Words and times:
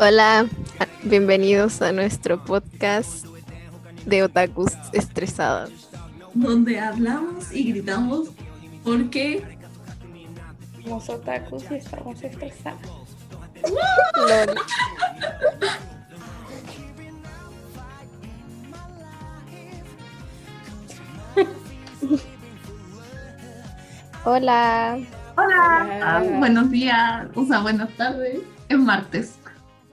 Hola, 0.00 0.46
bienvenidos 1.04 1.82
a 1.82 1.92
nuestro 1.92 2.42
podcast 2.44 3.26
de 4.06 4.22
otakus 4.22 4.72
estresadas. 4.92 5.70
donde 6.34 6.78
hablamos 6.80 7.52
y 7.52 7.72
gritamos 7.72 8.30
porque 8.84 9.44
Somos 10.82 11.08
otakus 11.10 11.64
y 11.70 11.74
estamos 11.74 12.22
estresados. 12.22 12.80
Hola, 24.24 24.98
hola, 25.36 25.88
Ah, 26.02 26.20
Hola. 26.22 26.38
buenos 26.38 26.70
días, 26.70 27.26
o 27.34 27.44
sea, 27.46 27.60
buenas 27.60 27.88
tardes, 27.96 28.40
es 28.68 28.78
martes, 28.78 29.34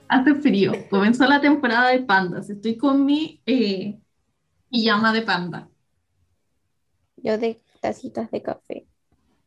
hace 0.08 0.34
frío, 0.36 0.72
comenzó 0.90 1.26
la 1.26 1.40
temporada 1.40 1.90
de 1.90 2.00
pandas, 2.02 2.50
estoy 2.50 2.76
con 2.76 3.04
mi 3.04 3.40
eh, 3.46 4.00
pijama 4.70 5.12
de 5.12 5.22
panda. 5.22 5.68
yo 7.16 7.38
de 7.38 7.58
tacitas 7.80 8.30
de 8.30 8.42
café. 8.42 8.86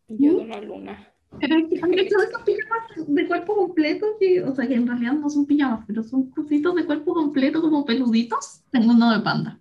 Yo 0.08 0.36
de 0.36 0.44
una 0.44 0.60
luna. 0.62 1.08
Pero 1.40 1.56
es 1.58 1.70
que 1.70 1.80
han 1.82 1.94
hecho 1.94 2.18
esos 2.22 2.42
pijamas 2.44 3.08
de 3.08 3.28
cuerpo 3.28 3.56
completo, 3.56 4.06
que, 4.20 4.44
o 4.44 4.54
sea, 4.54 4.68
que 4.68 4.76
en 4.76 4.86
realidad 4.88 5.14
no 5.14 5.30
son 5.30 5.46
pijamas, 5.46 5.86
pero 5.88 6.04
son 6.04 6.30
cositos 6.30 6.76
de 6.76 6.86
cuerpo 6.86 7.14
completo 7.14 7.62
como 7.62 7.86
peluditos, 7.86 8.64
tengo 8.70 8.92
uno 8.92 9.12
de 9.12 9.22
panda. 9.22 9.60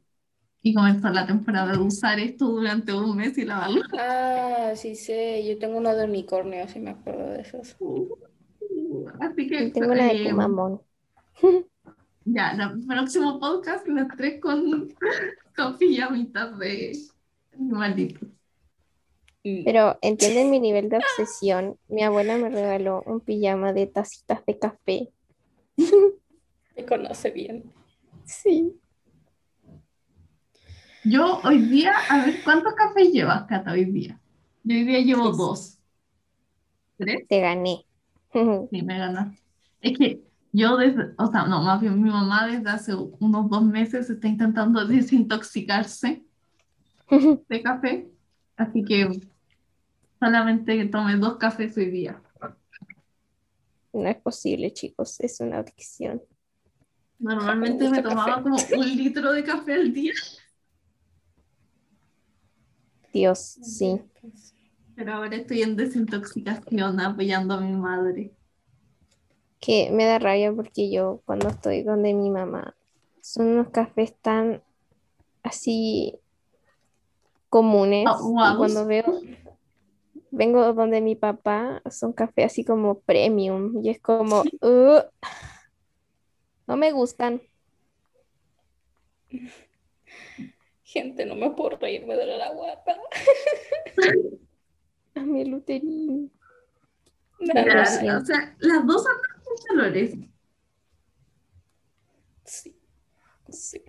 Y 0.63 0.75
comenzó 0.75 1.09
la 1.09 1.27
temporada 1.27 1.73
de 1.73 1.79
usar 1.79 2.19
esto 2.19 2.47
durante 2.47 2.93
un 2.93 3.17
mes 3.17 3.39
y 3.39 3.45
lavarlo. 3.45 3.81
Ah, 3.99 4.73
sí 4.77 4.95
sé. 4.95 5.43
Yo 5.47 5.59
tengo 5.59 5.79
uno 5.79 5.95
de 5.95 6.05
unicornio, 6.05 6.69
si 6.69 6.81
me 6.81 6.91
acuerdo 6.91 7.31
de 7.31 7.41
esos. 7.41 7.77
Así 9.21 9.47
que 9.49 9.65
Y 9.65 9.73
tengo 9.73 9.93
una 9.93 10.05
de 10.07 10.23
eh, 10.23 10.31
Kumamon. 10.31 10.83
Ya, 12.25 12.51
el 12.53 12.87
próximo 12.87 13.41
podcast 13.41 13.87
las 13.89 14.09
tres 14.17 14.41
con, 14.41 14.89
con 15.57 15.79
pijamitas 15.79 16.59
de 16.59 16.93
animalitos. 17.53 18.29
Mm, 19.43 19.65
Pero 19.65 19.99
entienden 20.03 20.51
mi 20.51 20.61
nivel 20.61 20.89
de 20.89 20.99
obsesión. 20.99 21.79
Mi 21.89 22.03
abuela 22.03 22.37
me 22.37 22.51
regaló 22.51 23.03
un 23.07 23.21
pijama 23.21 23.73
de 23.73 23.87
tacitas 23.87 24.45
de 24.47 24.59
café. 24.59 25.09
Me 26.77 26.85
conoce 26.85 27.31
bien. 27.31 27.73
Sí. 28.25 28.79
Yo 31.05 31.41
hoy 31.43 31.59
día, 31.63 31.93
a 32.11 32.27
ver, 32.27 32.43
¿cuántos 32.45 32.75
cafés 32.75 33.11
llevas, 33.11 33.45
Cata, 33.47 33.73
hoy 33.73 33.87
día? 33.87 34.21
Yo 34.63 34.77
hoy 34.77 34.85
día 34.85 35.01
llevo 35.01 35.31
dos. 35.31 35.79
¿Tres? 36.99 37.27
Te 37.27 37.41
gané. 37.41 37.87
Sí, 38.71 38.83
me 38.83 38.99
ganaste. 38.99 39.43
Es 39.81 39.99
que 39.99 40.30
yo 40.53 40.77
desde, 40.77 41.15
o 41.17 41.31
sea, 41.31 41.45
no, 41.47 41.63
más 41.63 41.81
bien 41.81 42.03
mi 42.03 42.11
mamá 42.11 42.47
desde 42.47 42.71
hace 42.71 42.95
unos 42.95 43.49
dos 43.49 43.63
meses 43.63 44.11
está 44.11 44.29
intentando 44.29 44.85
desintoxicarse 44.87 46.25
de 47.49 47.63
café, 47.63 48.11
así 48.57 48.85
que 48.85 49.09
solamente 50.19 50.85
tomé 50.87 51.17
dos 51.17 51.37
cafés 51.37 51.77
hoy 51.77 51.91
día. 51.91 52.21
No 53.93 54.09
es 54.09 54.17
posible, 54.17 54.73
chicos. 54.73 55.19
Es 55.21 55.41
una 55.41 55.59
adicción. 55.59 56.23
Normalmente 57.19 57.89
me 57.91 58.03
tomaba 58.03 58.43
café. 58.43 58.43
como 58.43 58.83
un 58.83 58.97
litro 58.97 59.33
de 59.33 59.45
café 59.45 59.75
al 59.75 59.93
día. 59.93 60.13
Dios, 63.13 63.39
sí. 63.39 64.01
Pero 64.95 65.15
ahora 65.15 65.37
estoy 65.37 65.63
en 65.63 65.77
desintoxicación 65.77 67.01
apoyando 67.01 67.55
a 67.55 67.61
mi 67.61 67.73
madre. 67.73 68.33
Que 69.61 69.91
me 69.93 70.07
da 70.07 70.19
rabia 70.19 70.53
porque 70.53 70.91
yo 70.91 71.21
cuando 71.27 71.49
estoy 71.49 71.83
donde 71.83 72.15
mi 72.15 72.31
mamá 72.31 72.75
son 73.21 73.49
unos 73.49 73.69
cafés 73.69 74.15
tan 74.21 74.63
así 75.43 76.19
comunes. 77.51 78.07
Ah, 78.09 78.53
Y 78.53 78.57
cuando 78.57 78.87
veo, 78.87 79.21
vengo 80.31 80.73
donde 80.73 81.01
mi 81.01 81.15
papá, 81.15 81.83
son 81.91 82.13
cafés 82.13 82.47
así 82.47 82.65
como 82.65 83.01
premium. 83.01 83.85
Y 83.85 83.91
es 83.91 84.01
como, 84.01 84.43
"Ugh, 84.63 85.05
no 86.67 86.77
me 86.77 86.93
gustan. 86.93 87.43
Gente, 90.83 91.25
no 91.27 91.37
me 91.37 91.51
puedo 91.51 91.77
reír, 91.77 92.07
me 92.07 92.15
duele 92.15 92.37
la 92.37 92.53
guata. 92.53 92.97
A 95.15 95.21
mi 95.21 95.45
luterín. 95.45 96.33
Siento. 97.39 98.19
o 98.19 98.25
sea, 98.25 98.55
las 98.59 98.87
dos 98.87 99.05
colores. 99.69 100.15
Sí. 102.45 102.75
Sí. 103.51 103.83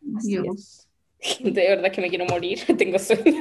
Dios. 0.00 0.88
De 1.42 1.68
verdad 1.68 1.92
que 1.92 2.00
me 2.00 2.08
quiero 2.08 2.26
morir. 2.26 2.60
Tengo 2.78 2.98
sueño. 2.98 3.40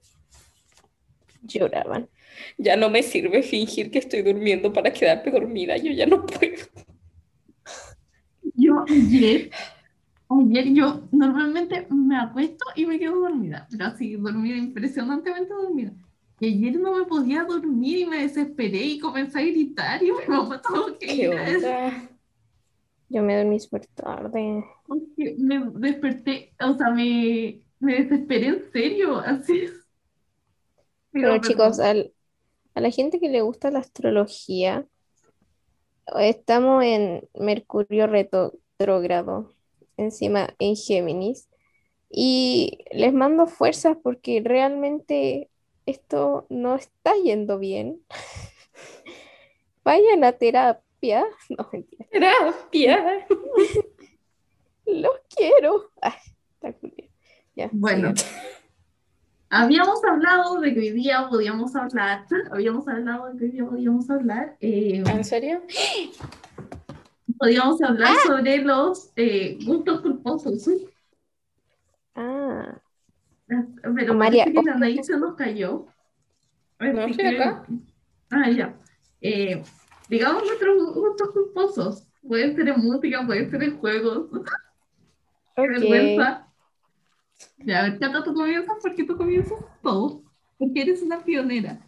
Lloraban. 1.44 2.10
Ya 2.58 2.76
no 2.76 2.90
me 2.90 3.04
sirve 3.04 3.42
fingir 3.44 3.92
que 3.92 4.00
estoy 4.00 4.22
durmiendo 4.22 4.74
para 4.74 4.92
quedarme 4.92 5.32
dormida. 5.32 5.78
Yo 5.78 5.92
ya 5.92 6.06
no 6.06 6.26
puedo. 6.26 6.66
Yo 8.56 8.84
ayer, 8.88 9.52
ayer 10.30 10.74
yo 10.74 11.08
normalmente 11.12 11.88
me 11.90 12.18
acuesto 12.18 12.66
y 12.76 12.86
me 12.86 13.00
quedo 13.00 13.20
dormida, 13.22 13.68
pero 13.70 13.86
así 13.86 14.16
dormida, 14.16 14.58
impresionantemente 14.58 15.54
dormida. 15.54 15.94
Y 16.40 16.48
ayer 16.54 16.80
no 16.80 16.94
me 16.98 17.06
podía 17.06 17.44
dormir 17.46 18.00
y 18.00 18.06
me 18.06 18.22
desesperé 18.24 18.84
y 18.86 19.00
comencé 19.00 19.40
a 19.40 19.44
gritar 19.44 20.04
y 20.04 20.12
mi 20.12 20.26
mamá 20.28 20.62
tuvo 20.62 20.98
que 21.00 21.08
¿Qué 21.08 21.14
ir? 21.14 21.34
Yo 23.10 23.22
me 23.24 23.36
dormí 23.38 23.60
súper 23.60 23.86
tarde. 23.88 24.64
porque 24.86 25.36
me 25.40 25.60
desperté, 25.76 26.54
o 26.62 26.74
sea, 26.76 26.90
me, 26.92 27.62
me 27.80 27.96
desesperé 28.04 28.48
en 28.48 28.72
serio, 28.72 29.20
así 29.26 29.62
es. 29.62 29.74
Pido 31.12 31.38
Pero 31.38 31.40
chicos, 31.40 31.80
al- 31.80 32.14
a 32.76 32.82
la 32.82 32.92
gente 32.92 33.20
que 33.20 33.30
le 33.30 33.42
gusta 33.42 33.72
la 33.72 33.80
astrología, 33.80 34.88
estamos 36.20 36.84
en 36.84 37.28
Mercurio 37.36 38.08
retrógrado, 38.08 39.56
encima 39.98 40.50
en 40.60 40.76
Géminis, 40.76 41.50
y 42.10 42.80
les 42.92 43.14
mando 43.14 43.48
fuerzas 43.48 43.98
porque 44.04 44.42
realmente 44.44 45.52
esto 45.88 46.46
no 46.50 46.76
está 46.76 47.16
yendo 47.16 47.58
bien. 47.58 48.02
Vayan 49.84 50.24
a 50.24 50.34
terapia. 50.34 50.84
No, 51.50 51.70
mentira. 51.72 52.06
Terapia. 52.12 53.28
Los 54.86 55.20
quiero. 55.36 55.92
Ay, 56.02 56.14
está 56.54 56.74
curioso. 56.74 57.12
Ya, 57.56 57.70
Bueno, 57.72 58.14
habíamos 59.50 60.04
hablado 60.04 60.60
de 60.60 60.74
que 60.74 60.80
hoy 60.80 60.92
día 60.92 61.28
podíamos 61.30 61.76
hablar, 61.76 62.26
habíamos 62.52 62.88
hablado 62.88 63.34
de 63.34 63.38
que 63.40 63.46
hoy 63.46 63.52
día 63.52 63.66
podíamos 63.66 64.10
hablar, 64.10 64.58
eh, 64.60 65.04
¿En 65.08 65.24
serio? 65.24 65.62
podíamos 67.38 67.82
hablar 67.82 68.16
sobre 68.26 68.58
los 68.60 69.12
eh, 69.16 69.58
gustos 69.66 70.02
culposos. 70.02 70.68
Ah, 72.16 72.82
Pero 73.48 74.14
María, 74.14 74.44
parece 74.46 74.64
que. 74.64 74.70
Anaí 74.70 75.04
se 75.04 75.18
nos 75.18 75.36
cayó. 75.36 75.88
No, 76.80 77.02
Así 77.02 77.12
estoy 77.12 77.30
que- 77.30 77.38
acá. 77.44 77.66
Ah, 78.30 78.50
ya. 78.52 78.78
Eh, 79.22 79.64
digamos 80.10 80.44
nuestros 80.46 80.94
gustos 80.96 81.30
culposos. 81.32 82.08
Pueden 82.28 82.56
ser 82.56 82.68
en 82.68 82.80
música, 82.82 83.26
pueden 83.26 83.50
ser 83.50 83.64
en 83.64 83.78
juegos. 83.80 84.28
Qué 84.32 85.62
ok. 85.62 85.68
vergüenza. 85.70 86.48
Ya, 87.60 87.80
a 87.80 87.84
ver, 87.90 88.00
Cata, 88.00 88.24
tú 88.24 88.34
comienzas 88.34 88.78
porque 88.82 89.04
tú 89.04 89.16
comienzas 89.16 89.60
todo. 89.82 90.24
Porque 90.58 90.82
eres 90.82 91.02
una 91.02 91.24
pionera. 91.24 91.80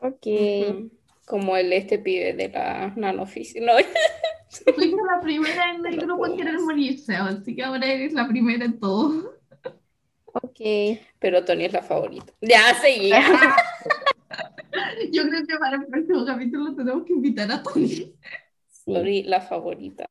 Ok. 0.00 0.26
Ujú. 0.70 0.90
Como 1.26 1.56
el 1.56 1.72
este 1.72 1.98
pibe 1.98 2.34
de 2.34 2.48
la 2.50 2.92
nanofísica. 2.96 3.64
No, 3.64 3.72
Fuiste 4.74 4.96
la 4.96 5.20
primera 5.22 5.74
en 5.74 5.86
el 5.86 5.96
grupo 5.98 6.26
en 6.26 6.36
querer 6.36 6.58
morirse, 6.60 7.14
así 7.16 7.54
que 7.56 7.62
ahora 7.62 7.86
eres 7.86 8.12
la 8.12 8.28
primera 8.28 8.64
en 8.66 8.78
todo. 8.78 9.32
Ok. 10.52 10.98
pero 11.18 11.44
Tony 11.44 11.64
es 11.64 11.72
la 11.72 11.82
favorita. 11.82 12.32
Ya 12.40 12.74
seguí. 12.80 13.10
Yo 15.12 15.22
creo 15.28 15.46
que 15.46 15.56
para 15.58 15.76
el 15.76 15.86
próximo 15.86 16.24
capítulo 16.24 16.74
tenemos 16.74 17.04
que 17.04 17.12
invitar 17.12 17.50
a 17.50 17.62
Tony. 17.62 18.14
Tony 18.84 19.22
la 19.24 19.40
favorita. 19.40 20.08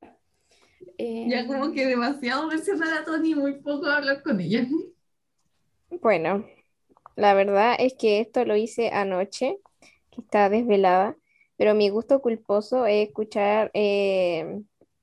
Eh, 0.98 1.26
Ya 1.30 1.48
como 1.48 1.72
que 1.72 1.86
demasiado 1.86 2.48
mencionar 2.48 3.02
a 3.02 3.06
Tony 3.06 3.32
y 3.32 3.36
muy 3.36 3.54
poco 3.62 3.88
hablar 3.88 4.22
con 4.24 4.40
ella. 4.40 4.66
Bueno, 6.02 6.46
la 7.16 7.34
verdad 7.34 7.76
es 7.80 7.94
que 7.94 8.20
esto 8.20 8.46
lo 8.46 8.56
hice 8.56 8.90
anoche, 8.90 9.58
que 10.12 10.22
estaba 10.22 10.50
desvelada, 10.50 11.16
pero 11.58 11.76
mi 11.76 11.90
gusto 11.90 12.22
culposo 12.22 12.86
es 12.86 13.08
escuchar 13.08 13.72
eh, 13.74 14.62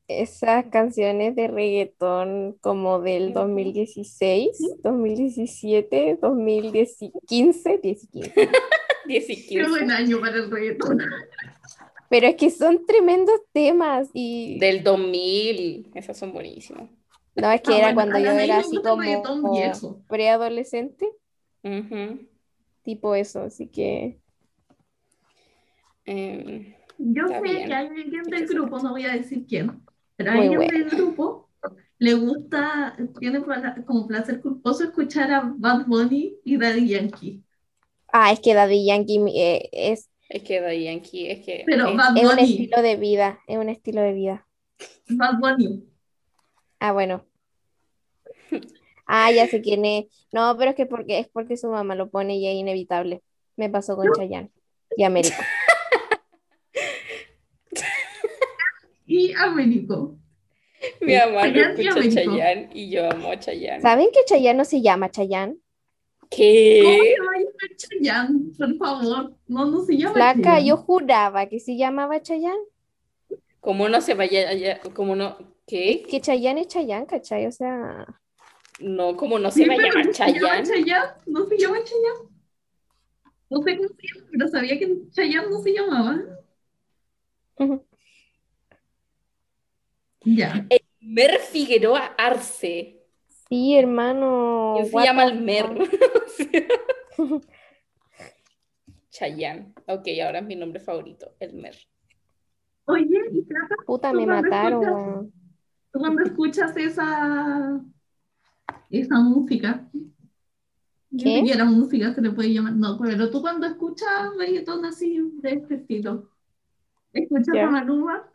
esas 0.09 0.67
canciones 0.67 1.37
de 1.37 1.49
reggaetón 1.49 2.57
como 2.61 3.01
del 3.01 3.31
Ujú. 3.31 3.41
2016, 3.41 4.59
2017, 4.83 6.19
2015, 6.21 7.13
15, 7.27 7.79
10 7.79 8.09
y 8.13 8.21
Qué 9.07 9.21
15. 9.21 9.69
buen 9.69 9.91
año 9.91 10.21
para 10.21 10.37
el 10.37 10.51
reggaetón. 10.51 10.99
Pero 12.11 12.27
es 12.27 12.37
que 12.37 12.51
son 12.51 12.87
tremendos 12.87 13.39
temas 13.53 14.09
y 14.15 14.59
Del 14.59 14.83
2000. 14.83 15.91
Esos 15.95 16.17
son 16.17 16.33
buenísimos. 16.33 16.89
no 17.37 17.51
es 17.53 17.61
que 17.61 17.73
Ah, 17.75 17.79
era 17.79 17.93
bueno, 17.93 18.11
cuando 18.13 18.19
yo 18.19 18.33
era 18.33 18.59
así 18.59 18.77
como 18.83 20.03
preadolescente, 20.09 21.07
Ujú. 21.63 22.27
tipo 22.83 23.15
eso, 23.15 23.43
así 23.43 23.67
que 23.69 24.21
Em, 26.07 26.75
Yo 26.97 27.29
sé 27.29 27.41
bien. 27.43 27.67
que 27.69 27.75
hay 27.75 27.87
alguien 27.87 28.23
del 28.25 28.47
grupo, 28.47 28.79
no 28.79 28.91
voy 28.93 29.05
a 29.05 29.13
decir 29.13 29.45
quién, 29.47 29.83
pero 30.19 30.33
bueno. 30.37 30.61
del 30.61 30.85
grupo 30.91 31.49
le 31.99 32.15
gusta, 32.15 32.97
tiene 33.19 33.43
como 33.87 34.07
placer 34.07 34.41
culposo 34.41 34.85
escuchar 34.85 35.33
a 35.33 35.53
Bad 35.57 35.87
Bunny 35.87 36.37
y 36.45 36.57
Daddy 36.59 36.89
Yankee. 36.89 37.43
ah, 38.13 38.31
es 38.33 38.41
que 38.41 38.55
Daddy 38.55 38.85
Yankee 38.87 39.25
eh, 39.35 39.69
es, 39.73 40.11
es 40.29 40.43
que 40.43 40.61
Daddy 40.61 40.85
Yankee, 40.85 41.31
es 41.31 41.45
que. 41.45 41.63
Pero 41.67 41.89
es- 41.89 41.97
Bad 41.97 42.17
es 42.17 42.25
un 42.33 42.39
estilo 42.39 42.83
de 42.83 42.97
vida, 42.97 43.39
es 43.47 43.57
un 43.57 43.69
estilo 43.69 44.03
de 44.03 44.13
vida. 44.13 44.47
Bad 45.09 45.39
Bunny. 45.41 45.85
Ah, 46.79 46.93
bueno. 46.93 47.25
Ah, 49.07 49.31
ya 49.33 49.47
sé 49.49 49.61
quién 49.63 49.85
es. 49.85 50.05
No, 50.33 50.55
pero 50.59 50.71
es 50.71 50.77
que 50.77 50.87
porque 50.87 51.19
es 51.19 51.29
porque 51.29 51.57
su 51.57 51.69
mamá 51.69 51.95
lo 51.95 52.11
pone 52.11 52.37
y 52.37 52.47
es 52.47 52.55
inevitable. 52.55 53.23
Me 53.57 53.71
pasó 53.71 53.97
con 53.97 54.07
Chayanne 54.13 54.51
y 54.97 55.03
América. 55.05 55.45
Y 59.09 59.33
Américo. 59.33 60.17
mi 61.01 61.15
mamá 61.17 61.49
no 61.49 61.61
escucha. 61.61 62.09
Chayanne 62.23 62.71
y 62.73 62.91
yo 62.91 63.11
amo 63.11 63.33
a 63.33 63.39
Chayanne. 63.39 63.81
¿Saben 63.83 64.09
que 64.13 64.21
Chayanne 64.27 64.59
no 64.59 64.65
se 64.65 64.81
llama 64.81 65.11
Chayanne? 65.11 65.55
¿Cómo 66.21 66.29
¿Qué? 66.31 67.15
se 67.17 67.23
va 67.23 67.33
a 67.33 67.39
llamar 67.39 67.77
Chayanne? 67.77 68.39
Por 68.57 68.77
favor. 68.77 69.35
No, 69.49 69.65
no 69.67 69.85
se 69.85 69.97
llama 69.97 70.13
Flaca, 70.15 70.43
Chayanne. 70.43 70.67
yo 70.69 70.77
juraba 70.77 71.47
que 71.47 71.59
se 71.59 71.77
llamaba 71.77 72.21
Chayanne. 72.23 72.63
¿Cómo 73.61 73.89
no 73.89 74.01
se 74.01 74.15
vaya 74.15 74.49
allá? 74.49 74.79
¿Cómo 74.95 75.17
no? 75.17 75.37
¿Qué? 75.67 76.03
Que 76.09 76.21
Chayanne 76.21 76.61
es 76.63 76.69
Chayanne, 76.69 77.07
¿cachai? 77.07 77.47
O 77.47 77.53
sea, 77.53 78.07
No, 78.79 79.17
¿cómo 79.17 79.39
no 79.39 79.51
Sí, 79.51 79.63
se 79.65 79.69
va 79.69 79.75
a 79.75 79.79
llamar 79.79 80.07
no 80.07 80.13
se 80.13 80.19
llama 80.23 80.33
Chayanne? 80.33 81.09
No 81.27 81.47
se 81.47 81.59
llama 81.59 81.79
Chayanne. 81.85 82.29
No 83.51 83.63
sé 83.63 83.77
cómo 83.79 83.89
se 83.89 84.07
llama, 84.07 84.29
pero 84.31 84.49
sabía 84.49 84.79
que 84.79 84.97
Chayanne 85.11 85.49
no 85.51 85.59
se 85.61 85.73
llamaba. 85.73 86.21
ujú. 87.57 87.83
Ya. 90.37 90.67
Mer 91.01 91.39
Figueroa 91.41 92.15
Arce. 92.19 93.03
sí, 93.49 93.77
hermano. 93.77 94.75
¿Quién 94.77 94.87
se 94.91 95.07
llama 95.07 95.25
el 95.25 95.41
Mer? 95.41 95.67
Chayanne. 99.11 99.73
Ok, 99.87 100.07
ahora 100.25 100.41
es 100.41 100.47
mi 100.47 100.57
nombre 100.57 100.81
favorito, 100.81 101.35
el 101.41 101.55
Mer. 101.55 101.75
Oye, 102.85 103.19
y 103.33 103.45
Cata, 103.45 103.75
Puta, 103.87 104.11
¿Tú 104.13 104.17
me 104.19 104.27
mataron, 104.27 104.83
escuchas? 104.83 105.33
tú 105.93 105.99
cuando 105.99 106.23
escuchas 106.23 106.77
esa, 106.77 107.81
esa 108.91 109.19
música, 109.21 109.89
¿Qué? 111.19 111.39
siquiera 111.39 111.65
música 111.65 112.15
se 112.15 112.21
le 112.23 112.31
puede 112.31 112.53
llamar, 112.55 112.75
no, 112.75 112.99
pero 112.99 113.31
tú 113.31 113.41
cuando 113.43 113.67
escuchas 113.67 114.09
reggaetón 114.39 114.85
así 114.85 115.19
de 115.43 115.53
este 115.55 115.75
estilo, 115.77 116.31
¿escuchas 117.13 117.55
Ya. 117.55 117.67
a 117.67 117.71
Maluma? 117.71 118.27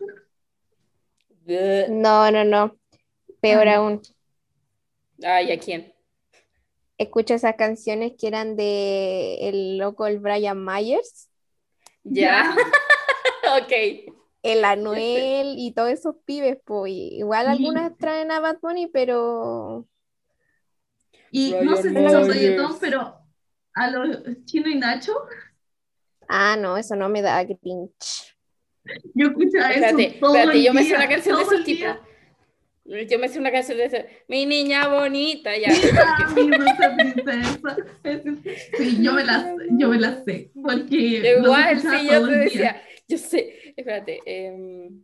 No, 1.45 2.31
no, 2.31 2.44
no. 2.44 2.78
Peor 3.42 3.68
Ah. 3.68 3.75
aún. 3.78 4.01
Ay, 5.24 5.51
¿a 5.51 5.60
quién? 5.60 5.94
Escucho 6.98 7.34
esas 7.34 7.56
canciones 7.56 8.13
que 8.18 8.28
eran 8.28 8.56
de 8.56 9.36
el 9.50 9.78
loco, 9.78 10.07
el 10.07 10.19
Brian 10.19 10.63
Myers, 10.63 11.30
Ya. 12.04 12.56
ok. 13.57 13.72
el 14.44 14.66
Anuel 14.66 15.56
y 15.57 15.74
todos 15.74 15.90
esos 15.90 16.16
pibes, 16.25 16.57
pues. 16.66 16.92
Igual 16.94 17.48
algunas 17.48 17.98
traen 17.98 18.31
a 18.31 18.39
Bad 18.39 18.60
Bunny, 18.62 18.88
pero 18.88 19.88
Y 21.31 21.54
no 21.63 21.75
sé 21.78 21.89
si 21.89 22.10
son 22.10 22.28
reggaetón, 22.30 22.78
pero 22.80 23.18
a 23.74 23.89
los 23.89 24.19
Chino 24.46 24.69
y 24.69 24.75
Nacho, 24.75 25.13
ah, 26.30 26.56
no, 26.60 26.78
eso 26.78 26.96
no 26.96 27.10
me 27.10 27.22
da 27.22 27.44
cringe. 27.46 28.32
Yo 29.13 29.27
escuchaba 29.27 29.71
eso 29.71 29.85
Espérate, 29.85 30.19
todo 30.19 30.35
espérate, 30.35 30.57
el 30.59 30.63
yo 30.65 30.74
me 30.74 30.83
sé 30.83 30.95
una 30.95 31.09
canción 31.09 31.38
de 31.38 31.44
esos 31.44 31.63
tipos. 31.63 31.97
Yo 32.85 33.18
me 33.19 33.30
sé 33.30 33.39
una 33.39 33.51
canción 33.51 33.77
de 33.77 33.85
ese. 33.85 34.24
Mi 34.27 34.45
niña 34.45 34.88
bonita, 34.89 35.51
ya. 35.57 35.69
Mi 36.35 36.50
dulce 36.50 36.89
princesa. 36.97 37.77
Sí, 38.77 39.01
yo 39.01 39.13
me 39.13 39.24
la, 39.24 39.56
yo 39.71 39.88
me 39.88 40.00
la 40.00 40.21
sé, 40.25 40.51
porque 40.62 41.35
Igual, 41.39 41.80
sí, 41.80 42.07
yo 42.12 42.27
te 42.27 42.35
decía. 42.35 42.81
Yo 43.07 43.18
sé, 43.18 43.74
espérate. 43.77 44.19
em, 44.25 45.03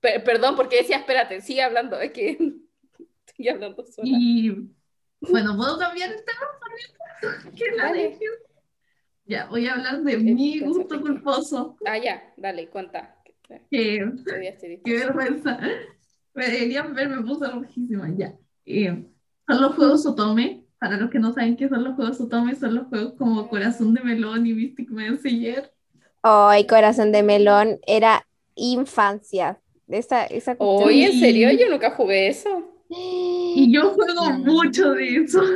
per- 0.00 0.24
perdón, 0.24 0.56
porque 0.56 0.76
decía, 0.78 0.96
espérate, 0.98 1.40
sigue 1.42 1.62
hablando, 1.62 2.00
es 2.00 2.12
que 2.12 2.30
estoy 3.26 3.48
hablando 3.48 3.84
sola. 3.84 4.08
Y 4.10 4.50
bueno, 5.20 5.54
¿puedo 5.56 5.78
cambiar 5.78 6.10
el 6.10 6.24
tema? 6.24 7.52
¿Qué 7.56 7.64
la 7.76 7.84
Dale. 7.86 8.18
Ya, 9.26 9.44
voy 9.46 9.66
a 9.66 9.74
hablar 9.74 10.00
de 10.02 10.16
mi 10.16 10.60
gusto 10.60 10.98
culposo. 11.02 11.76
Ah, 11.84 11.98
ya, 11.98 12.32
dale, 12.38 12.68
cuenta. 12.68 13.17
Estoy 13.48 14.80
qué 14.84 14.92
vergüenza. 14.94 15.58
Me 16.34 16.46
deberían 16.46 16.94
ver, 16.94 17.08
me 17.08 17.22
puse 17.22 17.48
rojísima. 17.48 18.08
Ya. 18.16 18.34
Eh, 18.66 19.06
son 19.46 19.60
los 19.60 19.74
juegos 19.74 20.06
Otome. 20.06 20.64
Para 20.78 20.96
los 20.96 21.10
que 21.10 21.18
no 21.18 21.32
saben 21.32 21.56
qué 21.56 21.68
son 21.68 21.82
los 21.82 21.96
juegos 21.96 22.20
Otome, 22.20 22.54
son 22.54 22.74
los 22.76 22.86
juegos 22.86 23.14
como 23.14 23.48
Corazón 23.48 23.94
de 23.94 24.02
Melón 24.02 24.46
y 24.46 24.52
Mystic 24.52 24.90
Messenger. 24.90 25.72
Ay, 26.22 26.66
corazón 26.66 27.10
de 27.12 27.22
melón, 27.22 27.78
era 27.86 28.26
infancia. 28.54 29.60
Esa, 29.88 30.26
esa. 30.26 30.56
Oye, 30.58 31.06
¿en 31.06 31.18
serio? 31.18 31.50
Yo 31.52 31.70
nunca 31.70 31.92
jugué 31.92 32.28
eso. 32.28 32.68
Y 32.90 33.72
yo 33.72 33.94
juego 33.94 34.30
mucho 34.38 34.92
de 34.92 35.16
eso. 35.16 35.42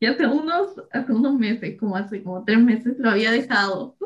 Y 0.00 0.06
hace 0.06 0.26
unos, 0.26 0.82
hace 0.90 1.12
unos 1.12 1.34
meses, 1.38 1.78
como 1.78 1.94
hace 1.94 2.24
como 2.24 2.42
tres 2.44 2.58
meses, 2.58 2.94
lo 2.98 3.10
había 3.10 3.30
dejado. 3.30 3.96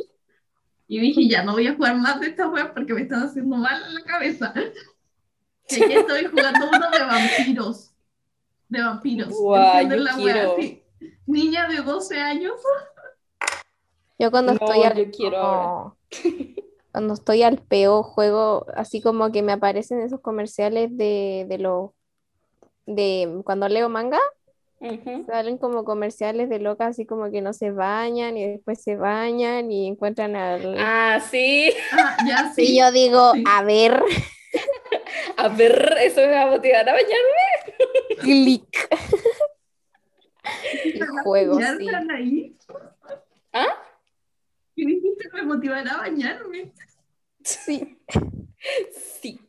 Y 0.86 1.00
dije, 1.00 1.28
ya 1.28 1.42
no 1.42 1.52
voy 1.52 1.66
a 1.66 1.74
jugar 1.74 1.96
más 1.96 2.20
de 2.20 2.28
esta 2.28 2.48
web 2.48 2.72
porque 2.74 2.94
me 2.94 3.02
están 3.02 3.22
haciendo 3.22 3.56
mal 3.56 3.82
en 3.86 3.94
la 3.94 4.02
cabeza. 4.02 4.52
Y 5.70 5.82
aquí 5.82 5.94
estoy 5.94 6.26
jugando 6.26 6.68
uno 6.68 6.90
de 6.90 6.98
vampiros. 6.98 7.94
De 8.68 8.82
vampiros. 8.82 9.32
Niña 11.24 11.68
de 11.68 11.76
12 11.78 12.20
años. 12.20 12.60
Yo 14.18 14.30
cuando 14.30 14.52
No, 14.52 14.58
estoy 14.60 14.82
al 14.82 14.94
yo 14.94 15.10
quiero 15.10 15.36
ahora. 15.38 15.94
cuando 16.92 17.14
estoy 17.14 17.42
al 17.42 17.58
peo 17.58 18.02
juego 18.02 18.66
así 18.76 19.00
como 19.00 19.32
que 19.32 19.42
me 19.42 19.52
aparecen 19.52 20.00
esos 20.00 20.20
comerciales 20.20 20.96
de, 20.96 21.46
de 21.48 21.58
los 21.58 21.90
de 22.86 23.40
cuando 23.44 23.68
leo 23.68 23.88
manga, 23.88 24.20
Salen 25.26 25.56
como 25.58 25.84
comerciales 25.84 26.48
de 26.50 26.58
locas 26.58 26.90
así 26.90 27.06
como 27.06 27.30
que 27.30 27.40
no 27.40 27.52
se 27.54 27.70
bañan 27.70 28.36
y 28.36 28.46
después 28.46 28.82
se 28.82 28.96
bañan 28.96 29.70
y 29.70 29.86
encuentran 29.88 30.36
al 30.36 30.76
Ah, 30.78 31.20
sí. 31.20 31.72
Ah, 31.92 32.16
ya 32.26 32.52
y 32.56 32.66
sí. 32.66 32.78
yo 32.78 32.92
digo, 32.92 33.32
sí. 33.32 33.44
a 33.46 33.62
ver, 33.62 34.02
A 35.36 35.48
ver, 35.48 35.96
eso 36.00 36.20
me 36.20 36.28
va 36.28 36.42
a 36.42 36.46
motivar 36.46 36.88
a 36.88 36.92
bañarme. 36.92 38.18
clic. 38.20 38.88
y 40.84 41.00
juego, 41.22 41.58
¿Ya 41.58 41.76
sí. 41.76 41.86
están 41.86 42.10
ahí? 42.10 42.56
¿Ah? 43.52 43.66
Y 44.76 44.86
dijiste 44.86 45.28
me 45.32 45.42
motivará 45.42 45.92
a 45.94 45.98
bañarme. 45.98 46.72
Sí. 47.42 47.98
Sí. 49.20 49.40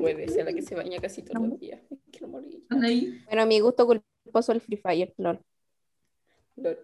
Puede 0.00 0.28
ser 0.28 0.44
la 0.46 0.52
que 0.52 0.62
se 0.62 0.74
baña 0.74 0.98
casi 1.00 1.22
todos 1.22 1.48
los 1.48 1.60
días. 1.60 1.80
Quiero 2.10 2.28
morir. 2.28 2.54
Están 2.62 2.84
ahí. 2.84 3.22
Bueno, 3.26 3.46
mi 3.46 3.60
gusto 3.60 3.86
culposo 3.86 4.52
el 4.52 4.60
Free 4.60 4.76
Fire, 4.76 5.14
lol. 5.18 5.40
Lol. 6.56 6.78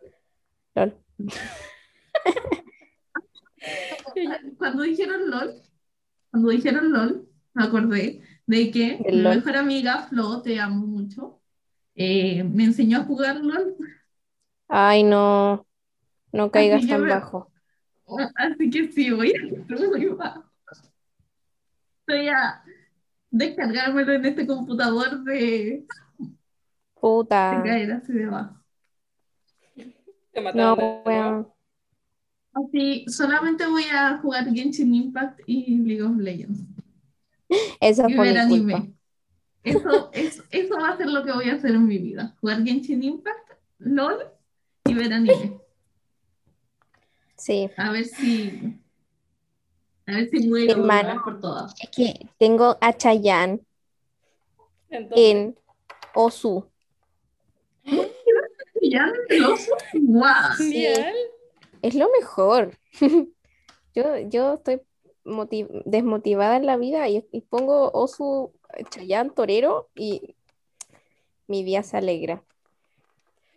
lol. 0.75 0.97
Cuando 4.59 4.83
dijeron 4.83 5.31
LOL, 5.31 5.62
cuando 6.31 6.49
dijeron 6.50 6.93
LOL, 6.93 7.28
me 7.55 7.64
acordé 7.64 8.23
de 8.47 8.71
que 8.71 8.99
mi 9.05 9.23
LOL. 9.23 9.37
mejor 9.37 9.57
amiga, 9.57 10.07
Flo, 10.09 10.43
te 10.43 10.59
amo 10.61 10.87
mucho, 10.87 11.40
eh, 11.95 12.43
me 12.45 12.64
enseñó 12.64 12.99
a 12.99 13.05
jugar 13.05 13.37
LOL. 13.37 13.76
Ay, 14.69 15.02
no. 15.02 15.67
No 16.33 16.50
caigas 16.50 16.87
tan 16.87 17.02
me- 17.02 17.11
bajo. 17.11 17.50
Así 18.37 18.71
que 18.71 18.90
sí, 18.93 19.11
voy 19.11 19.33
a 19.35 19.75
muy 19.75 20.07
bajo. 20.07 20.45
Voy 22.07 22.28
a 22.28 22.62
descargármelo 23.30 24.12
en 24.12 24.25
este 24.26 24.47
computador 24.47 25.23
de, 25.25 25.32
de 25.35 25.87
Puta. 26.94 27.62
caer 27.64 27.92
así 27.92 28.12
debajo. 28.12 28.56
Te 30.32 30.40
No, 30.54 30.76
mataron 30.76 30.78
de 30.78 30.82
nuevo. 30.85 31.02
weón. 31.06 31.49
Así, 32.52 33.04
solamente 33.08 33.66
voy 33.66 33.85
a 33.92 34.18
jugar 34.18 34.44
Genshin 34.52 34.94
Impact 34.94 35.40
y 35.47 35.76
League 35.78 36.02
of 36.02 36.16
Legends. 36.16 36.61
Eso 37.80 38.08
y 38.08 38.14
fue 38.14 38.26
ver 38.28 38.38
anime. 38.38 38.94
Eso, 39.62 40.11
es, 40.12 40.42
eso 40.50 40.76
va 40.78 40.90
a 40.90 40.97
ser 40.97 41.08
lo 41.08 41.25
que 41.25 41.32
voy 41.32 41.50
a 41.50 41.54
hacer 41.54 41.73
en 41.73 41.87
mi 41.87 41.99
vida. 41.99 42.35
Jugar 42.40 42.64
Genshin 42.64 43.02
Impact, 43.02 43.52
LOL 43.78 44.18
y 44.85 44.94
ver 44.94 45.12
anime. 45.12 45.61
Sí. 47.37 47.70
A 47.76 47.92
ver 47.92 48.04
si. 48.04 48.78
A 50.09 50.12
ver 50.12 50.31
si 50.31 50.49
muero 50.49 50.83
por 51.23 51.41
todas. 51.41 51.75
Es 51.81 51.91
que 51.91 52.27
tengo 52.38 52.79
a 52.81 52.97
Chayanne 52.97 53.61
Entonces, 54.88 55.31
en 55.31 55.59
Osu. 56.15 56.67
Los 59.31 59.69
¡Guau! 59.93 60.53
genial. 60.57 61.15
Es 61.83 61.95
lo 61.95 62.09
mejor. 62.19 62.73
Yo, 63.95 64.17
yo 64.29 64.55
estoy 64.55 64.81
moti- 65.25 65.67
desmotivada 65.85 66.57
en 66.57 66.67
la 66.67 66.77
vida 66.77 67.09
y, 67.09 67.27
y 67.33 67.41
pongo 67.41 67.91
Osu, 67.93 68.53
Chayanne, 68.91 69.31
Torero 69.31 69.88
y 69.97 70.37
mi 71.49 71.65
día 71.65 71.83
se 71.83 71.97
alegra. 71.97 72.45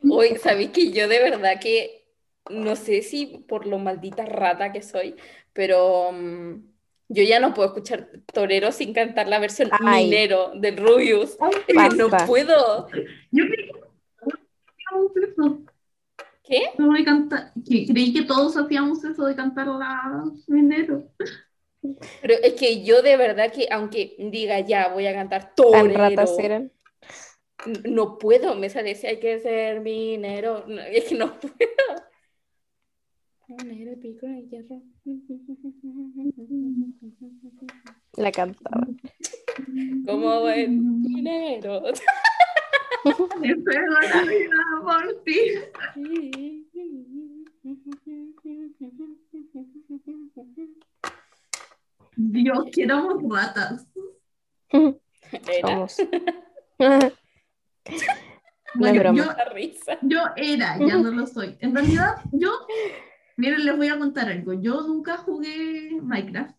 Hoy, 0.10 0.36
¿sabéis 0.38 0.72
que 0.72 0.92
yo 0.92 1.08
de 1.08 1.20
verdad 1.20 1.60
que 1.62 2.01
no 2.50 2.76
sé 2.76 3.02
si 3.02 3.46
por 3.48 3.68
lo 3.68 3.80
maldita 3.80 4.26
rata 4.26 4.72
que 4.72 4.82
soy, 4.82 5.16
pero 5.54 6.12
mm, 6.12 6.72
yo 7.10 7.24
ya 7.24 7.40
no 7.40 7.54
puedo 7.54 7.70
escuchar 7.70 8.10
Torero 8.34 8.72
sin 8.72 8.94
cantar 8.94 9.28
la 9.28 9.40
versión 9.40 9.70
Ay. 9.72 10.06
minero 10.06 10.54
del 10.56 10.78
Rubius. 10.78 11.38
No 11.98 12.10
puedo. 12.26 12.88
Yo 13.32 13.46
creí 13.46 13.70
que 13.70 13.82
hacíamos 14.68 15.12
eso. 15.18 15.62
¿Qué? 16.44 16.62
No 16.78 16.92
de 16.94 17.04
cantar, 17.04 17.52
creí 17.66 18.14
que 18.14 18.24
todos 18.24 18.58
hacíamos 18.58 19.04
eso 19.04 19.26
de 19.26 19.36
cantar 19.36 19.68
la 19.68 20.24
minero. 20.48 21.08
Pero 22.22 22.34
es 22.44 22.54
que 22.54 22.84
yo 22.84 23.02
de 23.02 23.18
verdad 23.18 23.52
que 23.52 23.68
aunque 23.72 24.16
diga 24.18 24.60
ya 24.60 24.90
voy 24.90 25.08
a 25.08 25.14
cantar 25.14 25.54
Torero, 25.56 26.70
no 27.90 28.18
puedo, 28.18 28.56
me 28.56 28.70
sale 28.70 28.96
si 28.96 29.08
hay 29.08 29.20
que 29.20 29.40
ser 29.40 29.82
minero. 29.82 30.66
No, 30.68 30.82
es 30.82 31.06
que 31.06 31.16
no 31.16 31.40
puedo. 31.40 32.11
Minero, 33.58 34.00
pico 34.00 34.28
de 34.28 34.48
hierro. 34.48 34.82
La 38.18 38.32
cantaba. 38.32 38.88
Como 40.06 40.42
buen 40.42 41.02
minero. 41.02 41.84
Espero 43.44 43.92
la 44.02 44.22
vida 44.24 44.56
por 44.84 45.24
ti. 45.24 45.40
Dios, 52.16 52.66
que 52.72 52.84
éramos 52.84 53.24
ratas. 53.30 53.88
Era 54.70 55.62
Vamos. 55.64 55.98
Bueno, 58.74 59.00
broma. 59.02 59.36
yo, 59.50 59.94
yo 60.04 60.20
era, 60.38 60.78
ya 60.80 60.98
no 60.98 61.12
lo 61.12 61.28
soy. 61.28 61.58
En 61.60 61.76
realidad, 61.76 62.16
yo, 62.32 62.52
miren, 63.42 63.66
les 63.66 63.76
voy 63.76 63.88
a 63.88 63.98
contar 63.98 64.30
algo. 64.30 64.54
Yo 64.54 64.82
nunca 64.82 65.18
jugué 65.18 65.98
Minecraft. 66.00 66.56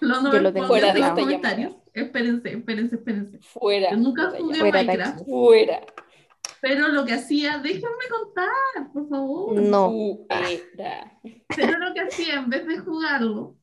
Lo 0.00 0.20
no 0.22 0.32
Yo 0.32 0.38
me 0.38 0.40
lo 0.40 0.52
tengo 0.52 0.76
en 0.76 1.00
los 1.00 1.10
comentarios. 1.10 1.76
Espérense, 1.92 2.52
espérense, 2.52 2.96
espérense. 2.96 3.38
Fuera. 3.40 3.90
Yo 3.90 3.98
nunca 3.98 4.30
jugué. 4.30 4.58
Fuera 4.58 4.82
Minecraft. 4.82 5.24
Fuera. 5.26 5.80
pero 6.62 6.88
lo 6.88 7.04
que 7.04 7.12
hacía, 7.12 7.58
déjenme 7.58 8.06
contar, 8.10 8.92
por 8.94 9.08
favor. 9.08 9.60
No. 9.60 9.90
Fuera. 10.26 11.18
Pero 11.54 11.78
lo 11.78 11.92
que 11.92 12.00
hacía 12.00 12.36
en 12.36 12.48
vez 12.48 12.66
de 12.66 12.78
jugarlo 12.78 13.54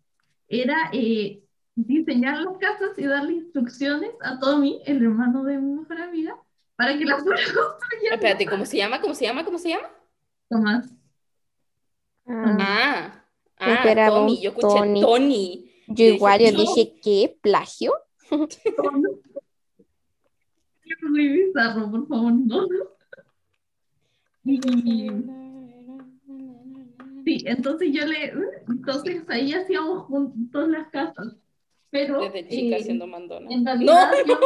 era 0.48 0.92
eh, 0.94 1.44
diseñar 1.74 2.40
las 2.40 2.58
casas 2.60 2.98
y 2.98 3.06
darle 3.06 3.34
instrucciones 3.34 4.12
a 4.22 4.38
Tommy, 4.38 4.82
el 4.86 5.04
hermano 5.04 5.44
de 5.44 5.58
mi 5.58 5.80
mejor 5.80 6.00
amiga, 6.02 6.38
para 6.76 6.96
que 6.96 7.04
las 7.04 7.24
fuera 7.24 7.42
construyendo. 7.42 8.16
Espérate, 8.16 8.46
¿cómo 8.46 8.66
se 8.66 8.78
llama? 8.78 9.02
¿Cómo 9.02 9.16
se 9.16 9.26
llama? 9.26 9.44
¿Cómo 9.44 9.58
se 9.58 9.70
llama? 9.70 9.90
Tomás. 10.50 10.99
Ah, 12.32 12.56
Ah, 12.60 13.26
ah, 13.58 13.74
esperaba 13.74 14.20
un 14.20 14.28
Tommy. 14.28 14.42
Yo 14.42 14.50
escuché 14.52 14.68
Tony. 14.68 15.02
Tony. 15.02 15.72
yo 15.88 16.06
igual, 16.06 16.40
yo 16.40 16.52
no. 16.52 16.60
dije, 16.60 16.96
¿qué? 17.02 17.38
¿Plagio? 17.42 17.94
Es 20.86 21.04
muy 21.10 21.28
bizarro, 21.28 21.90
por 21.92 22.08
favor, 22.08 22.32
no. 22.34 22.68
Y, 24.46 24.60
sí, 27.26 27.44
entonces 27.46 27.90
yo 27.92 28.06
le, 28.06 28.34
entonces 28.68 29.24
ahí 29.28 29.54
hacíamos 29.54 30.06
juntos 30.06 30.70
las 30.70 30.88
casas, 30.90 31.36
pero 31.92 32.20
Desde 32.22 32.48
chica 32.48 32.78
eh, 32.78 32.84
siendo 32.84 33.06
mandona. 33.08 33.52
en 33.52 33.64
No, 33.64 33.66
realidad, 33.66 34.12
yo- 34.26 34.40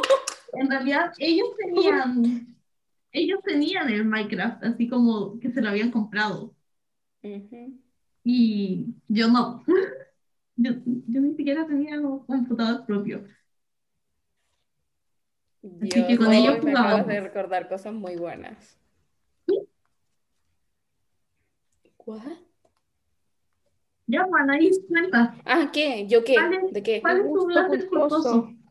en 0.53 0.69
realidad 0.69 1.11
ellos 1.19 1.47
tenían, 1.57 2.57
ellos 3.11 3.39
tenían 3.45 3.89
el 3.89 4.05
Minecraft, 4.05 4.63
así 4.63 4.87
como 4.89 5.39
que 5.39 5.51
se 5.51 5.61
lo 5.61 5.69
habían 5.69 5.91
comprado, 5.91 6.53
Y 8.23 8.95
yo 9.07 9.27
no. 9.29 9.63
Yo, 10.55 10.69
yo 10.85 11.19
ni 11.19 11.33
siquiera 11.35 11.65
tenía 11.65 11.99
un 11.99 12.19
computador 12.27 12.85
propio. 12.85 13.23
Así 15.81 15.89
que 15.89 16.15
con 16.15 16.29
Dios, 16.29 16.43
ellos 16.43 16.63
me 16.63 16.71
acabas 16.73 17.07
de 17.07 17.21
recordar 17.21 17.67
cosas 17.67 17.91
muy 17.91 18.17
buenas. 18.17 18.77
¿What? 22.05 22.21
Ya, 24.05 24.25
Juan, 24.25 24.49
ahí 24.51 24.69
cuenta. 24.87 25.35
Ah, 25.43 25.71
¿qué? 25.73 26.05
¿Yo 26.05 26.23
qué? 26.23 26.35
¿Cuál 26.35 26.53
es- 26.53 26.73
¿De 26.73 26.83
qué? 26.83 27.01
¿Cuál 27.01 27.17
es 27.21 27.33
tu 27.33 27.47
placer 27.47 27.89
culposo? 27.89 28.21
culposo. 28.21 28.62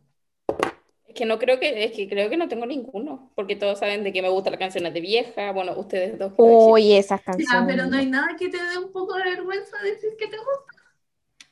Que 1.13 1.25
no 1.25 1.37
creo 1.37 1.59
que, 1.59 1.83
es 1.83 1.91
que 1.91 2.09
creo 2.09 2.29
que 2.29 2.37
no 2.37 2.47
tengo 2.47 2.65
ninguno, 2.65 3.31
porque 3.35 3.55
todos 3.55 3.79
saben 3.79 4.03
de 4.03 4.11
que 4.11 4.21
me 4.21 4.29
gustan 4.29 4.51
las 4.53 4.59
canciones 4.59 4.93
de 4.93 5.01
vieja, 5.01 5.51
bueno, 5.51 5.73
ustedes 5.77 6.17
dos. 6.17 6.33
Oye, 6.37 6.97
esas 6.97 7.19
Ya, 7.21 7.25
canciones. 7.25 7.65
pero 7.67 7.85
no 7.87 7.97
hay 7.97 8.07
nada 8.07 8.35
que 8.37 8.49
te 8.49 8.57
dé 8.57 8.77
un 8.77 8.91
poco 8.91 9.15
de 9.17 9.23
vergüenza 9.23 9.77
decir 9.83 10.11
que 10.17 10.27
te 10.27 10.37
gusta. 10.37 10.73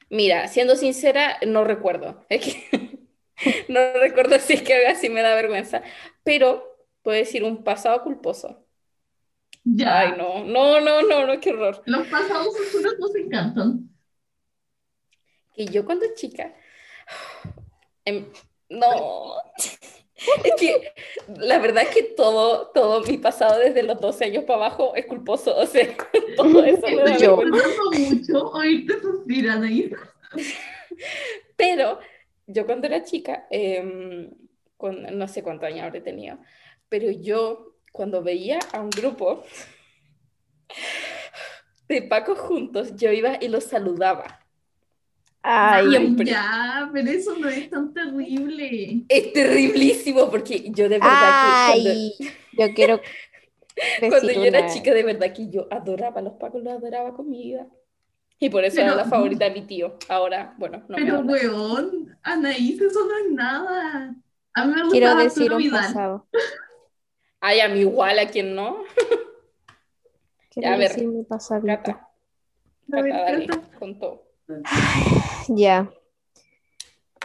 Mira, 0.10 0.48
siendo 0.48 0.76
sincera, 0.76 1.38
no 1.48 1.64
recuerdo. 1.64 2.26
Es 2.30 2.42
que 2.44 3.00
no 3.70 3.80
recuerdo 4.00 4.38
si 4.40 4.54
es 4.54 4.62
que 4.62 4.74
algo 4.74 4.90
así 4.90 5.10
me 5.10 5.22
da 5.22 5.36
vergüenza, 5.36 5.82
pero 6.24 6.64
puedo 7.02 7.18
decir 7.18 7.44
un 7.44 7.64
pasado 7.64 8.04
culposo. 8.04 8.66
Ya. 9.64 10.00
Ay, 10.00 10.14
no, 10.18 10.44
no, 10.44 10.82
no, 10.82 11.02
no, 11.04 11.28
no, 11.28 11.40
qué 11.40 11.52
horror. 11.52 11.82
Los 11.86 12.08
pasados 12.08 12.48
oscuros 12.48 12.94
nos 13.00 13.16
encantan. 13.16 13.90
Que 15.54 15.66
yo 15.66 15.86
cuando 15.86 16.06
chica, 16.16 16.54
em, 18.06 18.26
no, 18.72 19.36
es 20.44 20.54
que 20.58 20.94
la 21.38 21.60
verdad 21.60 21.84
es 21.84 21.90
que 21.90 22.04
todo, 22.04 22.68
todo 22.74 23.02
mi 23.04 23.18
pasado 23.18 23.60
desde 23.60 23.84
los 23.84 24.00
12 24.00 24.26
años 24.26 24.44
para 24.46 24.66
abajo 24.66 24.96
es 24.96 25.06
culposo, 25.06 25.56
o 25.56 25.66
sea, 25.66 25.88
todo 26.38 26.64
eso 26.64 26.88
me 26.88 27.04
da 27.04 27.18
Yo. 27.18 27.38
mucho 27.38 28.52
oírte 28.52 29.00
suspirar 29.02 29.62
ahí. 29.62 29.92
Pero 31.56 32.00
yo 32.48 32.66
cuando 32.66 32.88
era 32.88 33.04
chica, 33.04 33.48
con, 34.78 35.18
no 35.18 35.28
sé 35.28 35.44
cuántos 35.44 35.68
años 35.68 35.84
habré 35.84 36.02
tenido, 36.02 36.38
pero 36.90 37.12
yo 37.12 37.76
cuando 37.92 38.24
veía 38.24 38.60
a 38.72 38.82
un 38.82 38.90
grupo 38.90 39.44
de 41.88 42.02
Pacos 42.04 42.40
juntos, 42.40 42.96
yo 42.96 43.12
iba 43.12 43.38
y 43.42 43.50
los 43.50 43.66
saludaba. 43.66 44.41
Ay, 45.44 45.90
Siempre. 45.90 46.26
Ya, 46.28 46.90
pero 46.94 47.10
eso 47.10 47.36
no 47.38 47.50
es 47.50 47.70
tan 47.70 47.94
terrible. 47.94 49.04
Es 49.10 49.34
terriblísimo 49.34 50.30
porque 50.30 50.70
yo 50.72 50.88
de 50.88 51.00
verdad 51.00 51.10
que 51.10 51.72
cuando, 51.82 51.90
ay, 51.90 52.14
yo 52.54 52.74
quiero 52.76 53.02
cuando 54.10 54.32
yo 54.32 54.44
era 54.44 54.60
una- 54.60 54.70
chica, 54.74 54.94
de 54.94 55.04
verdad 55.04 55.34
que 55.34 55.50
yo 55.50 55.68
adoraba 55.72 56.20
a 56.20 56.24
los 56.24 56.34
Pacos, 56.34 56.62
los 56.64 56.74
adoraba 56.74 57.14
con 57.16 57.30
mi 57.30 57.42
vida. 57.44 57.66
Y 58.40 58.50
por 58.50 58.64
eso 58.66 58.82
era 58.82 58.92
Pero- 58.92 59.04
la 59.04 59.10
favorita 59.10 59.46
de 59.46 59.52
mi 59.52 59.62
tío. 59.62 59.98
Ahora, 60.10 60.54
bueno, 60.58 60.84
no 60.88 60.98
me 60.98 61.04
Pero, 61.06 61.18
habla. 61.18 61.32
weón, 61.32 62.18
Anaís, 62.24 62.80
eso 62.82 63.00
no 63.08 63.18
es 63.18 63.32
nada. 63.32 64.16
A 64.54 64.66
mí 64.66 64.74
me 64.74 64.82
gusta 64.84 64.92
Quiero 64.98 65.16
decir 65.16 65.52
un 65.52 65.58
Vidal. 65.60 65.82
pasado. 65.88 66.28
Ay, 67.40 67.60
a 67.62 67.68
mí 67.70 67.80
igual, 67.80 68.20
a 68.20 68.28
quien 68.28 68.54
no. 68.54 68.84
Quiero 70.52 70.70
Ya, 70.70 70.74
a 70.74 70.78
ver, 70.78 70.90
decir 70.90 71.08
mi 71.08 71.24
pasadito. 71.24 71.68
Cata, 71.68 72.10
A 72.94 73.02
ver, 73.02 73.12
Cata, 73.12 73.24
dale, 73.32 73.48
con 73.80 73.98
todo. 74.00 74.24
Ya. 75.48 75.92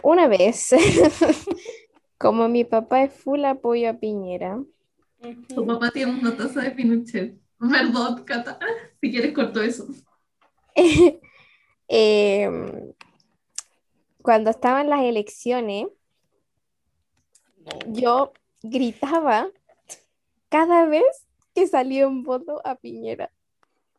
Una 0.03 0.27
vez, 0.27 0.69
como 2.17 2.47
mi 2.47 2.63
papá 2.63 3.03
es 3.03 3.13
full 3.13 3.43
apoyo 3.45 3.89
a 3.89 3.93
Piñera, 3.93 4.63
Tu 5.53 5.65
papá 5.65 5.91
tiene 5.91 6.19
una 6.19 6.35
taza 6.35 6.61
de 6.61 6.71
Pinochet. 6.71 7.37
Perdón, 7.59 8.23
Cata. 8.23 8.59
Si 9.01 9.11
quieres, 9.11 9.33
corto 9.33 9.61
eso. 9.61 9.87
em, 11.87 12.93
cuando 14.21 14.51
estaban 14.51 14.89
las 14.89 15.01
elecciones, 15.01 15.87
yo 17.87 18.33
gritaba 18.61 19.49
cada 20.49 20.85
vez 20.85 21.27
que 21.55 21.65
salía 21.65 22.07
un 22.07 22.23
voto 22.23 22.61
a 22.63 22.75
Piñera. 22.75 23.31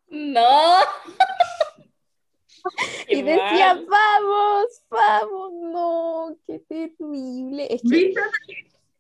No. 0.09 0.41
Y 3.09 3.23
decía, 3.23 3.75
vamos, 3.89 4.83
vamos, 4.91 5.53
no, 5.73 6.37
qué 6.47 6.59
terrible. 6.61 7.67
Es. 7.75 7.83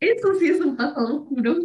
Eso 0.00 0.35
sí 0.38 0.47
es 0.49 0.61
un 0.61 0.77
pasado 0.77 1.23
oscuro. 1.23 1.57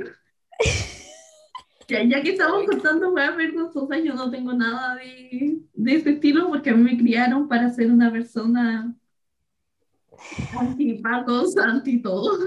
Ya, 1.87 2.03
ya 2.03 2.21
que 2.23 2.31
estamos 2.31 2.65
contando 2.65 3.11
weas 3.13 3.35
vergonzosas, 3.35 4.01
yo 4.03 4.13
no 4.15 4.31
tengo 4.31 4.53
nada 4.53 4.95
de, 4.95 5.59
de 5.73 5.95
ese 5.95 6.11
estilo 6.11 6.47
porque 6.47 6.69
a 6.69 6.75
mí 6.75 6.83
me 6.83 6.97
criaron 6.97 7.47
para 7.47 7.69
ser 7.69 7.91
una 7.91 8.11
persona 8.11 8.95
anti-pacos, 10.57 11.57
anti-todo. 11.57 12.37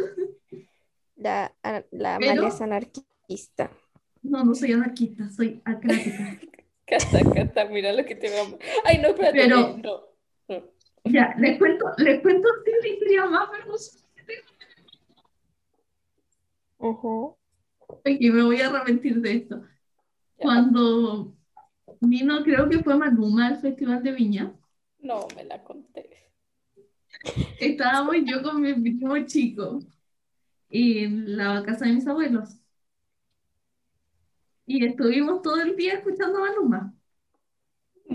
La, 1.17 1.53
a- 1.63 1.85
la 1.91 2.19
Pero- 2.19 2.33
Amalia 2.33 2.49
es 2.49 2.61
anarquista. 2.61 3.71
No, 4.23 4.43
no 4.45 4.55
soy 4.55 4.73
anarquista, 4.73 5.31
soy 5.31 5.61
acrática. 5.65 6.41
Cata, 6.87 7.19
Cata, 7.35 7.65
mira 7.67 7.93
lo 7.93 8.05
que 8.05 8.15
te 8.15 8.31
vamos. 8.37 8.59
Ay, 8.85 8.99
no, 8.99 9.09
espérate. 9.09 9.39
Pero- 9.41 9.77
no. 9.83 10.03
no. 10.49 10.63
Ya, 11.05 11.35
les 11.39 11.57
cuento, 11.59 11.85
les 11.99 12.21
cuento 12.21 12.49
la 12.83 12.89
historia 12.89 13.27
más 13.27 13.51
vergonzosa 13.51 14.05
que 14.17 14.23
tengo. 14.25 14.43
Ujú. 16.79 17.37
Y 18.05 18.31
me 18.31 18.43
voy 18.43 18.61
a 18.61 18.69
arrepentir 18.69 19.21
de 19.21 19.33
esto. 19.37 19.61
Ya. 19.61 19.67
Cuando 20.39 21.35
vino, 22.01 22.43
creo 22.43 22.69
que 22.69 22.83
fue 22.83 22.97
Maluma 22.97 23.47
al 23.49 23.59
Festival 23.61 24.03
de 24.03 24.13
Viña, 24.13 24.53
No 24.99 25.27
me 25.37 25.45
la 25.45 25.63
conté. 25.63 26.11
estábamos 27.61 28.17
yo 28.25 28.43
con 28.43 28.61
mi 28.61 28.75
primo 28.75 29.17
chico 29.27 29.79
en 30.71 31.37
la 31.37 31.63
casa 31.65 31.87
de 31.87 31.93
mis 31.93 32.07
abuelos. 32.07 32.57
Y 34.67 34.85
estuvimos 34.85 35.43
todo 35.43 35.61
el 35.63 35.77
día 35.77 35.95
escuchando 35.95 36.39
a 36.39 36.49
Maluma. 36.49 36.93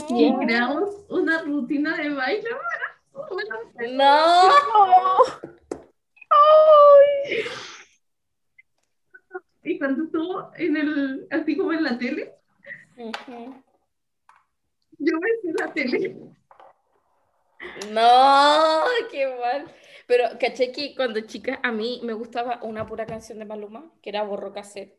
Y 0.09 0.29
Ya. 0.31 0.37
creamos 0.39 1.05
una 1.09 1.41
rutina 1.43 1.97
de 1.97 2.09
baile 2.09 2.49
No. 3.93 4.41
Y 9.63 9.77
cuando 9.77 10.05
estuvo 10.05 10.51
en 10.55 10.75
el, 10.75 11.27
así 11.29 11.55
como 11.55 11.71
en 11.71 11.83
la 11.83 11.97
tele, 11.97 12.33
yo 14.97 15.17
me 15.19 15.29
hice 15.29 15.53
la 15.59 15.71
tele. 15.73 16.17
No, 17.91 18.83
qué 19.11 19.27
mal. 19.39 19.71
Pero 20.07 20.23
caché 20.39 20.71
que 20.71 20.95
cuando 20.95 21.21
chica 21.21 21.59
a 21.61 21.71
mí 21.71 22.01
me 22.03 22.13
gustaba 22.13 22.59
una 22.63 22.87
pura 22.87 23.05
canción 23.05 23.37
de 23.37 23.45
Maluma, 23.45 23.91
que 24.01 24.09
era 24.09 24.23
Borro 24.23 24.51
Cassette. 24.51 24.97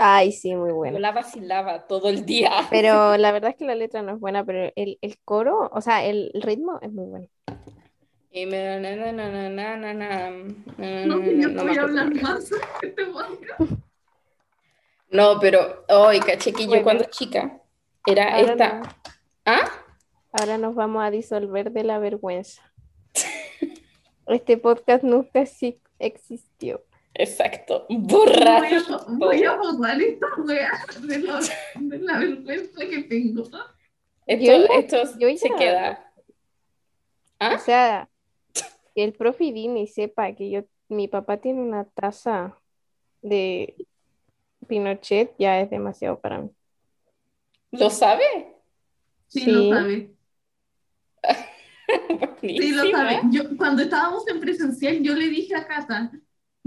Ay, 0.00 0.30
sí, 0.30 0.54
muy 0.54 0.70
bueno. 0.70 0.94
Yo 0.94 1.00
la 1.00 1.10
vacilaba 1.10 1.88
todo 1.88 2.08
el 2.08 2.24
día. 2.24 2.52
Pero 2.70 3.16
la 3.16 3.32
verdad 3.32 3.50
es 3.50 3.56
que 3.56 3.64
la 3.64 3.74
letra 3.74 4.00
no 4.00 4.12
es 4.12 4.20
buena, 4.20 4.44
pero 4.44 4.72
el, 4.76 4.96
el 5.02 5.18
coro, 5.24 5.68
o 5.72 5.80
sea, 5.80 6.04
el, 6.04 6.30
ritmo 6.34 6.78
es 6.80 6.92
muy 6.92 7.06
bueno. 7.06 7.26
Y 8.30 8.46
me... 8.46 8.78
No, 8.78 8.88
yo 11.20 11.48
no 11.48 11.64
voy 11.64 11.76
a 11.76 11.82
hablar 11.82 12.14
más 12.14 12.48
este 12.82 13.06
No, 15.10 15.40
pero, 15.40 15.84
hoy 15.88 16.20
oh, 16.22 16.26
caché 16.26 16.52
que 16.52 16.62
yo 16.62 16.68
bueno. 16.68 16.84
cuando 16.84 17.04
chica 17.04 17.60
era 18.06 18.38
esta. 18.38 18.82
¿Ah? 19.44 19.68
Ahora 20.30 20.58
nos 20.58 20.76
vamos 20.76 21.02
a 21.02 21.10
disolver 21.10 21.72
de 21.72 21.82
la 21.82 21.98
vergüenza. 21.98 22.62
este 24.26 24.58
podcast 24.58 25.02
nunca 25.02 25.44
sí 25.46 25.80
existió. 25.98 26.84
Exacto. 27.18 27.84
Borrar. 27.90 28.62
Voy 29.08 29.42
a, 29.42 29.56
borrar 29.56 30.00
esta 30.00 30.26
wea 30.38 30.70
de, 31.02 31.18
la- 31.18 31.40
de 31.74 31.98
la 31.98 32.18
vergüenza 32.18 32.80
que 32.88 33.02
tengo. 33.02 33.42
Esto, 34.26 34.44
Yo 34.44 34.52
esto 34.74 35.18
yo 35.18 35.36
se 35.36 35.50
queda. 35.58 36.12
¿Ah? 37.40 37.54
O 37.56 37.58
sea, 37.58 38.08
que 38.94 39.04
el 39.04 39.12
profe 39.12 39.52
Dini 39.52 39.86
sepa 39.86 40.32
que 40.34 40.50
yo, 40.50 40.64
mi 40.88 41.08
papá 41.08 41.38
tiene 41.38 41.60
una 41.60 41.84
taza 41.84 42.56
de 43.22 43.74
Pinochet, 44.66 45.34
ya 45.38 45.60
es 45.60 45.70
demasiado 45.70 46.20
para 46.20 46.38
mí. 46.38 46.50
¿Lo 47.72 47.90
sabe? 47.90 48.24
Sí, 49.28 49.40
Sí. 49.40 49.50
lo 49.50 49.74
sabe. 49.74 50.14
Sí, 52.40 52.70
lo 52.72 52.90
sabe. 52.90 53.20
Yo, 53.30 53.56
cuando 53.56 53.82
estábamos 53.82 54.28
en 54.28 54.38
presencial, 54.40 55.02
yo 55.02 55.14
le 55.14 55.28
dije 55.28 55.54
a 55.56 55.66
Cata 55.66 56.12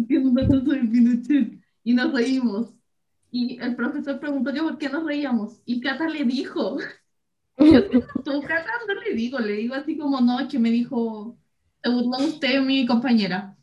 que 0.08 0.18
es 0.18 0.24
una 0.24 0.48
taza 0.48 0.74
de 0.76 0.88
Pinochet 0.88 1.62
y 1.84 1.94
nos 1.94 2.14
reímos. 2.14 2.74
Y 3.32 3.62
el 3.62 3.76
profesor 3.76 4.20
preguntó 4.20 4.54
que 4.54 4.62
por 4.62 4.78
qué 4.78 4.90
nos 4.90 5.06
reíamos. 5.06 5.62
Y 5.66 5.80
Cata 5.80 6.08
le 6.08 6.24
dijo, 6.26 6.78
tú 7.58 8.42
Cata 8.42 8.72
no 8.88 8.94
le 9.02 9.14
digo, 9.14 9.40
le 9.40 9.54
digo 9.54 9.76
así 9.76 9.98
como 9.98 10.20
no, 10.20 10.40
es 10.40 10.48
que 10.48 10.60
me 10.60 10.70
dijo, 10.70 11.38
se 11.82 11.90
burló 11.90 12.18
usted 12.26 12.62
mi 12.62 12.86
compañera. 12.86 13.56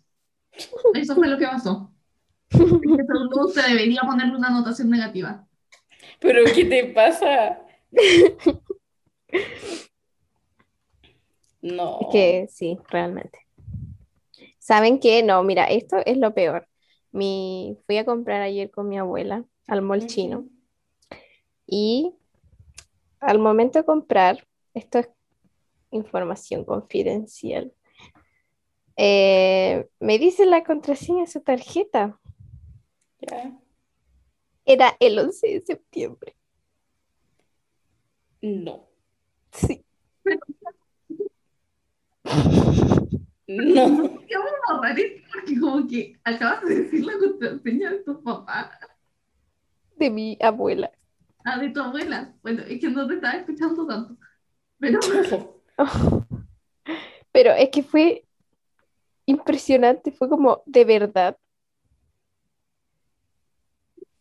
Eso 0.94 1.14
fue 1.14 1.28
lo 1.28 1.38
que 1.38 1.46
pasó. 1.46 1.92
Se 2.50 2.58
burló 2.58 3.46
usted, 3.46 3.66
debería 3.66 4.00
ponerle 4.00 4.36
una 4.36 4.48
anotación 4.48 4.90
negativa. 4.90 5.46
¿Pero 6.20 6.42
qué 6.54 6.64
te 6.64 6.84
pasa? 6.86 7.60
No. 11.60 11.98
Es 12.00 12.06
que 12.12 12.46
sí, 12.48 12.78
realmente. 12.88 13.47
¿Saben 14.68 15.00
qué? 15.00 15.22
No, 15.22 15.42
mira, 15.44 15.64
esto 15.64 15.96
es 16.04 16.18
lo 16.18 16.34
peor. 16.34 16.68
Mi, 17.10 17.78
fui 17.86 17.96
a 17.96 18.04
comprar 18.04 18.42
ayer 18.42 18.70
con 18.70 18.86
mi 18.86 18.98
abuela 18.98 19.46
al 19.66 19.80
mall 19.80 20.06
chino 20.06 20.46
y 21.66 22.12
al 23.18 23.38
momento 23.38 23.78
de 23.78 23.86
comprar, 23.86 24.46
esto 24.74 24.98
es 24.98 25.08
información 25.90 26.66
confidencial, 26.66 27.72
eh, 28.98 29.88
me 30.00 30.18
dice 30.18 30.44
la 30.44 30.62
contraseña 30.62 31.22
de 31.22 31.28
su 31.28 31.40
tarjeta. 31.40 32.20
Ya. 33.20 33.58
Era 34.66 34.94
el 35.00 35.18
11 35.18 35.48
de 35.48 35.60
septiembre. 35.62 36.36
No. 38.42 38.86
Sí. 39.50 39.82
No. 43.48 44.20
¿Qué 44.28 44.36
vamos 44.36 44.52
a 44.68 44.74
borrar 44.74 45.00
esto? 45.00 45.22
Porque 45.32 45.58
como 45.58 45.86
que 45.86 46.20
acabas 46.22 46.62
de 46.64 46.82
decir 46.82 47.04
la 47.04 47.18
contraseña 47.18 47.90
de 47.90 47.98
tu 48.00 48.22
papá. 48.22 48.78
De 49.96 50.10
mi 50.10 50.36
abuela. 50.40 50.92
Ah, 51.44 51.58
de 51.58 51.70
tu 51.70 51.80
abuela. 51.80 52.34
Bueno, 52.42 52.62
es 52.62 52.78
que 52.80 52.90
no 52.90 53.06
te 53.08 53.14
estaba 53.14 53.38
escuchando 53.38 53.86
tanto. 53.86 54.16
Pero 54.78 55.00
Pero 57.32 57.52
es 57.52 57.70
que 57.70 57.82
fue 57.82 58.24
impresionante, 59.26 60.12
fue 60.12 60.28
como, 60.28 60.62
de 60.66 60.84
verdad, 60.84 61.38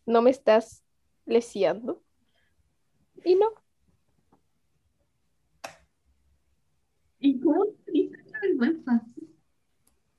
no 0.06 0.22
me 0.22 0.30
estás 0.30 0.84
leseando. 1.26 2.02
Y 3.24 3.34
no, 3.34 3.48
¿y 7.18 7.40
cómo 7.40 7.66
te 7.84 8.10
vergüenza? 8.40 9.04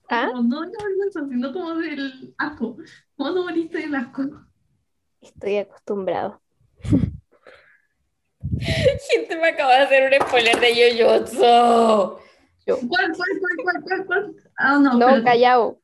¿Ah? 0.10 0.30
Como 0.32 0.44
no 0.44 0.66
la 0.66 0.72
vergüenza, 0.84 1.28
sino 1.30 1.54
como 1.54 1.76
del 1.76 2.34
asco. 2.38 2.78
¿Cómo 3.16 3.32
no 3.32 3.44
moriste 3.44 3.78
del 3.78 3.96
asco? 3.96 4.24
estoy 5.22 5.58
acostumbrado. 5.58 6.42
Gente 8.60 9.38
me 9.38 9.50
acaba 9.50 9.76
de 9.76 9.82
hacer 9.82 10.04
un 10.12 10.28
spoiler 10.28 10.60
de 10.60 10.76
Yoyotsu. 10.76 12.20
Yo, 12.66 12.80
¿Cuál, 12.88 13.12
cuál, 13.16 13.30
cuál, 13.40 13.58
cuál, 13.64 13.84
cuál, 13.84 14.06
cuál? 14.06 14.36
Ah, 14.58 14.80
no, 14.80 14.94
no, 14.94 15.10
espérate. 15.10 15.24
callao. 15.24 15.82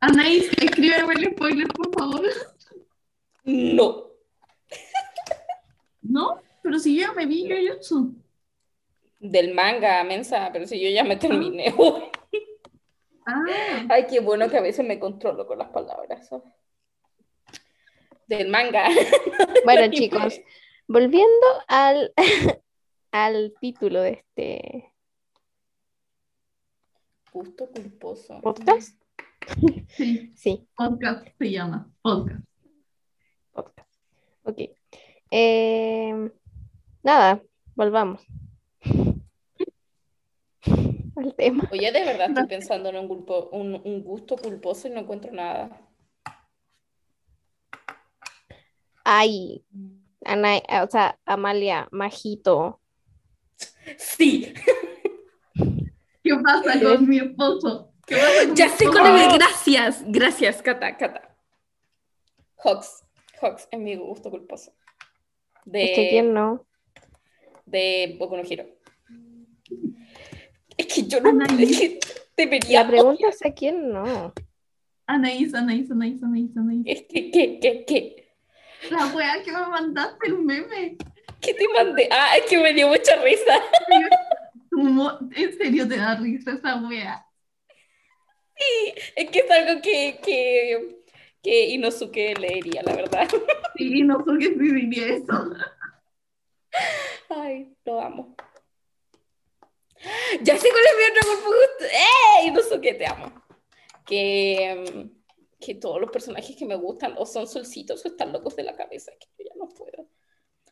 Anaís, 0.00 0.50
escríbeme 0.58 1.14
el 1.14 1.32
spoiler, 1.32 1.68
por 1.68 1.92
favor. 1.94 2.22
No. 3.44 4.10
¿No? 6.02 6.40
Pero 6.62 6.78
si 6.78 6.94
yo 6.94 7.06
ya 7.06 7.12
me 7.12 7.26
vi 7.26 7.48
Jujutsu. 7.48 8.14
Del 9.24 9.54
manga, 9.54 10.04
mensa, 10.04 10.50
pero 10.52 10.66
si 10.66 10.78
yo 10.78 10.90
ya 10.90 11.02
me 11.02 11.16
terminé. 11.16 11.74
Ah, 13.26 13.86
Ay, 13.88 14.04
qué 14.06 14.20
bueno 14.20 14.50
que 14.50 14.58
a 14.58 14.60
veces 14.60 14.86
me 14.86 14.98
controlo 15.00 15.46
con 15.46 15.56
las 15.56 15.70
palabras. 15.70 16.28
Del 18.26 18.48
manga. 18.48 18.84
Bueno, 19.64 19.90
chicos, 19.90 20.42
volviendo 20.86 21.46
al, 21.68 22.12
al 23.12 23.54
título 23.62 24.02
de 24.02 24.10
este 24.10 24.92
Gusto 27.32 27.70
culposo. 27.70 28.42
podcast. 28.42 29.02
sí, 29.88 30.32
Sí, 30.36 30.68
podcast 30.76 31.26
se 31.38 31.50
llama. 31.50 31.90
Podcast. 32.02 32.44
podcast. 33.52 34.02
Ok. 34.42 34.58
Eh, 35.30 36.30
nada, 37.02 37.42
volvamos 37.74 38.26
al 41.16 41.34
tema. 41.34 41.68
Oye, 41.72 41.90
de 41.92 42.04
verdad 42.04 42.28
estoy 42.28 42.46
pensando 42.46 42.88
en 42.88 42.96
un, 42.96 43.08
culpo- 43.08 43.48
un, 43.52 43.74
un 43.84 44.02
gusto 44.02 44.36
culposo 44.36 44.88
y 44.88 44.90
no 44.90 45.00
encuentro 45.00 45.32
nada. 45.32 45.80
Ay, 49.04 49.64
Ana, 50.24 50.58
o 50.82 50.90
sea, 50.90 51.18
Amalia, 51.26 51.88
Majito. 51.90 52.80
Sí, 53.98 54.54
¿Qué 56.22 56.34
pasa 56.42 56.80
con 56.80 57.06
mi 57.08 57.18
esposo? 57.18 57.92
¿Qué 58.06 58.16
pasa 58.16 58.46
con 58.46 58.56
ya 58.56 58.66
mi 58.66 58.72
sé 58.72 58.84
con 58.86 59.06
el 59.06 59.32
gracias. 59.38 60.02
Gracias, 60.06 60.62
Cata, 60.62 60.96
Cata. 60.96 61.36
Hawks. 62.58 63.04
Hawks 63.42 63.68
es 63.70 63.78
mi 63.78 63.94
gusto 63.96 64.30
culposo. 64.30 64.72
De, 65.66 65.84
Es 65.84 65.90
que 65.96 66.08
quién 66.08 66.32
no. 66.32 66.66
de 67.66 68.16
Boku 68.18 68.36
no 68.36 68.42
Hero. 68.48 68.64
Es 70.76 70.86
que 70.86 71.02
yo 71.04 71.20
no. 71.20 71.30
Anaí. 71.30 71.62
Es 71.62 71.78
que 71.78 72.00
debería. 72.36 72.82
La 72.82 72.88
pregunta 72.88 73.28
es 73.28 73.44
a 73.44 73.52
quién 73.52 73.92
no. 73.92 74.32
Anaís, 75.06 75.54
Anaís, 75.54 75.90
Anaís, 75.90 76.22
Anaís, 76.22 76.56
Anaís. 76.56 76.82
Es 76.86 77.02
que, 77.02 77.30
que, 77.30 77.60
que, 77.60 77.84
que. 77.84 78.34
La 78.90 79.06
wea 79.14 79.42
que 79.42 79.52
me 79.52 79.66
mandaste 79.66 80.28
el 80.28 80.38
meme. 80.38 80.96
¿Qué 81.40 81.54
te 81.54 81.64
mandé? 81.68 82.08
Ah, 82.10 82.36
es 82.36 82.44
que 82.44 82.58
me 82.58 82.72
dio 82.72 82.88
mucha 82.88 83.16
risa. 83.22 83.60
En 85.36 85.58
serio 85.58 85.86
te 85.86 85.96
da 85.96 86.16
risa 86.16 86.52
esa 86.52 86.76
wea. 86.76 87.26
Es 89.16 89.30
que 89.30 89.38
es 89.40 89.50
algo 89.50 89.80
que, 89.82 90.18
que, 90.24 91.02
que 91.42 91.70
Inosuke 91.70 92.34
leería, 92.38 92.82
la 92.82 92.94
verdad. 92.94 93.28
Sí, 93.76 94.02
no 94.02 94.24
sé 94.24 94.30
qué 94.38 94.46
si 94.46 94.72
diría 94.72 95.06
eso. 95.16 95.50
Ay, 97.28 97.74
lo 97.84 98.00
amo. 98.00 98.36
Ya 100.42 100.56
sé 100.56 100.68
cuál 100.70 100.84
es 100.84 100.94
mi 100.98 101.18
otro 101.18 101.28
cuerpo 101.28 101.48
gusto. 101.48 101.84
¡Eh! 101.84 102.46
Inosuke, 102.48 102.94
te 102.94 103.06
amo. 103.06 103.32
Que, 104.04 104.84
mm, 105.06 105.24
que 105.64 105.74
todos 105.76 106.00
los 106.00 106.10
personajes 106.10 106.56
que 106.56 106.66
me 106.66 106.76
gustan 106.76 107.14
o 107.16 107.26
son 107.26 107.46
solcitos 107.46 108.04
o 108.04 108.08
están 108.08 108.32
locos 108.32 108.56
de 108.56 108.64
la 108.64 108.76
cabeza, 108.76 109.12
que 109.18 109.26
yo 109.38 109.50
ya 109.50 109.56
no 109.56 109.68
puedo. 109.68 110.08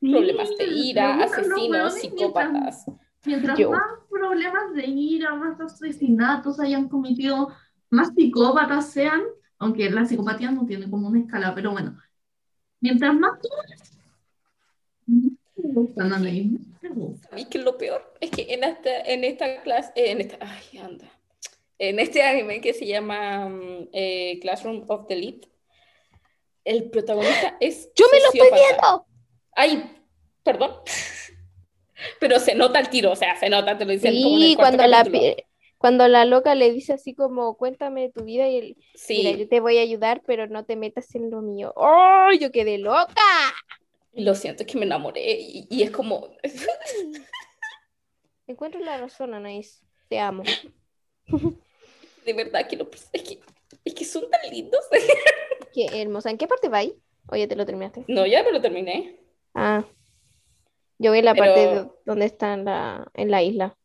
Problemas 0.01 0.51
de 0.59 0.67
ira, 0.67 1.23
asesinos, 1.23 1.95
psicópatas. 1.95 2.85
Mientras, 2.87 3.25
mientras 3.25 3.59
Yo. 3.59 3.71
más 3.71 3.83
problemas 4.11 4.75
de 4.75 4.87
ira, 4.87 5.35
más 5.35 5.61
asesinatos 5.61 6.59
hayan 6.59 6.89
cometido, 6.89 7.49
más 7.89 8.11
psicópatas 8.15 8.91
sean, 8.91 9.23
aunque 9.59 9.89
la 9.91 10.05
psicopatía 10.05 10.51
no 10.51 10.67
tiene 10.67 10.91
como 10.91 11.09
una 11.09 11.21
escala, 11.21 11.55
pero 11.55 11.71
bueno. 11.71 11.97
Mientras 12.81 13.15
más 13.15 13.41
tú 13.41 13.49
Anaís, 15.99 16.47
me 16.83 16.89
gustan. 16.91 17.31
¿Sabéis 17.31 17.47
qué 17.49 17.59
es 17.59 17.65
lo 17.65 17.79
peor? 17.79 18.15
Es 18.21 18.31
que 18.31 18.53
en 18.55 18.65
esta, 18.65 19.01
en 19.03 19.25
esta 19.25 19.63
clase, 19.63 19.93
eh, 19.95 20.11
en 20.13 20.21
esta, 20.21 20.39
ay, 20.41 20.79
anda. 20.79 21.07
En 21.79 21.99
este 21.99 22.23
anime 22.23 22.61
que 22.61 22.75
se 22.75 22.87
llama 22.87 23.49
mm, 23.49 23.89
eh, 23.93 24.39
Classroom 24.41 24.85
of 24.89 25.07
the 25.09 25.15
Elite, 25.15 25.49
el 26.65 26.91
protagonista 26.91 27.57
es 27.61 27.91
¡Yo 27.95 28.07
me 28.13 28.19
lo 28.21 28.27
estoy 28.27 28.59
viendo! 28.59 29.07
Ay, 29.55 29.85
perdón. 30.43 30.77
Pero 32.21 32.39
se 32.41 32.55
nota 32.55 32.81
el 32.81 32.89
tiro, 32.89 33.13
o 33.13 33.17
sea, 33.17 33.37
se 33.39 33.49
nota, 33.49 33.79
te 33.79 33.85
lo 33.85 33.93
dicen 33.93 34.23
como 34.23 34.37
en 34.37 34.43
Sí, 34.43 34.51
el 34.53 34.57
cuando 34.57 34.87
la, 34.87 35.05
capítulo. 35.05 35.35
cuando 35.79 36.09
la 36.09 36.25
loca 36.25 36.55
le 36.55 36.73
dice 36.73 36.93
así 36.95 37.15
como, 37.15 37.57
cuéntame 37.57 38.11
tu 38.11 38.25
vida 38.25 38.49
y 38.49 38.57
él, 38.57 38.77
mira, 39.09 39.31
yo 39.33 39.37
Sí, 39.39 39.47
te 39.47 39.61
voy 39.61 39.79
a 39.79 39.83
ayudar, 39.83 40.23
pero 40.27 40.49
no 40.49 40.65
te 40.65 40.75
metas 40.77 41.15
en 41.15 41.31
lo 41.31 41.43
mío. 41.43 41.73
¡Oh, 41.77 42.29
yo 42.41 42.51
quedé 42.51 42.79
loca! 42.79 43.15
Lo 44.15 44.35
siento, 44.35 44.63
es 44.63 44.69
que 44.71 44.79
me 44.79 44.85
enamoré 44.85 45.39
y, 45.41 45.67
y 45.71 45.83
es 45.83 45.91
como, 45.91 46.29
Encuentro 48.47 48.81
la 48.81 48.99
razón, 48.99 49.35
Anaís. 49.35 49.83
Te 50.09 50.19
amo. 50.19 50.43
de 52.27 52.33
verdad 52.35 52.67
que, 52.69 52.77
lo, 52.77 52.89
es 53.13 53.23
que, 53.23 53.41
es 53.85 53.95
que 53.95 54.05
son 54.05 54.29
tan 54.31 54.51
lindos. 54.51 54.85
Qué 55.75 55.87
hermosa. 56.03 56.31
¿En 56.31 56.37
qué 56.39 56.47
parte 56.47 56.69
va 56.69 56.79
ahí? 56.79 56.95
O 57.29 57.37
ya 57.37 57.49
te 57.49 57.57
lo 57.57 57.65
terminaste. 57.65 58.05
No, 58.09 58.27
ya 58.27 58.43
me 58.43 58.53
lo 58.53 58.61
terminé. 58.61 59.17
Ah. 59.55 59.85
Yo 60.99 61.11
voy 61.11 61.21
en 61.21 61.25
la 61.25 61.35
Pero- 61.35 61.45
parte 61.47 61.61
de- 61.67 61.89
donde 62.05 62.27
está 62.27 62.53
en 62.55 62.65
la, 62.67 63.11
en 63.15 63.31
la 63.31 63.43
isla. 63.43 63.77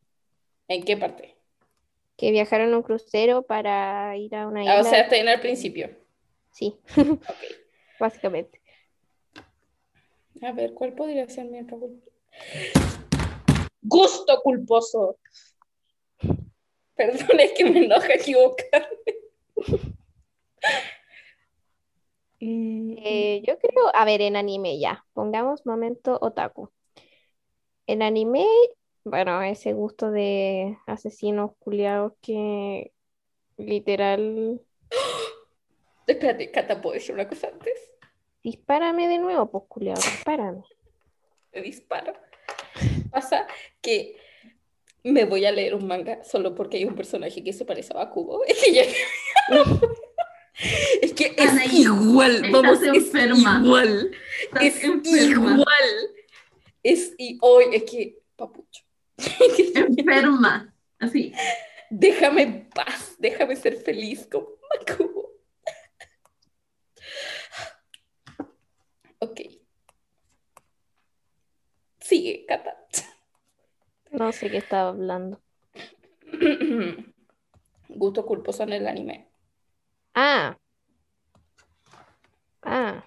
¿En 0.68 0.84
qué 0.84 0.98
parte? 0.98 1.36
Que 2.18 2.32
viajaron 2.32 2.70
en 2.70 2.76
un 2.76 2.84
crucero 2.84 3.44
para 3.44 4.18
ir 4.18 4.36
a 4.36 4.48
una 4.48 4.62
Ah, 4.62 4.64
isla. 4.64 4.82
o 4.82 4.84
sea, 4.84 5.02
estoy 5.04 5.20
en 5.20 5.30
el 5.30 5.40
principio. 5.40 5.90
Sí, 6.52 6.76
Ok. 6.98 7.22
básicamente. 8.00 8.60
A 10.42 10.52
ver, 10.52 10.74
¿cuál 10.74 10.94
podría 10.94 11.28
ser 11.30 11.46
mi 11.46 11.60
otro? 11.60 11.80
Gusto 13.82 14.42
culposo. 14.44 15.18
Perdón, 16.96 17.40
es 17.40 17.54
que 17.54 17.66
me 17.66 17.86
enoja 17.86 18.14
equivocarme. 18.14 18.88
Eh, 22.40 23.42
yo 23.48 23.58
creo, 23.58 23.92
a 23.94 24.06
ver, 24.06 24.22
en 24.22 24.36
anime 24.36 24.80
ya. 24.80 25.06
Pongamos 25.14 25.66
momento 25.66 26.18
otaku. 26.22 26.72
En 27.88 28.02
anime, 28.02 28.46
bueno, 29.04 29.42
ese 29.42 29.74
gusto 29.74 30.12
de 30.12 30.78
asesinos 30.86 31.52
culiados 31.60 32.14
que 32.22 32.92
literal. 33.58 34.62
Espérate, 36.08 36.52
Cata, 36.52 36.82
¿puedo 36.82 36.94
decir 36.96 37.16
una 37.16 37.28
cosa 37.28 37.48
antes? 37.48 37.97
Dispárame 38.48 39.10
de 39.10 39.18
nuevo, 39.18 39.68
pues 39.68 39.94
dispárame. 39.96 40.64
Te 41.52 41.62
disparo. 41.62 42.14
Pasa 43.12 43.46
que 43.82 44.16
me 45.04 45.26
voy 45.26 45.46
a 45.46 45.52
leer 45.52 45.76
un 45.76 45.86
manga 45.86 46.24
solo 46.24 46.56
porque 46.56 46.78
hay 46.78 46.86
un 46.86 46.96
personaje 46.96 47.44
que 47.44 47.52
se 47.52 47.66
parece 47.66 47.92
a 47.92 47.98
Bakugo. 47.98 48.46
Es 48.48 48.64
que 48.64 48.74
ya... 48.74 48.84
Es 51.02 51.14
que 51.14 51.36
es 51.38 51.74
igual, 51.74 52.42
vamos, 52.52 52.82
es 52.82 52.88
enferma. 52.88 53.62
igual. 53.64 54.12
Estás 54.42 54.64
Es 54.64 54.84
enferma. 54.84 55.52
igual. 55.52 55.90
Es 56.82 57.14
y 57.18 57.38
hoy 57.42 57.66
es 57.74 57.84
que 57.84 58.18
papucho. 58.36 58.84
Enferma. 59.76 60.74
Así. 61.00 61.32
Déjame 61.92 62.42
en 62.44 62.70
paz, 62.70 63.16
déjame 63.20 63.56
ser 63.56 63.76
feliz 63.76 64.26
con 64.32 64.46
Makubo. 64.88 65.07
Ok. 69.20 69.42
Sigue, 72.00 72.46
Cata. 72.46 72.76
No 74.12 74.32
sé 74.32 74.50
qué 74.50 74.58
estaba 74.58 74.90
hablando. 74.90 75.42
Gusto 77.90 78.26
culposo 78.26 78.64
en 78.64 78.74
el 78.74 78.88
anime. 78.88 79.28
Ah. 80.14 80.58
Ah. 82.64 83.04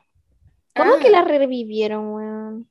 ¿Cómo 0.76 0.94
Ah, 0.94 0.98
que 1.00 1.10
la 1.10 1.22
revivieron, 1.22 2.14
weón? 2.14 2.70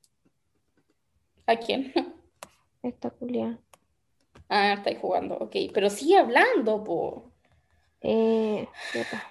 ¿A 1.45 1.55
quién? 1.57 1.93
Esta 2.83 3.09
culia. 3.09 3.59
Ah, 4.47 4.73
estáis 4.73 4.99
jugando, 4.99 5.35
ok. 5.35 5.55
Pero 5.73 5.89
sigue 5.89 6.17
hablando, 6.17 6.83
po. 6.83 7.31
Eh, 8.01 8.67
puta. 8.93 9.23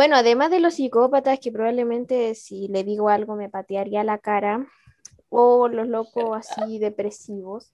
Bueno, 0.00 0.16
además 0.16 0.50
de 0.50 0.60
los 0.60 0.76
psicópatas 0.76 1.38
que 1.40 1.52
probablemente 1.52 2.34
si 2.34 2.68
le 2.68 2.84
digo 2.84 3.10
algo 3.10 3.36
me 3.36 3.50
patearía 3.50 4.02
la 4.02 4.16
cara, 4.16 4.66
o 5.28 5.68
los 5.68 5.86
locos 5.88 6.38
así 6.38 6.78
depresivos, 6.78 7.70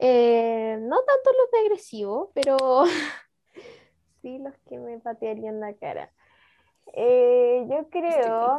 eh, 0.00 0.78
no 0.80 0.96
tanto 0.96 1.30
los 1.30 1.50
de 1.52 1.58
agresivos, 1.60 2.30
pero 2.34 2.56
sí 4.20 4.40
los 4.40 4.52
que 4.68 4.80
me 4.80 4.98
patearían 4.98 5.60
la 5.60 5.72
cara. 5.74 6.12
Eh, 6.92 7.64
yo 7.70 7.88
creo, 7.88 8.56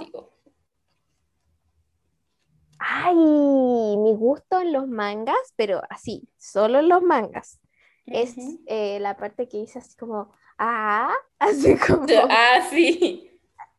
ay, 2.80 3.14
mi 3.14 4.16
gusto 4.16 4.62
en 4.62 4.72
los 4.72 4.88
mangas, 4.88 5.54
pero 5.58 5.82
así, 5.90 6.30
solo 6.38 6.80
en 6.80 6.88
los 6.88 7.02
mangas, 7.02 7.60
es 8.06 8.38
eh, 8.68 9.02
la 9.02 9.18
parte 9.18 9.50
que 9.50 9.58
dice 9.58 9.80
así 9.80 9.98
como, 9.98 10.32
ah, 10.62 11.14
así 11.40 11.76
como... 11.76 12.06
Ah, 12.30 12.62
sí. 12.70 13.28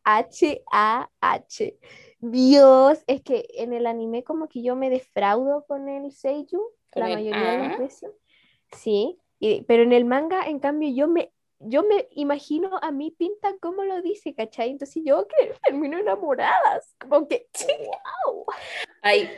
H-A-H. 0.05 1.79
Dios, 2.19 3.03
es 3.07 3.21
que 3.21 3.45
en 3.55 3.73
el 3.73 3.85
anime 3.87 4.23
como 4.23 4.47
que 4.47 4.61
yo 4.61 4.75
me 4.75 4.89
defraudo 4.89 5.65
con 5.65 5.87
el 5.89 6.11
seiyuu, 6.11 6.71
Con 6.91 7.03
la 7.03 7.07
el 7.07 7.13
mayoría 7.15 7.51
de 7.51 7.57
A. 7.57 7.63
las 7.69 7.77
veces. 7.77 8.11
Sí, 8.71 9.17
y- 9.39 9.61
pero 9.63 9.83
en 9.83 9.93
el 9.93 10.05
manga, 10.05 10.45
en 10.47 10.59
cambio, 10.59 10.89
yo 10.93 11.07
me, 11.07 11.31
yo 11.59 11.83
me 11.83 12.07
imagino 12.11 12.77
a 12.81 12.91
mí 12.91 13.11
pinta 13.11 13.55
como 13.61 13.83
lo 13.83 14.01
dice, 14.01 14.33
¿cachai? 14.35 14.71
Entonces 14.71 15.03
yo 15.05 15.27
que 15.27 15.53
termino 15.63 15.97
enamoradas, 15.97 16.95
como 16.99 17.27
que, 17.27 17.47
wow. 18.25 18.45
Ay, 19.01 19.29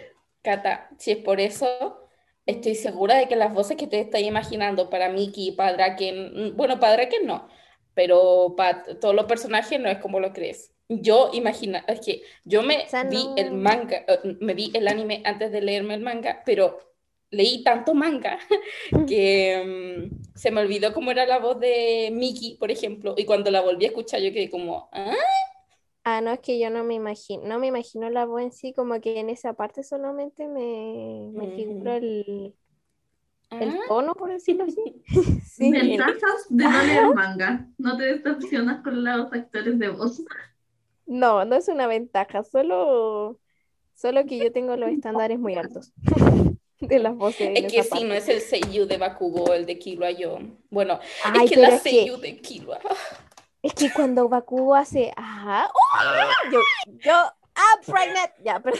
Cata, 0.42 0.90
si 0.98 1.12
es 1.12 1.18
por 1.18 1.40
eso, 1.40 2.05
estoy 2.46 2.76
segura 2.76 3.18
de 3.18 3.28
que 3.28 3.36
las 3.36 3.54
voces 3.54 3.78
que 3.78 3.88
te 3.88 4.00
estás 4.00 4.22
imaginando 4.22 4.90
para 4.90 5.10
Mickey, 5.10 5.52
para 5.52 5.74
Draken, 5.74 6.52
mm, 6.54 6.58
bueno, 6.58 6.80
para 6.80 6.94
Draken 6.94 7.26
no, 7.26 7.48
pero 7.94 8.56
para 8.56 8.84
todos 9.00 9.16
los 9.16 9.26
personajes 9.26 9.80
no 9.80 9.90
es 9.90 10.00
como 10.00 10.20
lo 10.20 10.34
crees. 10.34 10.72
Yo 10.88 11.32
imagina, 11.34 11.84
es 11.88 12.00
que 12.02 12.22
yo 12.44 12.62
me 12.62 12.84
O 12.86 12.88
sea, 12.90 13.04
vi 13.06 13.26
no. 13.26 13.34
el 13.38 13.54
manga, 13.54 14.06
eh, 14.08 14.38
me 14.40 14.54
vi 14.54 14.72
el 14.76 14.88
anime 14.88 15.22
antes 15.26 15.52
de 15.52 15.62
leerme 15.62 15.96
el 15.96 16.02
manga, 16.02 16.44
pero 16.46 16.78
leí 17.32 17.64
tanto 17.64 17.94
manga 17.96 18.38
que 19.08 20.10
mm, 20.12 20.36
se 20.36 20.52
me 20.52 20.62
olvidó 20.62 20.94
cómo 20.94 21.12
era 21.12 21.26
la 21.26 21.40
voz 21.40 21.60
de 21.60 22.10
Mickey, 22.14 22.58
por 22.58 22.70
ejemplo, 22.72 23.16
y 23.18 23.26
cuando 23.26 23.50
la 23.52 23.62
volví 23.62 23.86
a 23.86 23.88
escuchar 23.90 24.22
yo 24.22 24.32
quedé 24.32 24.50
como, 24.50 24.90
¿ah? 24.92 25.16
Ah, 26.08 26.22
no, 26.22 26.32
es 26.32 26.40
que 26.40 26.60
yo 26.60 26.70
no 26.70 26.84
me 26.84 26.94
imagino, 26.94 27.44
no 27.48 27.58
me 27.58 27.66
imagino 27.68 28.10
la 28.12 28.26
voz 28.26 28.44
en 28.44 28.52
sí, 28.52 28.74
como 28.74 29.02
que 29.02 29.20
en 29.20 29.30
esa 29.32 29.54
parte 29.54 29.84
solamente 29.84 30.48
me, 30.48 31.32
me 31.34 31.56
figuro 31.56 31.80
Ujú. 31.96 31.98
el, 31.98 32.56
el 33.50 33.70
¿Ah? 33.70 33.80
tono, 33.88 34.14
por 34.14 34.30
decirlo 34.30 34.66
así. 34.66 35.02
Sí. 35.56 35.72
Ventajas 35.72 36.46
de 36.50 36.64
no 36.66 36.84
leer 36.84 37.16
manga. 37.16 37.68
No 37.78 37.98
te 37.98 38.04
decepcionas 38.04 38.84
con 38.84 39.04
los 39.04 39.32
actores 39.34 39.80
de 39.80 39.88
voz. 39.90 40.22
No, 41.08 41.44
no 41.46 41.56
es 41.56 41.68
una 41.70 41.88
ventaja, 41.88 42.44
solo, 42.44 43.40
solo 43.94 44.26
que 44.26 44.38
yo 44.38 44.52
tengo 44.52 44.76
los 44.76 44.90
estándares 44.90 45.40
muy 45.40 45.56
altos 45.56 45.94
de 46.82 47.00
las 47.00 47.16
voces. 47.16 47.50
Es 47.56 47.72
que 47.72 47.80
esa 47.80 47.96
sí, 47.98 48.04
no 48.04 48.14
es 48.14 48.28
el 48.28 48.42
Seiyu 48.42 48.86
de 48.86 48.98
Bakugo, 48.98 49.54
el 49.54 49.66
de 49.66 49.80
Killua 49.80 50.12
yo. 50.12 50.38
Bueno, 50.70 51.00
Ay, 51.24 51.46
es 51.46 51.52
que 51.52 51.58
la 51.58 51.70
es 51.70 51.82
que- 51.84 51.90
Seiyu 51.90 52.18
de 52.18 52.38
Killua. 52.42 52.80
Es 53.66 53.74
que 53.74 53.92
cuando 53.92 54.30
Bakugo 54.30 54.76
hace, 54.76 55.12
ajá, 55.18 55.72
¡oh! 55.74 56.52
yo, 56.52 56.60
yo, 57.04 57.14
ah, 57.14 57.80
pregnant, 57.84 58.32
ya, 58.44 58.60
pero 58.60 58.78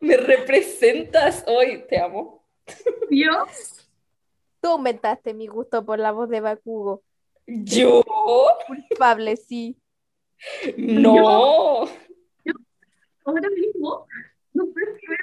Me 0.00 0.16
representas 0.16 1.44
hoy, 1.46 1.86
te 1.88 2.00
amo. 2.00 2.44
Yo, 3.08 3.46
tú 4.60 4.70
aumentaste 4.70 5.32
mi 5.32 5.46
gusto 5.46 5.84
por 5.84 6.00
la 6.00 6.10
voz 6.10 6.28
de 6.28 6.40
Bakugo. 6.40 7.04
¿Yo? 7.46 8.02
Culpable, 8.66 9.36
sí. 9.36 9.80
No. 10.76 11.82
ahora 13.24 13.50
mismo, 13.54 14.08
no 14.54 14.64
sé 14.64 14.98
si 14.98 15.06
ver. 15.06 15.20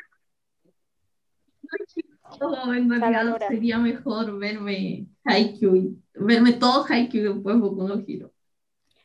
Oh, 2.41 2.73
en 2.73 2.89
realidad 2.89 3.37
sería 3.47 3.77
mejor 3.77 4.37
verme 4.39 5.05
Haikyuu, 5.25 5.95
verme 6.15 6.53
todo 6.53 6.85
Haikyuu 6.87 7.21
y 7.23 7.33
después 7.33 7.57
Boku 7.59 7.87
no 7.87 8.03
Hero. 8.07 8.31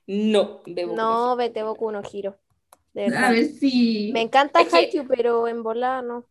No, 0.07 0.61
debo 0.67 0.97
No, 0.97 1.37
vete 1.37 1.63
Boku 1.63 1.91
no 1.93 2.03
giro. 2.03 2.37
De 2.93 3.15
A 3.17 3.31
ver 3.31 3.45
si. 3.45 4.11
Me 4.13 4.23
encanta 4.23 4.61
Es 4.63 4.69
que- 4.69 4.77
Haikyuu, 4.77 5.07
pero 5.07 5.47
en 5.49 5.63
volada 5.63 6.03
no. 6.03 6.25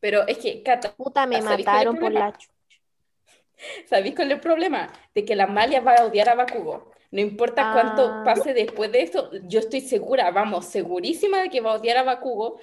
Pero 0.00 0.26
es 0.26 0.36
que, 0.38 0.62
Cata, 0.62 0.92
Puta, 0.94 1.26
me 1.26 1.40
¿Sabéis 1.40 1.64
cuál 1.64 1.80
es 1.80 1.86
el 1.86 1.92
mataron 1.92 1.96
por 1.98 2.12
la 2.12 2.38
¿sabéis 3.88 4.14
cuál 4.14 4.28
es 4.28 4.34
el 4.34 4.40
problema? 4.40 4.88
De 5.14 5.24
que 5.24 5.34
la 5.36 5.46
Malia 5.46 5.80
va 5.80 5.94
a 5.94 6.04
odiar 6.04 6.28
a 6.28 6.34
Bakugo. 6.34 6.90
No 7.10 7.20
importa 7.20 7.70
cuánto 7.72 8.02
Ah. 8.12 8.22
pase 8.24 8.52
después 8.52 8.90
de 8.92 9.02
esto, 9.02 9.30
yo 9.44 9.60
estoy 9.60 9.80
segura, 9.80 10.30
vamos, 10.32 10.66
segurísima 10.66 11.40
de 11.42 11.48
que 11.48 11.60
va 11.60 11.72
a 11.72 11.76
odiar 11.78 11.96
a 11.98 12.02
Bakugo. 12.02 12.58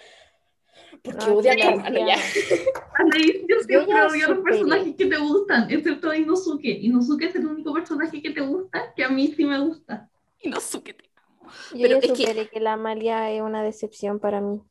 Porque 1.04 1.26
No, 1.26 1.36
odia 1.36 1.54
a 1.54 1.56
ya. 1.58 1.76
gracia. 1.76 2.16
Anaís, 2.96 3.34
yo 3.48 3.56
siempre 3.66 3.88
ya 3.96 4.08
odio 4.08 4.26
a 4.26 4.30
los 4.30 4.40
personajes 4.44 4.96
que 4.96 5.06
te 5.06 5.18
gustan, 5.18 5.72
excepto 5.72 6.10
a 6.10 6.18
Inosuke. 6.18 6.66
Inosuke 6.82 7.24
es 7.26 7.36
el 7.36 7.46
único 7.48 7.74
personaje 7.74 8.22
que 8.22 8.32
te 8.32 8.42
gusta, 8.42 8.94
que 8.96 9.04
a 9.04 9.10
mí 9.10 9.28
sí 9.36 9.46
me 9.46 9.60
gusta. 9.60 10.10
No 10.44 10.58
qué 10.84 10.94
te 10.94 11.10
amo. 11.16 11.52
Yo 11.74 11.82
Pero 11.82 12.00
ya 12.02 12.14
es 12.14 12.50
que- 12.50 12.60
la 12.60 12.74
Amalia 12.74 13.32
es 13.32 13.42
una 13.42 13.64
decepción 13.64 14.20
para 14.20 14.42
mí. 14.42 14.62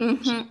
Ujú. 0.00 0.46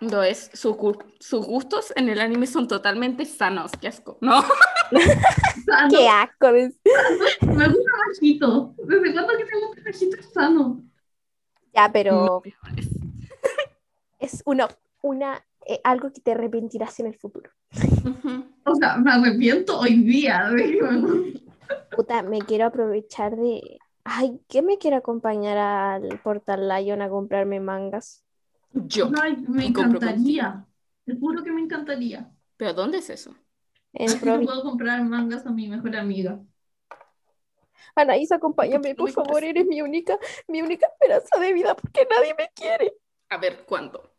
Lo 0.00 0.22
es. 0.22 0.50
Sus, 0.54 0.74
gu- 0.76 1.04
sus 1.20 1.46
gustos 1.46 1.92
en 1.96 2.08
el 2.08 2.20
anime 2.20 2.46
son 2.46 2.66
totalmente 2.68 3.24
sanos. 3.24 3.70
Qué 3.80 3.88
asco. 3.88 4.18
No. 4.20 4.42
Sano, 5.66 5.88
¡Qué 5.90 6.08
asco! 6.08 6.50
me 6.50 7.68
gusta 7.68 7.90
Majito. 8.08 8.74
¿Desde 8.78 9.12
cuándo 9.12 9.32
que 9.36 9.44
te 9.44 9.58
gusta 9.60 9.82
Majito 9.84 10.16
es 10.18 10.32
sano? 10.32 10.82
Ya, 11.74 11.90
pero. 11.92 12.42
Es 14.18 14.42
una, 14.46 14.68
una, 15.02 15.44
eh, 15.66 15.80
algo 15.84 16.12
que 16.12 16.20
te 16.20 16.32
arrepentirás 16.32 17.00
en 17.00 17.06
el 17.06 17.14
futuro. 17.16 17.50
O 18.70 18.74
sea, 18.74 18.98
me 18.98 19.10
arrepiento 19.10 19.78
hoy 19.78 20.02
día. 20.02 20.50
de 20.50 21.40
Puta, 21.96 22.22
me 22.22 22.40
quiero 22.40 22.66
aprovechar 22.66 23.34
de... 23.34 23.78
Ay, 24.04 24.42
¿qué 24.46 24.60
me 24.60 24.76
quiere 24.76 24.96
acompañar 24.96 25.56
al 25.56 26.20
Portal 26.20 26.68
Lion 26.68 27.00
a 27.00 27.08
comprarme 27.08 27.60
mangas? 27.60 28.26
Yo. 28.72 29.10
Ay, 29.22 29.38
me 29.48 29.66
encantaría. 29.66 30.66
Te 31.06 31.16
juro 31.16 31.42
que 31.42 31.50
me 31.50 31.62
encantaría. 31.62 32.30
¿Pero 32.58 32.74
dónde 32.74 32.98
es 32.98 33.08
eso? 33.08 33.34
En 33.94 34.08
Provi. 34.20 34.44
puedo 34.44 34.62
comprar 34.62 35.02
mangas 35.02 35.46
a 35.46 35.50
mi 35.50 35.66
mejor 35.66 35.96
amiga. 35.96 36.38
Anaís, 37.94 38.30
acompáñame, 38.30 38.94
por 38.94 39.10
favor, 39.10 39.42
eres 39.42 39.66
mi 39.66 39.80
única, 39.80 40.18
mi 40.46 40.60
única 40.60 40.86
esperanza 40.86 41.38
de 41.40 41.52
vida 41.52 41.74
porque 41.74 42.06
nadie 42.10 42.34
me 42.36 42.50
quiere. 42.54 42.92
A 43.30 43.36
ver, 43.38 43.64
¿cuándo? 43.66 44.10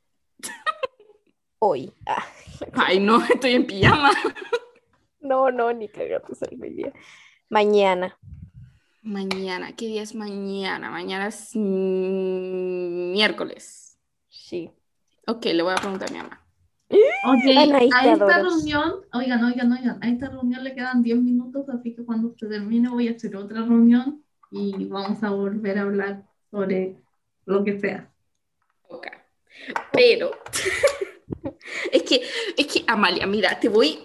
Hoy. 1.60 1.91
Ah, 2.06 2.26
Ay, 2.74 3.00
no, 3.00 3.24
estoy 3.26 3.54
en 3.54 3.65
pijama. 3.65 4.12
no, 5.19 5.52
no, 5.52 5.74
ni 5.74 5.88
salgo 5.88 6.22
hoy 6.63 6.69
día. 6.74 6.93
Mañana. 7.50 8.17
Mañana. 9.02 9.76
¿Qué 9.76 9.88
día 9.88 10.04
es 10.04 10.13
mañana? 10.13 10.91
Mañana 10.91 11.28
es 11.28 11.56
miércoles. 13.13 13.98
Sí. 14.30 14.72
Ok, 15.28 15.45
le 15.45 15.63
voy 15.63 15.74
a 15.74 15.78
preguntar 15.78 16.10
a 16.10 16.12
mi 16.12 16.17
mamá. 16.19 16.45
Ok, 17.26 17.43
Anaís, 17.58 17.93
a 17.93 18.12
esta 18.13 18.26
adoro. 18.26 18.50
reunión, 18.50 18.93
oigan, 19.13 19.43
oigan, 19.43 19.72
oigan, 19.74 20.00
a 20.02 20.10
esta 20.10 20.30
reunión 20.30 20.63
le 20.63 20.74
quedan 20.74 21.04
10 21.04 21.17
minutos, 21.19 21.67
así 21.69 21.93
que 21.93 22.04
cuando 22.04 22.34
se 22.38 22.48
termine 22.48 22.89
voy 22.89 23.10
a 23.10 23.12
hacer 23.12 23.36
otra 23.36 23.62
reunión 23.62 24.24
y 24.52 24.86
vamos 24.86 25.22
a 25.22 25.30
volver 25.30 25.78
a 25.78 25.82
hablar 25.84 26.24
sobre 26.50 26.95
lo 27.45 27.63
que 27.63 27.78
sea. 27.80 28.12
Pero 29.91 30.32
es 31.91 32.04
que, 32.04 32.22
es 32.58 32.67
que, 32.67 32.84
Amalia, 32.88 33.28
mira, 33.28 33.60
te 33.60 33.69
voy, 33.69 34.00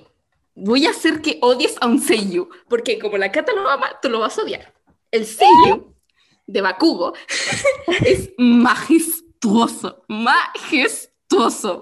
voy 0.54 0.86
a 0.86 0.90
hacer 0.90 1.20
que 1.20 1.38
odies 1.40 1.76
a 1.80 1.86
un 1.86 2.00
Seiyu, 2.00 2.48
porque 2.68 2.98
como 2.98 3.16
la 3.18 3.32
Cata 3.32 3.52
lo 3.52 3.68
ama, 3.68 3.98
tú 4.00 4.08
lo 4.08 4.20
vas 4.20 4.38
a 4.38 4.42
odiar. 4.42 4.72
El 5.10 5.26
Seiyu 5.26 5.94
de 6.46 6.60
Bakugo 6.60 7.14
es 8.04 8.30
majestuoso, 8.36 10.04
majestuoso. 10.08 11.10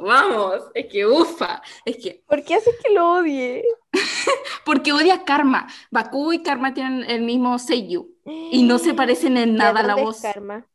Vamos, 0.02 0.62
es 0.74 0.86
que 0.86 1.06
ufa, 1.06 1.60
es 1.84 1.96
que 1.96 2.22
¿Por 2.26 2.44
qué 2.44 2.54
haces 2.54 2.74
que 2.82 2.92
lo 2.92 3.12
odie? 3.14 3.64
porque 4.64 4.92
odia 4.92 5.14
a 5.14 5.24
Karma. 5.24 5.66
Bakugo 5.90 6.32
y 6.32 6.42
Karma 6.42 6.74
tienen 6.74 7.04
el 7.10 7.22
mismo 7.22 7.58
Seiyu 7.58 8.14
y 8.24 8.62
no 8.62 8.78
se 8.78 8.94
parecen 8.94 9.36
en 9.36 9.52
¿De 9.52 9.58
nada 9.58 9.82
la 9.82 9.94
dónde 9.94 10.02
es 10.02 10.06
voz 10.06 10.20
Karma? 10.22 10.66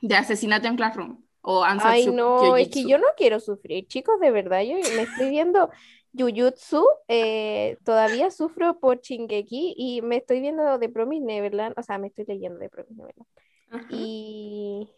de 0.00 0.16
Asesinato 0.16 0.68
en 0.68 0.76
Classroom 0.76 1.23
o 1.46 1.62
Ay, 1.62 2.06
no, 2.06 2.56
es 2.56 2.68
que 2.70 2.84
yo 2.86 2.96
no 2.98 3.06
quiero 3.16 3.38
sufrir, 3.38 3.86
chicos, 3.86 4.18
de 4.18 4.30
verdad. 4.30 4.62
Yo 4.62 4.76
me 4.96 5.02
estoy 5.02 5.28
viendo 5.28 5.70
Jujutsu, 6.16 6.86
eh, 7.08 7.76
todavía 7.84 8.30
sufro 8.30 8.78
por 8.80 9.00
Shingeki 9.00 9.74
y 9.76 10.00
me 10.00 10.16
estoy 10.16 10.40
viendo 10.40 10.78
de 10.78 10.88
Promise 10.88 11.24
Neverland, 11.24 11.78
o 11.78 11.82
sea, 11.82 11.98
me 11.98 12.06
estoy 12.06 12.24
leyendo 12.26 12.58
de 12.58 12.70
Promise 12.70 12.94
Neverland. 12.94 13.28
Ajá. 13.70 13.86
Y. 13.90 14.88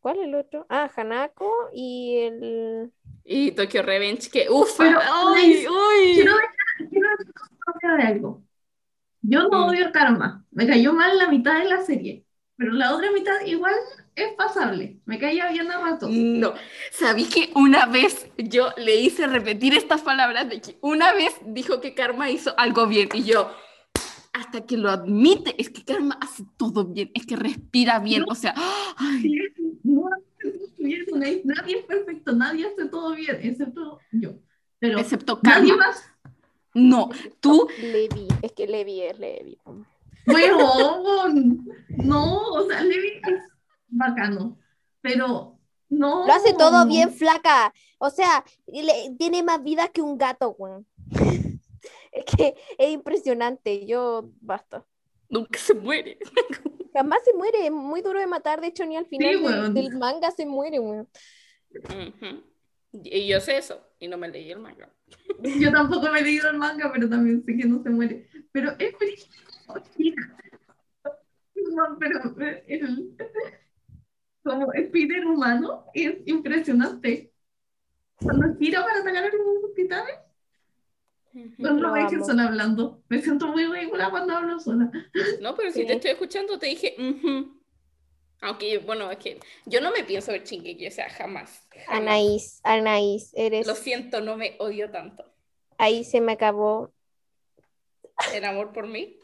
¿Cuál 0.00 0.18
es 0.18 0.24
el 0.24 0.34
otro? 0.34 0.66
Ah, 0.68 0.90
Hanako 0.96 1.70
y 1.72 2.18
el. 2.18 2.92
Y 3.24 3.52
Tokyo 3.52 3.82
Revenge, 3.82 4.30
que 4.30 4.48
ufa. 4.50 4.84
Pero, 4.84 4.98
¡Ay, 5.00 5.42
Anaís, 5.42 5.68
uy! 5.68 6.14
Quiero 6.14 6.32
dejar, 6.34 6.90
quiero 6.90 7.96
de 7.98 8.02
algo. 8.02 8.42
Yo 9.22 9.48
no 9.48 9.66
Mm. 9.66 9.68
odio 9.68 9.92
Karma, 9.92 10.44
me 10.50 10.66
cayó 10.66 10.92
mal 10.92 11.18
la 11.18 11.28
mitad 11.28 11.58
de 11.58 11.66
la 11.66 11.82
serie, 11.82 12.24
pero 12.56 12.72
la 12.72 12.94
otra 12.94 13.10
mitad 13.12 13.40
igual 13.44 13.74
es 14.24 14.34
pasable, 14.34 15.00
me 15.04 15.18
caía 15.18 15.50
bien 15.50 15.70
a 15.70 15.78
rato. 15.78 16.08
No, 16.10 16.54
sabí 16.90 17.24
que 17.24 17.50
una 17.54 17.86
vez 17.86 18.28
yo 18.36 18.70
le 18.76 19.00
hice 19.00 19.26
repetir 19.26 19.74
estas 19.74 20.02
palabras 20.02 20.48
de 20.48 20.60
que 20.60 20.78
una 20.80 21.12
vez 21.12 21.34
dijo 21.46 21.80
que 21.80 21.94
Karma 21.94 22.30
hizo 22.30 22.54
algo 22.58 22.86
bien 22.86 23.08
y 23.14 23.24
yo, 23.24 23.50
hasta 24.32 24.64
que 24.66 24.76
lo 24.76 24.90
admite, 24.90 25.54
es 25.58 25.70
que 25.70 25.84
Karma 25.84 26.18
hace 26.20 26.44
todo 26.56 26.84
bien, 26.84 27.10
es 27.14 27.26
que 27.26 27.36
respira 27.36 27.98
bien, 27.98 28.24
o 28.28 28.34
sea, 28.34 28.54
ay, 28.96 29.36
no 29.82 30.08
Anaís, 31.14 31.44
nadie 31.44 31.78
es 31.78 31.84
perfecto, 31.84 32.32
nadie 32.32 32.66
hace 32.66 32.86
todo 32.86 33.14
bien, 33.14 33.38
excepto 33.42 33.98
yo. 34.12 34.34
Pero 34.78 34.98
excepto 34.98 35.40
nadie 35.42 35.70
Karma. 35.70 35.86
más 35.86 36.12
No, 36.74 37.10
tú, 37.40 37.68
Levi, 37.80 38.28
es 38.42 38.52
que 38.52 38.66
Levi 38.66 39.02
es 39.02 39.18
Levi. 39.18 39.58
Huevón. 40.26 41.66
No, 41.88 42.42
o 42.52 42.66
sea, 42.68 42.82
Levi 42.82 43.20
es 43.26 43.42
bacano, 43.88 44.58
pero 45.00 45.58
no. 45.88 46.26
Lo 46.26 46.32
hace 46.32 46.52
todo 46.54 46.86
bien, 46.86 47.10
flaca. 47.12 47.72
O 47.98 48.10
sea, 48.10 48.44
le- 48.66 49.14
tiene 49.18 49.42
más 49.42 49.62
vida 49.62 49.88
que 49.88 50.02
un 50.02 50.18
gato, 50.18 50.54
weón. 50.58 50.86
Es 52.10 52.24
que 52.24 52.56
es 52.78 52.90
impresionante. 52.90 53.86
Yo, 53.86 54.30
basta. 54.40 54.84
nunca 55.28 55.58
se 55.58 55.74
muere. 55.74 56.18
Jamás 56.94 57.20
se 57.24 57.34
muere, 57.34 57.66
es 57.66 57.70
muy 57.70 58.00
duro 58.00 58.18
de 58.18 58.26
matar. 58.26 58.60
De 58.60 58.68
hecho, 58.68 58.84
ni 58.86 58.96
al 58.96 59.06
final 59.06 59.30
del, 59.34 59.42
weón. 59.44 59.74
del 59.74 59.96
manga 59.96 60.30
se 60.30 60.46
muere, 60.46 60.80
weón. 60.80 61.08
Ujú. 61.70 62.42
Y 62.92 63.28
yo 63.28 63.40
sé 63.40 63.58
eso, 63.58 63.80
y 64.00 64.08
no 64.08 64.16
me 64.16 64.28
leí 64.28 64.50
el 64.50 64.58
manga. 64.58 64.90
Yo 65.60 65.70
tampoco 65.70 66.10
me 66.10 66.20
he 66.20 66.22
leído 66.22 66.48
el 66.50 66.56
manga, 66.56 66.90
pero 66.92 67.08
también 67.08 67.44
sé 67.44 67.56
que 67.56 67.66
no 67.66 67.82
se 67.82 67.90
muere. 67.90 68.28
Pero 68.50 68.72
es 68.78 68.98
brígido. 68.98 69.36
No, 71.70 71.98
pero 71.98 72.40
eh, 72.40 72.64
el, 72.68 73.14
como 74.48 74.72
Spider 74.72 75.26
humano 75.26 75.84
es 75.94 76.16
impresionante. 76.26 77.32
Cuando 78.22 78.56
gira 78.58 78.82
para 78.82 79.00
atacar 79.00 79.24
a 79.24 79.28
los 79.28 79.74
titanes, 79.74 80.16
no 81.58 81.72
Lo 81.72 82.24
sola 82.24 82.46
hablando. 82.46 83.02
Me 83.08 83.20
siento 83.20 83.48
muy 83.48 83.64
ridícula 83.66 84.10
cuando 84.10 84.34
hablo 84.36 84.58
sola. 84.58 84.90
No, 85.40 85.54
pero 85.54 85.70
si 85.70 85.80
Sí. 85.80 85.86
te 85.86 85.94
estoy 85.94 86.10
escuchando, 86.12 86.58
te 86.58 86.66
dije, 86.66 86.96
ujú. 86.98 87.60
Aunque, 88.40 88.78
bueno, 88.78 89.10
es 89.10 89.18
que 89.18 89.40
yo 89.66 89.80
no 89.80 89.90
me 89.90 90.04
pienso 90.04 90.30
ver 90.32 90.44
Shingeki, 90.44 90.86
o 90.86 90.90
sea, 90.90 91.08
jamás. 91.10 91.66
jamás. 91.70 91.88
Anaís, 91.88 92.60
Anaís, 92.62 93.32
eres. 93.34 93.66
Lo 93.66 93.74
siento, 93.74 94.20
no 94.20 94.36
me 94.36 94.56
odio 94.60 94.90
tanto. 94.90 95.24
Ahí 95.76 96.04
se 96.04 96.20
me 96.20 96.32
acabó. 96.32 96.92
El 98.34 98.44
amor 98.44 98.72
por 98.72 98.86
mí. 98.86 99.16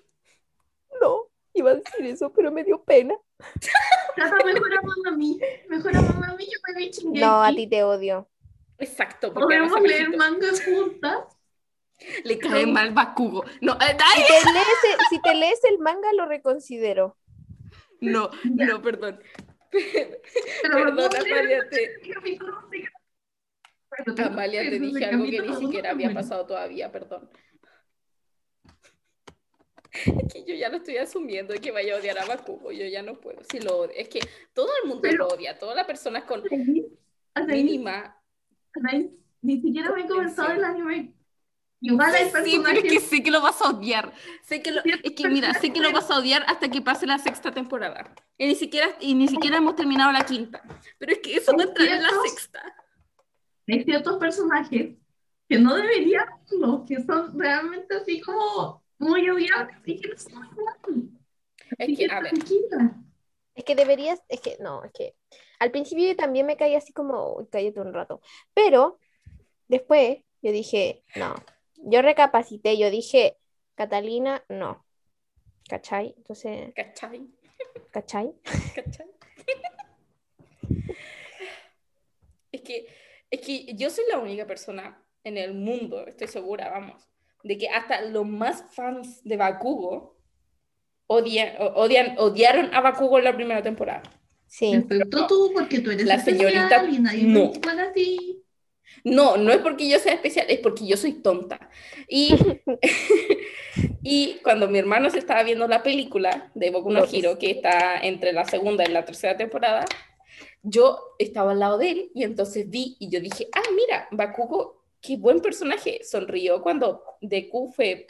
No. 1.00 1.28
Iba 1.52 1.70
a 1.70 1.74
decir 1.76 2.04
eso, 2.06 2.32
pero 2.32 2.50
me 2.50 2.64
dio 2.64 2.82
pena. 2.82 3.16
Mejor 4.16 4.75
amame 4.79 5.09
a 5.09 5.11
mí. 5.12 5.38
Mejor 5.68 5.97
amame 5.97 6.27
a 6.27 6.35
mí, 6.35 6.44
yo 6.44 6.59
me 6.68 6.75
vi 6.79 6.90
Shingeki. 6.90 7.20
No, 7.20 7.42
a 7.42 7.53
ti 7.53 7.66
te 7.66 7.83
odio. 7.83 8.29
Exacto, 8.79 9.33
porque 9.33 9.57
Podemos 9.57 9.81
leer 9.83 10.16
mangas 10.16 10.62
juntas. 10.64 11.25
le 12.25 12.38
cae 12.38 12.66
mal 12.66 12.92
Bakugo. 12.92 13.44
No, 13.61 13.75
eh, 13.75 13.97
Si 14.14 14.20
ay, 14.20 14.25
te 14.27 14.53
lees 14.53 14.85
el, 14.90 14.99
si 15.11 15.23
te 15.23 15.35
lees 15.35 15.64
el 15.64 15.79
manga, 15.79 16.12
lo 16.14 16.27
reconsidero. 16.27 17.16
no, 18.01 18.31
no, 18.44 18.83
perdón. 18.83 19.20
Pero 19.70 20.12
Perdón, 20.62 20.97
vamos 20.97 21.14
a 21.14 21.20
leer 21.23 21.37
Amalia, 21.37 21.68
te, 24.16 24.23
Amalia, 24.23 24.61
te 24.62 24.79
dije 24.79 25.05
algo 25.05 25.25
que 25.25 25.40
ni 25.40 25.55
siquiera 25.57 25.90
había 25.90 26.12
pasado 26.14 26.47
todavía, 26.47 26.90
perdón. 26.92 27.29
Es 29.94 30.04
que 30.33 30.44
yo 30.44 30.54
ya 30.54 30.68
lo 30.68 30.78
estoy 30.78 30.96
asumiendo 30.96 31.54
que 31.54 31.70
vaya 31.70 31.94
a 31.94 31.98
odiar 31.98 32.18
a 32.18 32.24
Bakugo, 32.26 32.72
yo 32.72 32.87
ya 32.87 33.02
no 33.02 33.14
puedo. 33.20 33.40
Si 33.50 33.61
lo 33.61 33.78
odio, 33.78 33.92
es 33.96 34.09
que 34.09 34.20
todo 34.52 34.68
el 34.83 34.88
mundo 34.88 35.02
Pero- 35.02 35.18
lo 35.18 35.28
odia, 35.28 35.59
todas 35.59 35.76
las 35.76 35.87
personas 35.87 36.24
con 36.24 36.42
mínima. 37.46 38.20
Ni 39.42 39.61
siquiera 39.61 39.92
me 39.92 40.02
he 40.02 40.07
comenzado 40.07 40.52
el 40.52 40.64
anime. 40.64 41.14
Igual 41.80 42.14
hay 42.14 42.24
Sí, 42.24 42.30
pero 42.33 42.44
es 42.46 42.50
personajes 42.50 42.83
que 42.92 43.00
sé 43.00 43.22
que 43.22 43.30
lo 43.30 43.42
vas 43.42 43.61
a 43.61 43.68
odiar. 43.68 44.12
Sé 44.42 44.62
que 44.62 44.72
lo, 44.72 44.80
es 44.85 45.12
que 45.12 45.28
mira, 45.28 45.52
sé 45.54 45.70
que 45.70 45.80
lo 45.80 45.92
vas 45.92 46.11
a 46.11 46.18
odiar 46.18 46.42
hasta 46.48 46.70
que 46.70 46.80
pase 46.80 47.07
la 47.07 47.18
sexta 47.18 47.52
temporada. 47.52 48.14
Y 48.38 48.46
ni 48.46 48.54
siquiera, 48.54 48.96
y 49.00 49.14
ni 49.14 49.28
siquiera 49.28 49.59
hemos 49.59 49.76
terminado 49.76 50.11
la 50.11 50.24
quinta. 50.24 50.62
Pero 50.98 51.12
es 51.12 51.18
que 51.18 51.37
eso 51.37 51.52
no 51.52 51.62
entra 51.62 51.85
en 51.85 52.02
la 52.02 52.09
sexta. 52.26 52.62
hay 53.68 53.85
ciertos 53.85 54.16
personajes 54.18 54.96
que 55.46 55.59
no 55.59 55.74
deberían 55.74 56.24
verlo, 56.50 56.85
que 56.88 57.02
son 57.02 57.38
realmente 57.38 57.94
así 57.96 58.18
como 58.22 58.84
muy 58.98 59.28
odiables 59.28 59.76
y 59.85 60.00
que 60.00 60.09
no 60.09 60.18
son 60.18 60.46
igual. 60.52 61.11
Es 61.78 61.87
que, 61.98 62.07
que 62.07 62.12
a 62.12 62.20
ver. 62.20 62.33
Es 63.54 63.64
que 63.64 63.74
deberías, 63.74 64.20
es 64.28 64.40
que 64.40 64.57
no, 64.61 64.83
es 64.85 64.92
que 64.92 65.14
al 65.61 65.70
principio 65.70 66.07
yo 66.09 66.16
también 66.16 66.44
me 66.46 66.57
caí 66.57 66.74
así 66.74 66.92
como, 66.92 67.37
"Uy, 67.37 67.46
cállate 67.50 67.80
un 67.80 67.94
rato. 67.94 68.20
Pero 68.52 68.98
después 69.68 70.18
yo 70.42 70.52
dije, 70.52 71.04
no. 71.16 71.35
Yo 71.76 72.02
recapacité, 72.02 72.76
yo 72.76 72.90
dije, 72.90 73.38
Catalina, 73.74 74.44
no. 74.48 74.85
¿Cachai? 75.68 76.14
Entonces, 76.16 76.72
¿cachai? 76.74 77.26
¿cachai? 77.90 78.35
¿Cachai? 78.74 79.07
Es 82.52 82.61
que, 82.61 82.87
es 83.30 83.40
que 83.40 83.74
yo 83.74 83.90
soy 83.90 84.04
la 84.11 84.18
única 84.18 84.46
persona 84.46 85.02
en 85.24 85.38
el 85.38 85.54
mundo, 85.54 86.07
estoy 86.07 86.28
segura, 86.28 86.70
vamos, 86.70 87.09
de 87.44 87.59
que 87.59 87.68
hasta 87.68 88.00
los 88.00 88.26
más 88.26 88.64
fans 88.72 89.22
de 89.22 89.37
Bakugo 89.37 90.16
odian, 91.07 91.54
odian, 91.74 92.16
odiaron 92.18 92.74
a 92.74 92.80
Bakugo 92.80 93.18
en 93.18 93.24
la 93.24 93.37
primera 93.37 93.62
temporada. 93.62 94.02
Sí. 94.46 94.72
Excepto 94.74 95.26
tú, 95.26 95.52
porque 95.54 95.80
tú 95.80 95.90
eres 95.90 96.07
La 96.07 96.14
especial 96.14 96.52
señorita, 96.52 96.85
y 96.90 96.98
nadie 96.98 97.24
no. 97.24 97.50
es 97.50 97.57
igual 97.59 97.80
a 97.80 97.92
ti. 97.92 98.40
No, 99.04 99.37
no 99.37 99.52
es 99.52 99.59
porque 99.59 99.88
yo 99.88 99.98
sea 99.98 100.14
especial, 100.14 100.46
es 100.48 100.61
porque 100.61 100.87
yo 100.87 100.96
soy 100.96 101.12
tonta. 101.12 101.68
Y, 102.09 102.35
y 104.02 104.38
cuando 104.42 104.66
mi 104.68 104.78
hermano 104.78 105.11
se 105.11 105.18
estaba 105.18 105.42
viendo 105.42 105.68
la 105.68 105.83
película 105.83 106.50
de 106.54 106.70
Boku 106.70 106.90
no. 106.90 107.04
Hero, 107.12 107.38
que 107.38 107.50
está 107.50 107.98
entre 108.00 108.33
la 108.33 108.46
segunda 108.46 108.85
y 108.85 108.92
la 108.92 109.04
tercera 109.04 109.37
temporada, 109.37 109.85
yo 110.62 110.98
estaba 111.18 111.52
al 111.52 111.59
lado 111.59 111.76
de 111.76 111.90
él 111.90 112.11
y 112.14 112.22
entonces 112.22 112.70
vi 112.70 112.96
y 112.98 113.11
yo 113.11 113.20
dije, 113.20 113.48
ah, 113.52 113.70
mira, 113.76 114.09
Bakugo, 114.12 114.84
qué 115.05 115.17
buen 115.17 115.40
personaje. 115.40 116.01
Sonrió 116.03 116.62
cuando 116.62 117.03
Deku 117.21 117.73
fue 117.73 118.07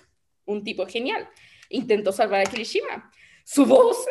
un 0.46 0.62
tipo 0.62 0.86
genial. 0.86 1.28
Intentó 1.68 2.12
salvar 2.12 2.40
a 2.40 2.44
Kirishima. 2.50 3.10
Su 3.44 3.66
voz, 3.66 4.06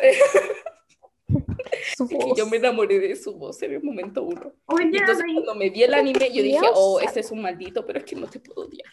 Su 1.96 2.04
es 2.04 2.08
que 2.10 2.16
voz. 2.16 2.38
yo 2.38 2.46
me 2.46 2.58
enamoré 2.58 2.98
de 3.00 3.16
su 3.16 3.34
voz 3.34 3.62
en 3.62 3.72
el 3.72 3.82
momento 3.82 4.22
uno. 4.22 4.52
Y 4.68 4.74
Oye, 4.74 4.98
entonces 4.98 5.24
cuando 5.32 5.54
me 5.54 5.70
vi 5.70 5.82
el 5.84 5.94
anime, 5.94 6.30
yo 6.32 6.42
dije, 6.42 6.60
oh, 6.74 7.00
este 7.00 7.20
es 7.20 7.30
un 7.30 7.40
maldito, 7.40 7.84
pero 7.84 7.98
es 7.98 8.04
que 8.04 8.16
no 8.16 8.28
te 8.28 8.38
puedo 8.38 8.68
odiar. 8.68 8.92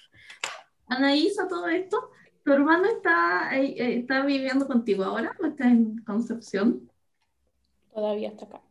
Anaís, 0.87 1.37
a 1.39 1.47
todo 1.47 1.67
esto, 1.67 2.11
¿tu 2.43 2.53
hermano 2.53 2.85
está, 2.87 3.51
eh, 3.57 3.99
está 3.99 4.25
viviendo 4.25 4.65
contigo 4.67 5.03
ahora 5.03 5.35
o 5.39 5.45
está 5.45 5.65
en 5.65 5.97
Concepción? 6.03 6.89
Todavía 7.93 8.29
está 8.29 8.45
acá. 8.45 8.61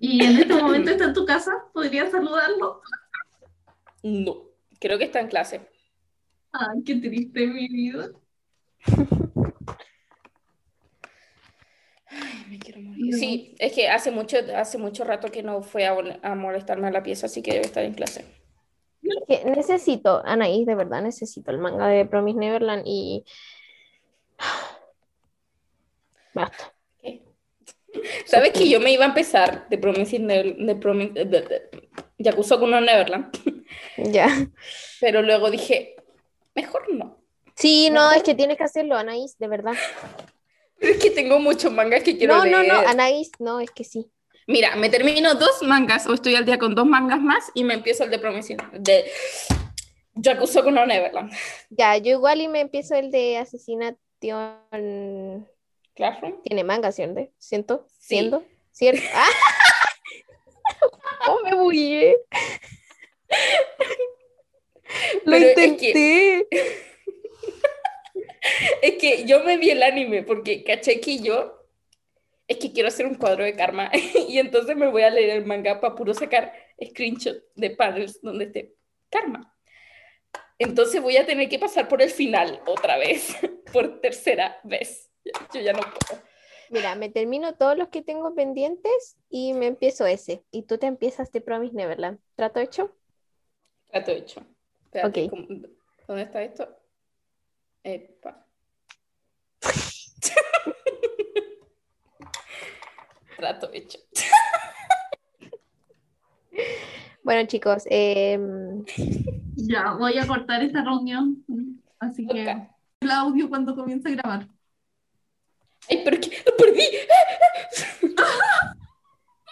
Y 0.00 0.24
en 0.24 0.38
este 0.38 0.54
momento 0.54 0.90
está 0.90 1.04
en 1.06 1.12
tu 1.12 1.26
casa, 1.26 1.52
¿podrías 1.72 2.10
saludarlo? 2.12 2.80
No, 4.02 4.44
creo 4.80 4.98
que 4.98 5.04
está 5.04 5.20
en 5.20 5.28
clase. 5.28 5.60
Ay, 6.52 6.82
qué 6.84 6.96
triste 6.96 7.46
mi 7.46 7.68
vida. 7.68 8.10
Ay, 12.10 12.46
me 12.48 12.58
quiero 12.58 12.80
morir. 12.80 13.14
Sí, 13.14 13.54
es 13.58 13.72
que 13.72 13.88
hace 13.88 14.10
mucho, 14.10 14.38
hace 14.56 14.78
mucho 14.78 15.04
rato 15.04 15.28
que 15.30 15.42
no 15.42 15.62
fue 15.62 15.86
a, 15.86 15.94
mol- 15.94 16.18
a 16.22 16.34
molestarme 16.34 16.88
a 16.88 16.90
la 16.90 17.02
pieza, 17.02 17.26
así 17.26 17.42
que 17.42 17.52
debe 17.52 17.66
estar 17.66 17.84
en 17.84 17.94
clase. 17.94 18.24
Que 19.26 19.44
necesito, 19.44 20.22
Anaís, 20.24 20.66
de 20.66 20.74
verdad 20.74 21.02
necesito 21.02 21.50
el 21.50 21.58
manga 21.58 21.86
de 21.88 22.04
Promise 22.06 22.38
Neverland 22.38 22.82
y. 22.86 23.24
Basta. 26.34 26.74
¿Sabes 28.26 28.52
que 28.52 28.68
yo 28.68 28.80
me 28.80 28.92
iba 28.92 29.04
a 29.04 29.08
empezar 29.08 29.68
de 29.68 29.78
Promising 29.78 30.26
Never- 30.26 30.56
de 30.56 30.76
Promi- 30.80 31.12
de- 31.12 31.24
de- 31.24 31.88
de- 32.18 32.24
Yakuza 32.24 32.58
con 32.58 32.70
Neverland? 32.70 33.30
Ya. 33.96 34.28
Pero 35.00 35.22
luego 35.22 35.50
dije, 35.50 35.96
mejor 36.54 36.92
no. 36.92 37.18
Sí, 37.54 37.90
no, 37.90 38.12
es 38.12 38.22
que 38.22 38.34
tienes 38.34 38.56
que 38.56 38.64
hacerlo, 38.64 38.96
Anaís, 38.96 39.36
de 39.38 39.48
verdad. 39.48 39.74
Pero 40.78 40.92
es 40.92 41.02
que 41.02 41.10
tengo 41.10 41.38
muchos 41.40 41.72
mangas 41.72 42.02
que 42.04 42.16
quiero 42.16 42.36
No, 42.36 42.44
no, 42.44 42.60
leer. 42.62 42.72
no, 42.72 42.78
Anaís, 42.80 43.30
no, 43.40 43.60
es 43.60 43.70
que 43.70 43.84
sí. 43.84 44.10
Mira, 44.46 44.76
me 44.76 44.88
termino 44.88 45.34
dos 45.34 45.62
mangas, 45.62 46.06
o 46.06 46.14
estoy 46.14 46.36
al 46.36 46.44
día 46.46 46.58
con 46.58 46.74
dos 46.74 46.86
mangas 46.86 47.20
más, 47.20 47.50
y 47.54 47.64
me 47.64 47.74
empiezo 47.74 48.04
el 48.04 48.10
de 48.10 48.18
Promising, 48.18 48.56
de 48.74 49.04
Yakuza 50.14 50.62
con 50.62 50.74
Neverland. 50.74 51.32
Ya, 51.70 51.96
yo 51.98 52.12
igual 52.12 52.40
y 52.40 52.48
me 52.48 52.60
empiezo 52.60 52.94
el 52.94 53.10
de 53.10 53.36
asesinación. 53.38 55.48
Classroom. 55.94 56.40
Tiene 56.44 56.62
manga, 56.64 56.92
¿cierto? 56.92 57.28
¿Siento? 57.38 57.86
Sí. 57.90 58.06
¿Siendo? 58.08 58.44
¿Cierto? 58.70 59.02
¡Ah! 59.14 59.26
¿Cómo 61.28 61.40
me 61.42 61.54
bugué? 61.54 62.16
Lo 65.24 65.32
Pero 65.32 65.46
es 65.46 65.54
que- 65.54 65.64
intenté. 65.64 66.48
Es 68.80 68.94
que 68.94 69.24
yo 69.26 69.44
me 69.44 69.58
vi 69.58 69.70
el 69.70 69.82
anime 69.82 70.22
porque 70.22 70.64
caché 70.64 71.00
que 71.00 71.18
yo 71.18 71.66
es 72.46 72.56
que 72.56 72.72
quiero 72.72 72.88
hacer 72.88 73.04
un 73.04 73.16
cuadro 73.16 73.44
de 73.44 73.54
karma 73.54 73.90
y 74.28 74.38
entonces 74.38 74.74
me 74.74 74.86
voy 74.86 75.02
a 75.02 75.10
leer 75.10 75.30
el 75.30 75.44
manga 75.44 75.80
para 75.80 75.94
puro 75.94 76.14
sacar 76.14 76.54
screenshot 76.82 77.36
de 77.56 77.70
panels 77.70 78.22
donde 78.22 78.46
esté 78.46 78.74
karma. 79.10 79.54
Entonces 80.58 81.02
voy 81.02 81.18
a 81.18 81.26
tener 81.26 81.48
que 81.50 81.58
pasar 81.58 81.88
por 81.88 82.00
el 82.00 82.08
final 82.10 82.62
otra 82.64 82.96
vez, 82.96 83.36
por 83.72 84.00
tercera 84.00 84.58
vez. 84.64 85.10
Yo 85.52 85.60
ya 85.60 85.74
no 85.74 85.80
puedo. 85.80 86.22
Mira, 86.70 86.94
me 86.96 87.08
termino 87.08 87.54
todos 87.54 87.76
los 87.78 87.88
que 87.88 88.02
tengo 88.02 88.34
pendientes 88.34 89.16
y 89.30 89.54
me 89.54 89.66
empiezo 89.66 90.04
ese. 90.06 90.44
Y 90.50 90.62
tú 90.64 90.76
te 90.78 90.86
empiezas 90.86 91.30
The 91.30 91.40
Promise 91.40 91.74
Neverland. 91.74 92.18
¿Trato 92.36 92.60
hecho? 92.60 92.94
Trato 93.90 94.10
hecho. 94.10 94.42
Espérate, 94.84 95.24
Ok. 95.24 95.30
¿cómo- 95.30 95.46
¿dónde 96.06 96.22
está 96.22 96.42
esto? 96.42 96.68
Epa. 97.84 98.46
Trato 103.36 103.70
hecho. 103.72 103.98
Bueno, 107.22 107.46
chicos, 107.46 107.84
em, 107.86 108.84
Ya, 109.56 109.94
voy 109.94 110.18
a 110.18 110.26
cortar 110.26 110.62
esta 110.62 110.82
reunión. 110.82 111.44
Así 111.98 112.26
que 112.26 112.42
Ok. 112.50 112.58
el 113.00 113.10
audio 113.10 113.48
cuando 113.48 113.74
comience 113.74 114.08
a 114.08 114.12
grabar. 114.12 114.48
Ay, 115.90 116.02
¿pero 116.04 116.18
qué? 116.20 116.42
¡Lo 116.44 116.54
perdí! 116.56 116.86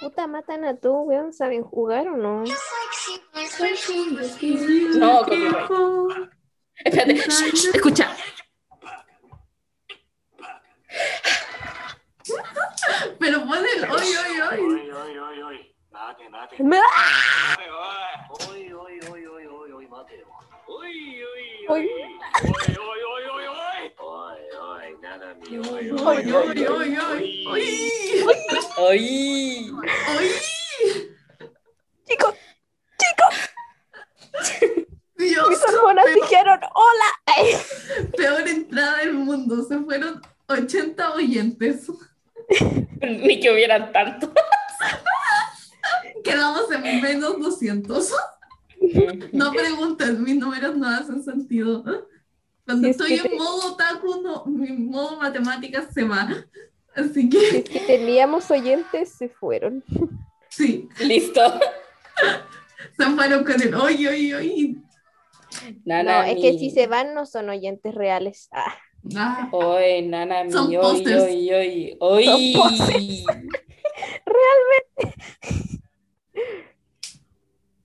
Puta, 0.01 0.26
matan 0.26 0.64
a 0.64 0.76
todo, 0.76 1.03
weón. 1.03 1.32
¿Saben 1.32 1.62
jugar 1.62 2.09
o 2.09 2.16
no? 2.16 2.43
No, 4.99 5.22
copyright. 5.24 5.70
Espérate, 6.84 7.14
shh, 7.14 7.70
escucha. 7.74 8.14
Pero 13.18 13.41
pon 13.41 13.59
el 13.59 13.84
oy, 13.84 13.91
oy, 13.91 14.41
oy. 14.41 14.61
Oy, 14.61 14.91
oy, 14.91 15.18
oy, 15.43 15.74
Mate, 15.91 16.28
mate. 16.28 16.57
Oy, 16.62 16.68
oy, 18.72 19.01
oy, 19.11 19.26
oy, 19.26 19.47
oy, 19.72 19.87
mate. 19.89 20.24
Oy, 20.68 21.24
oy, 21.24 21.66
oy. 21.68 21.70
Oy, 21.70 21.89
oy, 22.45 22.78
oy, 22.78 23.03
oy, 23.32 23.47
oy. 23.47 23.65
Ana, 25.16 25.34
mi 25.34 25.58
oy, 25.58 25.90
oy, 25.92 26.32
oy, 26.32 26.66
oy, 26.66 26.66
oy, 26.66 26.98
oy, 28.76 29.72
oy, 30.12 30.30
Chicos, 32.06 32.34
chicos. 33.00 33.34
Dios, 35.16 35.48
Mis 35.48 35.62
hormonas 35.62 36.04
peor, 36.04 36.20
dijeron 36.20 36.60
hola. 36.74 37.10
Peor 38.16 38.46
entrada 38.46 38.98
del 38.98 39.14
mundo. 39.14 39.64
Se 39.64 39.78
fueron 39.78 40.20
80 40.48 41.14
oyentes. 41.14 41.90
Ni 43.00 43.40
que 43.40 43.52
hubieran 43.52 43.90
tantos. 43.92 44.28
Quedamos 46.22 46.70
en 46.72 47.00
menos 47.00 47.40
200. 47.40 48.12
No 49.32 49.50
pregunten, 49.52 50.22
mis 50.22 50.36
números 50.36 50.76
no 50.76 50.86
hacen 50.88 51.22
sentido. 51.24 52.06
Cuando 52.66 52.84
Si 52.84 52.90
es 52.90 52.96
estoy 53.00 53.14
en 53.14 53.22
te- 53.22 53.36
modo 53.36 53.72
otaku, 53.72 54.20
no, 54.22 54.44
mi 54.46 54.72
modo 54.72 55.16
matemáticas 55.18 55.86
se 55.94 56.04
va. 56.04 56.28
Así 56.94 57.12
Si 57.14 57.28
que 57.30 57.58
es 57.58 57.64
que 57.64 57.80
teníamos 57.80 58.50
oyentes, 58.50 59.12
se 59.12 59.28
fueron. 59.28 59.82
sí, 60.50 60.88
Listo. 61.00 61.40
se 62.98 63.04
fueron 63.04 63.44
con 63.44 63.62
el 63.62 63.74
oye, 63.74 64.08
oye, 64.08 64.34
oye. 64.34 64.76
Nana, 65.84 66.18
No, 66.18 66.24
es 66.24 66.36
que 66.40 66.58
si 66.58 66.70
se 66.70 66.86
van 66.86 67.14
no 67.14 67.24
son 67.24 67.48
oyentes 67.48 67.94
reales. 67.94 68.48
Ah, 68.52 68.74
Ah, 69.14 69.48
Oye, 69.52 70.02
nana, 70.02 70.42
mi, 70.42 70.50
Son 70.50 70.66
oy, 70.66 70.76
posters. 70.78 71.22
oy, 71.22 71.52
oy, 71.52 71.96
oy. 72.00 72.52
Son 72.54 72.68
posters. 72.68 73.24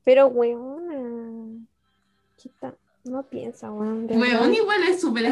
pero 0.04 0.28
weona. 0.28 1.66
¿Qué 2.42 2.50
tal? 2.60 2.76
No 3.04 3.24
piensa, 3.24 3.72
weón. 3.72 4.08
weón, 4.10 4.54
igual 4.54 4.84
es 4.90 5.02
súper 5.02 5.26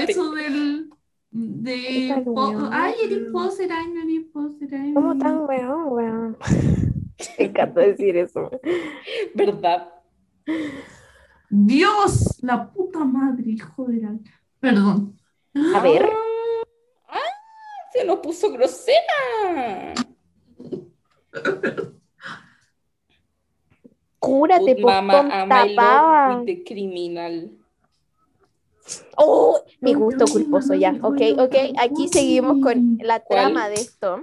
eso 0.00 0.32
del. 0.32 0.90
De. 1.30 2.12
Ay, 2.72 2.94
eres 3.04 3.30
poser, 3.32 3.70
ay, 3.70 3.86
no 3.92 4.02
eres 4.02 4.24
poser, 4.32 4.74
ay. 4.74 4.92
¿Cómo 4.94 5.16
tan 5.16 5.44
weón, 5.46 5.84
weón? 5.88 6.36
Me 7.38 7.44
encanta 7.44 7.80
decir 7.80 8.16
eso. 8.16 8.50
¿Verdad? 9.34 9.92
Dios, 11.48 12.38
la 12.42 12.70
puta 12.72 13.04
madre, 13.04 13.50
hijo 13.50 13.84
de 13.84 14.00
la. 14.00 14.18
Perdón. 14.58 15.16
A 15.74 15.80
ver, 15.80 16.08
Ah, 17.08 17.18
se 17.92 18.04
nos 18.04 18.18
puso 18.20 18.50
grosera. 18.52 19.94
Cúrate, 24.20 24.74
Put 24.76 24.82
por 24.82 25.02
mama 25.02 26.42
the 26.46 26.62
criminal. 26.62 27.50
Oh, 29.16 29.60
mi 29.80 29.94
gusto 29.94 30.24
culposo 30.26 30.74
ya. 30.74 30.94
Ok, 31.02 31.20
ok. 31.38 31.54
Aquí 31.78 32.08
seguimos 32.08 32.62
con 32.62 32.98
la 33.02 33.20
¿Cuál? 33.20 33.38
trama 33.46 33.68
de 33.68 33.74
esto. 33.74 34.22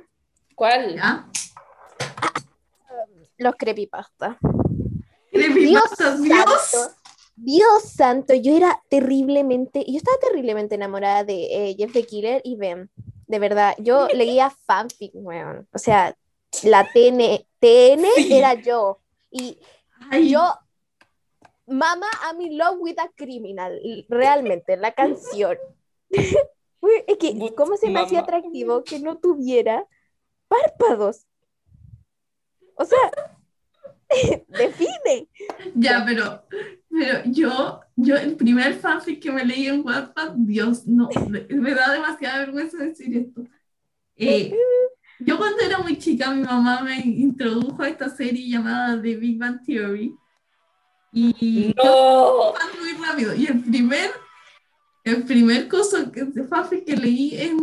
¿Cuál? 0.56 1.00
Los 3.38 3.56
creepypasta. 3.56 4.38
Creepypastas, 5.32 6.22
Dios. 6.22 6.38
santo. 6.70 6.94
Dios 7.36 7.84
santo, 7.84 8.34
yo 8.34 8.58
era 8.58 8.82
terriblemente, 8.90 9.86
yo 9.88 9.98
estaba 9.98 10.18
terriblemente 10.18 10.74
enamorada 10.74 11.24
de 11.24 11.70
eh, 11.70 11.76
Jeff 11.78 11.94
the 11.94 12.04
Killer 12.04 12.42
y 12.44 12.56
Ben. 12.56 12.90
De 13.28 13.38
verdad, 13.40 13.76
yo 13.78 14.08
leía 14.14 14.50
fanfic, 14.50 15.12
weón. 15.14 15.68
O 15.72 15.78
sea, 15.78 16.16
la 16.64 16.84
TN, 16.92 17.46
TN 17.60 18.06
Sí. 18.16 18.34
era 18.34 18.56
yo. 18.56 19.00
Y 19.30 19.60
Ay, 20.10 20.32
yo, 20.32 20.42
Mama, 21.68 22.08
I'm 22.24 22.40
in 22.42 22.58
love 22.58 22.78
with 22.80 22.98
a 23.00 23.10
criminal. 23.16 23.80
Realmente, 24.10 24.78
la 24.78 24.94
canción. 24.94 25.58
Es 27.06 27.18
que, 27.18 27.54
¿cómo 27.58 27.76
se 27.76 27.90
me 27.90 28.00
hacía 28.00 28.22
atractivo 28.22 28.84
que 28.84 29.00
no 29.00 29.18
tuviera 29.18 29.86
párpados? 30.48 31.26
O 32.76 32.86
sea, 32.86 33.12
define. 34.48 35.28
Ya, 35.76 36.04
pero, 36.06 36.44
pero 36.90 37.24
yo, 37.26 37.82
yo 37.96 38.16
el 38.16 38.38
primer 38.38 38.76
fanfic 38.76 39.22
que 39.22 39.32
me 39.32 39.44
leí 39.44 39.68
en 39.68 39.86
Wattpad, 39.86 40.34
Dios, 40.36 40.88
no, 40.88 41.10
me, 41.30 41.42
me 41.42 41.74
da 41.74 41.92
demasiada 41.92 42.40
vergüenza 42.40 42.78
decir 42.78 43.18
esto. 43.18 43.44
Eh, 44.16 44.56
yo 45.20 45.38
cuando 45.38 45.62
era 45.64 45.80
muy 45.80 45.98
chica, 45.98 46.32
mi 46.32 46.44
mamá 46.44 46.82
me 46.82 46.98
introdujo 47.00 47.82
a 47.82 47.90
esta 47.90 48.10
serie 48.10 48.50
llamada 48.50 49.02
The 49.02 49.16
Big 49.16 49.38
Bang 49.40 49.60
Theory. 49.66 50.16
Y 51.14 51.74
No. 51.84 52.54
fan 52.54 52.70
muy 52.80 53.06
rápido. 53.06 53.34
Y 53.34 53.48
el 53.48 53.64
primer, 53.64 54.12
el 55.04 55.24
primer 55.24 55.68
coso 55.68 56.12
que, 56.12 56.24
de 56.24 56.44
fanfic 56.44 56.86
que 56.86 56.96
leí 56.98 57.36
en 57.42 57.58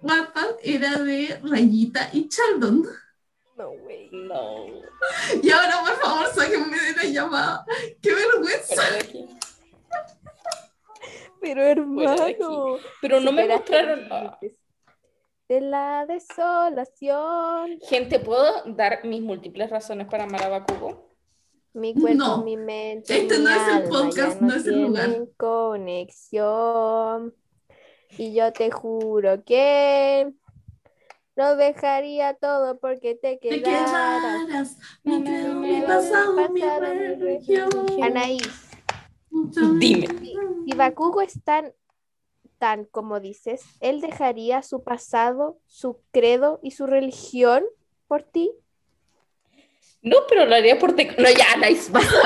Wattpad 0.00 0.56
era 0.62 0.98
de 0.98 1.40
Rayita 1.42 2.10
y 2.12 2.28
Sheldon. 2.28 2.86
No, 3.56 3.70
güey. 3.70 4.08
No. 4.12 4.66
Y 5.42 5.50
ahora, 5.50 5.80
por 5.80 6.00
favor, 6.00 6.26
sáquenme 6.34 6.78
de 6.78 6.92
la 6.96 7.04
llamada. 7.04 7.64
¡Qué 8.02 8.14
vergüenza! 8.14 8.82
Pero 11.40 11.62
hermano. 11.62 12.76
Pero 13.00 13.20
no 13.20 13.32
me 13.32 13.46
mostraron. 13.48 14.08
De 15.54 15.60
la 15.60 16.04
desolación. 16.06 17.78
Gente, 17.88 18.18
¿puedo 18.18 18.64
dar 18.74 19.04
mis 19.04 19.22
múltiples 19.22 19.70
razones 19.70 20.08
para 20.08 20.24
amar 20.24 20.42
a 20.42 20.48
Bakugo? 20.48 21.14
Mi 21.74 21.94
cuerpo, 21.94 22.18
No. 22.18 22.42
mi 22.42 22.56
mente. 22.56 23.16
Este 23.22 23.38
mi 23.38 23.44
no 23.44 23.50
es 23.50 23.68
el 23.76 23.88
podcast, 23.88 24.40
ya 24.40 24.46
no 24.46 24.52
es 24.52 24.66
el 24.66 24.82
lugar. 24.82 25.10
conexión. 25.36 27.34
Y 28.18 28.34
yo 28.34 28.52
te 28.52 28.72
juro 28.72 29.44
que 29.44 30.32
lo 31.36 31.54
dejaría 31.54 32.34
todo 32.34 32.80
porque 32.80 33.14
te 33.14 33.36
Te 33.36 33.62
quedaras. 33.62 33.90
quedarás, 34.42 34.76
mi 35.04 35.18
mi 35.20 35.78
na, 35.80 35.86
pasado, 35.86 36.48
mi 36.50 36.60
pasado, 36.62 36.94
mi 36.94 37.14
religión. 37.14 37.68
Anaís, 38.02 38.70
Dime. 39.78 40.08
si 40.66 40.74
Bakugo 40.76 41.20
es 41.20 41.40
tan, 41.44 41.72
tan 42.64 42.86
como 42.86 43.20
dices, 43.20 43.60
él 43.80 44.00
dejaría 44.00 44.62
su 44.62 44.82
pasado, 44.82 45.58
su 45.66 46.00
credo 46.12 46.60
y 46.62 46.70
su 46.70 46.86
religión 46.86 47.62
por 48.08 48.22
ti. 48.22 48.50
No, 50.00 50.16
pero 50.30 50.46
lo 50.46 50.54
haría 50.54 50.78
por 50.78 50.96
te... 50.96 51.04
No, 51.04 51.28
ya, 51.28 51.58
nice, 51.58 51.92
basta. 51.92 52.16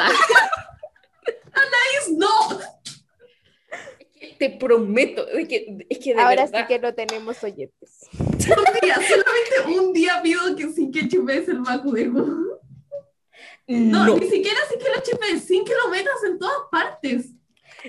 No, 2.17 2.29
Te 4.39 4.51
prometo, 4.51 5.27
de 5.27 5.49
que, 5.49 5.87
es 5.91 5.99
que 5.99 6.15
de 6.15 6.21
Ahora 6.21 6.45
verdad... 6.45 6.61
sí 6.61 6.67
que 6.69 6.79
no 6.79 6.95
tenemos 6.95 7.43
oyentes. 7.43 8.09
un 8.13 8.81
día, 8.81 8.95
solamente 8.95 9.81
un 9.81 9.93
día 9.93 10.21
pido 10.23 10.55
que 10.55 10.69
sin 10.69 10.93
que 10.93 11.09
chupes 11.09 11.49
el 11.49 11.59
Bakudego. 11.59 12.25
No, 13.67 14.07
No, 14.07 14.17
ni 14.17 14.29
siquiera 14.29 14.59
sin 14.71 14.79
que 14.79 14.89
lo 14.89 15.03
chupes, 15.03 15.45
sin 15.45 15.65
que 15.65 15.73
lo 15.75 15.91
metas 15.91 16.23
en 16.25 16.39
todas 16.39 16.61
partes. 16.71 17.27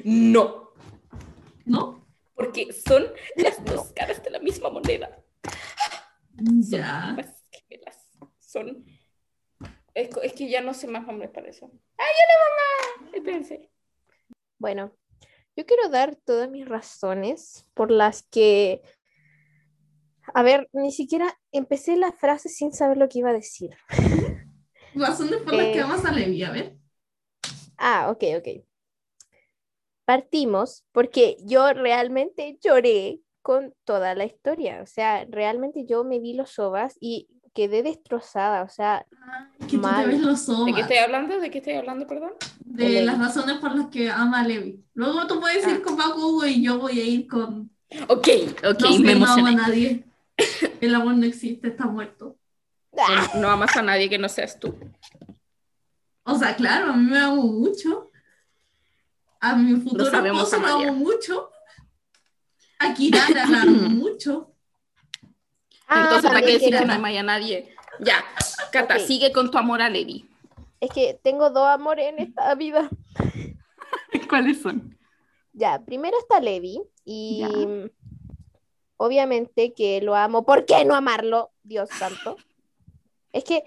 no, 0.04 0.74
¿No? 1.66 1.99
Porque 2.40 2.72
son 2.72 3.06
las 3.36 3.64
dos 3.66 3.92
caras 3.92 4.24
de 4.24 4.30
la 4.30 4.40
misma 4.40 4.70
moneda. 4.70 5.22
Ya. 6.34 7.18
Son... 8.40 8.86
Es, 9.94 10.10
es 10.24 10.34
que 10.34 10.50
ya 10.50 10.62
no 10.62 10.74
sé 10.74 10.88
más 10.88 11.06
nombres 11.06 11.32
para 11.32 11.50
eso. 11.50 11.70
¡Ay, 11.98 12.08
ya 12.18 13.02
mamá! 13.04 13.12
Espérense. 13.14 13.70
Bueno, 14.58 14.96
yo 15.58 15.66
quiero 15.66 15.90
dar 15.90 16.16
todas 16.16 16.50
mis 16.50 16.66
razones 16.68 17.68
por 17.74 17.92
las 17.92 18.24
que, 18.24 18.82
a 20.34 20.42
ver, 20.42 20.70
ni 20.72 20.92
siquiera 20.94 21.38
empecé 21.52 21.98
la 21.98 22.14
frase 22.14 22.48
sin 22.48 22.72
saber 22.72 22.96
lo 22.98 23.10
que 23.10 23.20
iba 23.20 23.32
a 23.32 23.34
decir. 23.34 23.76
Razones 24.96 25.42
por 25.42 25.54
las 25.54 25.68
Eh. 25.68 25.72
que 25.74 25.80
amas 25.82 26.06
a 26.06 26.12
Levi, 26.14 26.42
a 26.44 26.52
ver. 26.52 26.78
Ah, 27.78 28.10
ok, 28.12 28.24
ok. 28.38 28.48
Partimos 30.10 30.86
porque 30.92 31.38
yo 31.46 31.72
realmente 31.72 32.58
lloré 32.64 33.20
con 33.44 33.76
toda 33.84 34.16
la 34.16 34.26
historia. 34.26 34.82
O 34.82 34.88
sea, 34.88 35.28
realmente 35.30 35.86
yo 35.86 36.04
me 36.04 36.18
vi 36.20 36.34
los 36.34 36.58
ovas 36.58 36.98
y 37.00 37.28
quedé 37.54 37.84
destrozada. 37.84 38.64
O 38.64 38.70
sea, 38.70 39.06
Que 39.70 39.78
tú 39.78 39.82
te 39.84 40.08
ves 40.08 40.20
los 40.20 40.66
¿De 40.66 40.74
qué 40.74 40.82
estoy 40.82 40.98
hablando? 40.98 41.40
¿De 41.40 41.52
qué 41.52 41.60
estoy 41.60 41.74
hablando, 41.74 42.08
perdón? 42.08 42.32
De 42.66 42.90
Levi. 42.90 43.06
las 43.06 43.20
razones 43.20 43.58
por 43.60 43.76
las 43.76 43.90
que 43.90 44.10
ama 44.10 44.40
a 44.40 44.48
Levi. 44.48 44.84
Luego 44.96 45.28
tú 45.28 45.40
puedes 45.40 45.68
ir 45.68 45.76
Ah. 45.80 45.82
con 45.86 45.96
Bakugo 45.96 46.44
y 46.44 46.64
yo 46.64 46.80
voy 46.80 47.00
a 47.00 47.04
ir 47.04 47.28
con. 47.28 47.70
Ok, 48.08 48.28
ok, 48.68 48.82
no 48.82 49.00
me 49.02 49.14
no 49.14 49.28
amo 49.28 49.46
a 49.46 49.52
nadie. 49.52 50.06
El 50.82 50.96
amor 50.96 51.14
no 51.18 51.26
existe, 51.28 51.68
está 51.68 51.86
muerto. 51.86 52.36
¡ah! 52.98 53.30
No 53.36 53.48
amas 53.48 53.78
a 53.78 53.84
nadie 53.84 54.10
que 54.10 54.18
no 54.18 54.28
seas 54.28 54.60
tú. 54.60 54.74
O 56.24 56.36
sea, 56.36 56.56
claro, 56.56 56.94
a 56.94 56.98
mí 56.98 57.12
me 57.12 57.20
amo 57.20 57.44
mucho. 57.44 58.09
A 59.42 59.56
mi 59.56 59.80
futuro 59.82 60.04
esposo 60.06 60.60
lo 60.60 60.68
amo 60.68 60.94
mucho. 60.94 61.50
A 62.80 62.94
Kirara 62.94 63.46
la 63.46 63.62
amo 63.62 63.90
mucho. 63.90 64.54
Ah, 65.88 66.04
Entonces, 66.04 66.30
¿para 66.30 66.42
qué 66.42 66.54
decir 66.54 66.78
que 66.78 66.86
no 66.86 66.94
amas 66.94 67.16
a 67.16 67.24
nadie? 67.24 67.74
Ya, 68.00 68.24
Cata, 68.72 69.00
sigue 69.00 69.32
con 69.32 69.50
tu 69.52 69.58
amor 69.58 69.82
a 69.82 69.90
Levi. 69.90 70.30
Es 70.80 70.92
que 70.92 71.20
tengo 71.24 71.50
dos 71.50 71.68
amores 71.68 72.08
en 72.10 72.20
esta 72.20 72.54
vida. 72.56 72.90
¿Cuáles 74.30 74.62
son? 74.62 74.98
Ya, 75.54 75.84
primero 75.84 76.18
está 76.20 76.40
Levi 76.40 76.80
y 77.04 77.40
Ya. 77.42 77.90
obviamente 78.98 79.74
que 79.74 80.02
lo 80.02 80.16
amo. 80.16 80.46
¿Por 80.46 80.66
qué 80.66 80.86
no 80.86 80.96
amarlo? 80.96 81.52
Dios 81.64 81.90
santo. 81.90 82.38
Es 83.34 83.44
que, 83.44 83.64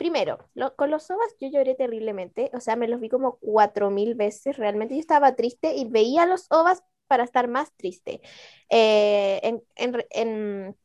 primero, 0.00 0.38
lo- 0.54 0.74
con 0.76 0.90
los 0.90 1.10
ovas 1.10 1.36
yo 1.38 1.48
lloré 1.50 1.74
terriblemente. 1.74 2.50
O 2.54 2.60
sea, 2.60 2.74
me 2.74 2.88
los 2.88 3.00
vi 3.00 3.10
como 3.10 3.36
cuatro 3.38 3.90
mil 3.90 4.14
veces. 4.14 4.56
Realmente 4.56 4.94
yo 4.94 5.00
estaba 5.00 5.36
triste 5.36 5.74
y 5.76 5.84
veía 5.84 6.24
los 6.24 6.46
ovas 6.50 6.82
para 7.06 7.22
estar 7.24 7.48
más 7.48 7.70
triste. 7.76 8.22
Eh, 8.70 9.40
en, 9.42 9.62
en 9.76 10.02
en 10.10 10.76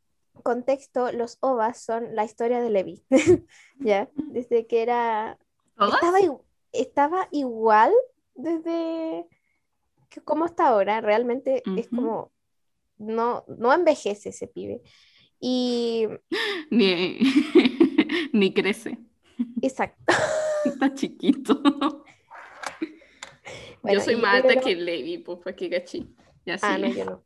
contexto, 0.44 1.14
los 1.14 1.38
ovas 1.40 1.82
son 1.82 2.14
la 2.14 2.26
historia 2.26 2.60
de 2.60 2.70
Levi, 2.70 3.06
¿ya? 3.80 4.10
Desde 4.16 4.68
que 4.68 4.82
era... 4.82 5.38
Estaba, 5.80 6.20
estaba 6.74 7.28
igual 7.32 7.94
desde 8.34 9.26
que 10.10 10.20
como 10.22 10.46
está 10.46 10.68
ahora, 10.68 11.00
realmente 11.00 11.64
es 11.78 11.88
Ujú. 11.88 11.96
como... 11.96 12.32
No, 12.98 13.46
no 13.48 13.72
envejece 13.72 14.30
ese 14.30 14.48
pibe. 14.48 14.82
Y 15.40 16.08
Ni, 16.70 17.18
ni 18.34 18.54
crece. 18.54 18.98
exacto. 19.62 20.14
Está 20.66 20.94
chiquito. 20.94 21.62
Bueno, 23.82 24.00
yo 24.00 24.04
soy 24.04 24.16
más 24.16 24.44
alta 24.44 24.60
que 24.60 24.76
Levi, 24.76 25.20
pues, 25.20 25.56
que 25.56 25.70
cachi. 25.70 26.12
Ya 26.44 26.58
Ah, 26.64 26.76
no, 26.80 26.88
yo 26.88 27.06
no. 27.06 27.24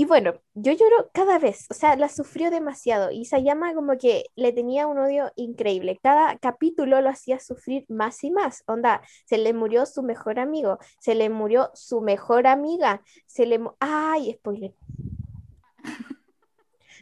Y 0.00 0.04
bueno, 0.04 0.40
yo 0.54 0.72
lloro 0.72 1.10
cada 1.12 1.40
vez, 1.40 1.66
o 1.70 1.74
sea, 1.74 1.96
la 1.96 2.08
sufrió 2.08 2.52
demasiado 2.52 3.10
y 3.10 3.24
Sayama 3.24 3.74
como 3.74 3.98
que 3.98 4.26
le 4.36 4.52
tenía 4.52 4.86
un 4.86 4.98
odio 4.98 5.32
increíble. 5.34 5.98
Cada 6.00 6.36
capítulo 6.38 7.00
lo 7.00 7.10
hacía 7.10 7.40
sufrir 7.40 7.84
más 7.88 8.22
y 8.22 8.30
más. 8.30 8.62
Onda, 8.66 9.02
se 9.24 9.38
le 9.38 9.52
murió 9.52 9.86
su 9.86 10.04
mejor 10.04 10.38
amigo, 10.38 10.78
se 11.00 11.16
le 11.16 11.30
murió 11.30 11.70
su 11.74 12.00
mejor 12.00 12.46
amiga, 12.46 13.02
se 13.26 13.46
le... 13.46 13.60
¡Ay, 13.80 14.34
spoiler! 14.34 14.72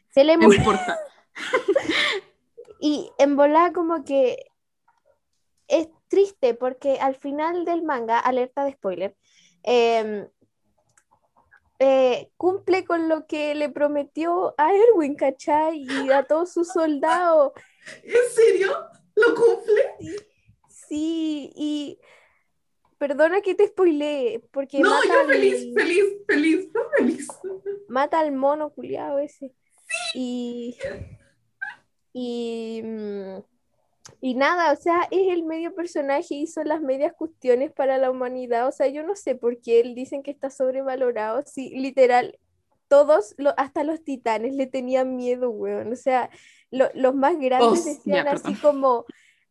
Se 0.09 0.25
le 0.25 0.39
No 0.39 0.45
murió 0.45 0.59
importa. 0.59 0.99
y 2.81 3.11
en 3.19 3.37
volá 3.37 3.73
como 3.73 4.05
que 4.05 4.51
es 5.69 5.89
triste 6.09 6.55
porque 6.55 6.99
al 7.01 7.15
final 7.17 7.65
del 7.65 7.83
manga, 7.83 8.19
alerta 8.19 8.65
de 8.65 8.73
spoiler, 8.73 9.17
em, 9.63 10.29
eh, 11.79 12.31
cumple 12.37 12.85
con 12.85 13.09
lo 13.09 13.27
que 13.27 13.55
le 13.55 13.69
prometió 13.69 14.55
a 14.57 14.73
Erwin, 14.75 15.15
¿cachai? 15.15 15.83
Y 15.83 16.11
a 16.11 16.23
todos 16.23 16.53
sus 16.53 16.69
soldados. 16.69 17.53
¿En 18.03 18.31
serio? 18.35 18.89
¿Lo 19.15 19.35
cumple? 19.35 20.27
Sí, 20.69 21.53
y 21.55 21.99
perdona 22.99 23.41
que 23.43 23.55
te 23.55 23.67
spoileé, 23.69 24.41
porque 24.53 24.79
No, 24.81 24.91
mata, 24.91 25.07
yo 25.07 25.21
al, 25.21 25.27
feliz, 25.27 25.75
feliz, 25.75 26.05
feliz, 26.27 26.69
yo 26.73 26.81
feliz. 26.97 27.29
mata 27.89 28.21
al 28.21 28.33
mono 28.33 28.71
culiado 28.71 29.19
ese. 29.19 29.55
Y, 30.15 30.79
y, 32.19 32.81
mm, 32.83 33.43
y 34.23 34.35
nada, 34.37 34.73
o 34.73 34.77
sea, 34.77 35.03
es 35.11 35.29
el 35.33 35.45
medio 35.45 35.75
personaje, 35.75 36.35
hizo 36.35 36.63
las 36.65 36.81
medias 36.81 37.13
cuestiones 37.13 37.73
para 37.73 37.99
la 37.99 38.11
humanidad. 38.11 38.67
O 38.69 38.73
sea, 38.73 38.87
yo 38.87 39.03
no 39.03 39.15
sé 39.17 39.35
por 39.35 39.61
qué 39.61 39.81
él 39.81 39.95
dicen 39.95 40.23
que 40.23 40.31
está 40.31 40.49
sobrevalorado. 40.49 41.43
Sí, 41.45 41.71
literal, 41.77 42.39
todos, 42.89 43.35
lo- 43.37 43.53
hasta 43.59 43.85
los 43.85 44.03
titanes 44.03 44.55
le 44.55 44.67
tenían 44.67 45.15
miedo, 45.17 45.51
weón. 45.51 45.93
O 45.93 45.97
sea, 45.97 46.31
lo- 46.71 46.89
los 46.95 47.15
más 47.15 47.39
grandes 47.39 47.85
decían 47.85 48.25
ya, 48.25 48.33
así 48.33 48.55
como, 48.55 49.05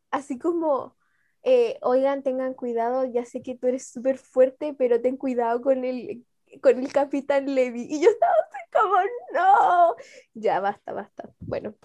así 0.10 0.40
como, 0.40 0.96
eh, 1.44 1.78
oigan, 1.84 2.24
tengan 2.24 2.56
cuidado, 2.56 3.06
ya 3.06 3.26
sé 3.26 3.44
que 3.44 3.54
tú 3.56 3.68
eres 3.68 3.88
súper 3.92 4.18
fuerte, 4.18 4.74
pero 4.74 5.00
ten 5.02 5.18
cuidado 5.18 5.62
con 5.62 5.86
el, 5.86 6.26
con 6.64 6.80
el 6.80 6.92
capitán 6.92 7.54
Levi. 7.54 7.86
Y 7.90 8.02
yo 8.02 8.10
estaba 8.10 8.34
así 8.50 8.62
como, 8.74 8.96
no. 9.36 9.96
Ya, 10.34 10.60
basta, 10.62 10.94
basta. 10.94 11.30
Bueno, 11.42 11.76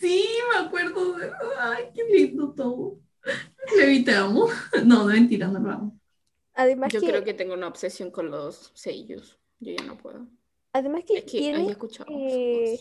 Sí, 0.00 0.26
me 0.50 0.66
acuerdo 0.66 1.18
de... 1.18 1.30
Ay, 1.58 1.90
qué 1.94 2.04
lindo 2.04 2.54
todo. 2.54 2.98
Levi, 3.76 4.02
te 4.02 4.14
amo. 4.14 4.48
No, 4.86 5.06
de 5.06 5.14
mentira, 5.14 5.46
no 5.48 5.60
lo 5.60 5.70
amo. 5.70 6.00
además 6.54 6.90
Yo 6.90 7.00
que, 7.00 7.06
creo 7.08 7.22
que 7.22 7.34
tengo 7.34 7.52
una 7.52 7.68
obsesión 7.68 8.10
con 8.10 8.30
los 8.30 8.72
sellos. 8.74 9.38
Yo 9.58 9.72
ya 9.72 9.84
no 9.84 9.98
puedo. 9.98 10.26
además 10.72 11.04
que 11.06 11.18
Es 11.18 11.24
que 11.24 11.38
tiene, 11.38 11.58
ahí 11.58 11.76
eh, 12.08 12.80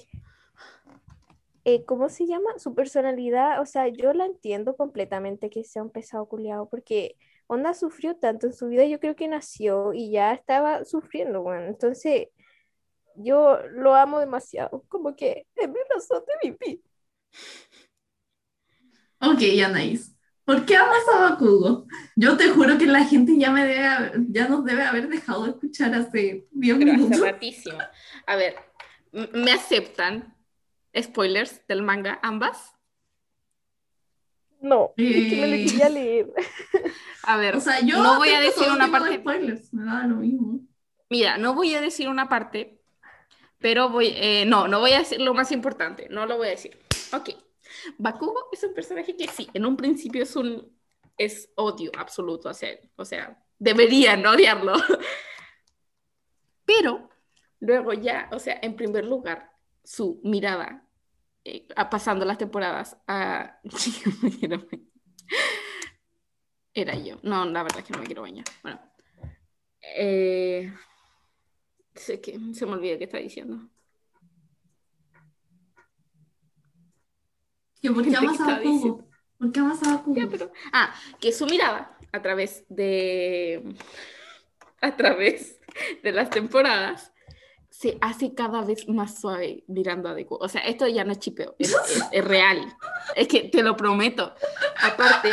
eh, 1.65 1.83
¿cómo 1.83 2.07
se 2.07 2.25
llama? 2.25 2.57
Su 2.57 2.73
personalidad, 2.73 3.61
o 3.61 3.65
sea, 3.65 3.89
yo 3.89 4.13
la 4.13 4.25
entiendo 4.25 4.77
completamente 4.77 5.49
que 5.49 5.65
sea 5.65 5.83
un 5.83 5.91
pesado 5.91 6.25
culiado, 6.25 6.69
porque 6.69 7.17
Onda 7.47 7.73
sufrió 7.73 8.15
tanto 8.15 8.47
en 8.47 8.53
su 8.53 8.67
vida, 8.69 8.85
yo 8.85 8.99
creo 8.99 9.15
que 9.15 9.27
nació 9.27 9.91
y 9.93 10.11
ya 10.11 10.33
estaba 10.33 10.85
sufriendo, 10.85 11.41
bueno, 11.41 11.65
entonces 11.65 12.27
yo 13.15 13.59
lo 13.71 13.93
amo 13.95 14.19
demasiado, 14.19 14.85
como 14.87 15.15
que 15.15 15.47
es 15.55 15.67
mi 15.67 15.79
razón 15.93 16.23
de 16.25 16.49
vivir. 16.49 16.81
Ok, 19.21 19.41
Anaís. 19.65 20.15
¿Por 20.45 20.65
qué 20.65 20.75
amas 20.77 21.03
a 21.13 21.19
Bakugo? 21.29 21.85
Yo 22.15 22.35
te 22.37 22.49
juro 22.49 22.77
que 22.77 22.87
la 22.87 23.03
gente 23.05 23.37
ya, 23.37 23.51
me 23.51 23.65
debe 23.65 24.11
ya 24.29 24.47
nos 24.47 24.65
debe 24.65 24.83
haber 24.83 25.07
dejado 25.07 25.43
de 25.43 25.51
escuchar 25.51 25.93
hace 25.93 26.47
10 26.51 26.77
Pero 26.77 26.91
hace 26.91 26.97
minutos. 26.97 27.19
ratísimo. 27.21 27.77
A 28.25 28.35
ver, 28.35 28.55
¿me 29.11 29.51
aceptan 29.51 30.35
spoilers 30.99 31.65
del 31.67 31.83
manga 31.83 32.19
ambas? 32.23 32.73
No, 34.61 34.93
es 34.97 35.29
que 35.29 35.37
me 35.39 35.47
lo 35.47 35.55
Eh. 35.55 35.65
quería 35.65 35.89
leer. 35.89 36.33
A 37.23 37.37
ver, 37.37 37.55
O 37.55 37.59
sea, 37.61 37.79
yo 37.81 38.01
no 38.01 38.17
voy 38.17 38.29
a 38.29 38.39
decir 38.39 38.69
una 38.71 38.85
tipo 38.85 38.97
de 38.97 39.01
parte. 39.03 39.19
spoilers, 39.19 39.73
me 39.73 39.85
da 39.85 40.07
lo 40.07 40.15
mismo. 40.15 40.61
Mira, 41.09 41.37
no 41.37 41.53
voy 41.53 41.75
a 41.75 41.81
decir 41.81 42.09
una 42.09 42.27
parte, 42.27 42.81
pero 43.59 43.89
voy, 43.89 44.13
eh, 44.15 44.45
no, 44.47 44.67
no 44.67 44.79
voy 44.79 44.91
a 44.93 44.99
decir 44.99 45.21
lo 45.21 45.33
más 45.33 45.51
importante, 45.51 46.07
no 46.09 46.25
lo 46.25 46.37
voy 46.37 46.47
a 46.47 46.51
decir. 46.51 46.77
Ok, 47.13 47.29
Bakugo 47.97 48.49
es 48.51 48.63
un 48.63 48.73
personaje 48.73 49.15
que 49.15 49.27
sí, 49.27 49.49
en 49.53 49.65
un 49.65 49.75
principio 49.77 50.23
es 50.23 50.35
un, 50.35 50.77
es 51.17 51.51
odio 51.55 51.91
absoluto 51.97 52.49
hacia 52.49 52.69
él, 52.69 52.91
o 52.95 53.05
sea, 53.05 53.43
deberían 53.57 54.25
odiarlo. 54.25 54.73
Pero 56.65 57.09
luego 57.59 57.93
ya, 57.93 58.29
o 58.31 58.39
sea, 58.39 58.59
en 58.61 58.75
primer 58.75 59.05
lugar, 59.05 59.51
su 59.83 60.21
mirada, 60.23 60.87
eh, 61.43 61.67
pasando 61.89 62.25
las 62.25 62.37
temporadas, 62.37 62.97
a... 63.07 63.59
Era 66.73 66.95
yo. 66.95 67.19
No, 67.23 67.45
la 67.45 67.63
verdad 67.63 67.79
es 67.79 67.85
que 67.85 67.93
no 67.93 67.99
me 67.99 68.05
quiero 68.05 68.21
bañar. 68.21 68.45
Bueno. 68.61 68.79
Eh, 69.81 70.71
sé 71.95 72.21
que 72.21 72.39
se 72.53 72.65
me 72.65 72.73
olvida 72.73 72.97
qué 72.97 73.05
está 73.05 73.17
diciendo. 73.17 73.67
¿Que 77.81 77.91
¿Por 77.91 78.03
qué 78.03 78.09
¿Qué 78.11 78.15
amas 78.17 78.39
a 78.41 78.45
Bakugo? 78.57 79.07
¿Por 79.37 79.51
qué 79.51 79.59
amas 79.59 79.83
a 79.83 79.95
Bakugo? 79.95 80.15
Ya, 80.19 80.27
pero- 80.29 80.51
Ah, 80.73 80.93
que 81.19 81.31
su 81.31 81.45
mirada 81.45 81.97
a 82.11 82.21
través 82.21 82.65
de 82.69 83.63
a 84.81 84.95
través 84.95 85.59
de 86.03 86.11
las 86.11 86.29
temporadas 86.29 87.11
se 87.69 87.97
hace 88.01 88.33
cada 88.33 88.63
vez 88.63 88.87
más 88.89 89.19
suave 89.21 89.63
mirando 89.67 90.09
a 90.09 90.13
Deku. 90.13 90.35
O 90.35 90.49
sea, 90.49 90.61
esto 90.61 90.87
ya 90.87 91.03
no 91.03 91.11
es 91.11 91.19
chipeo, 91.19 91.55
es, 91.59 91.69
es- 91.73 92.03
es 92.11 92.25
real. 92.25 92.59
Es 93.15 93.27
que 93.27 93.43
te 93.43 93.61
lo 93.63 93.75
prometo. 93.77 94.33
Aparte, 94.81 95.29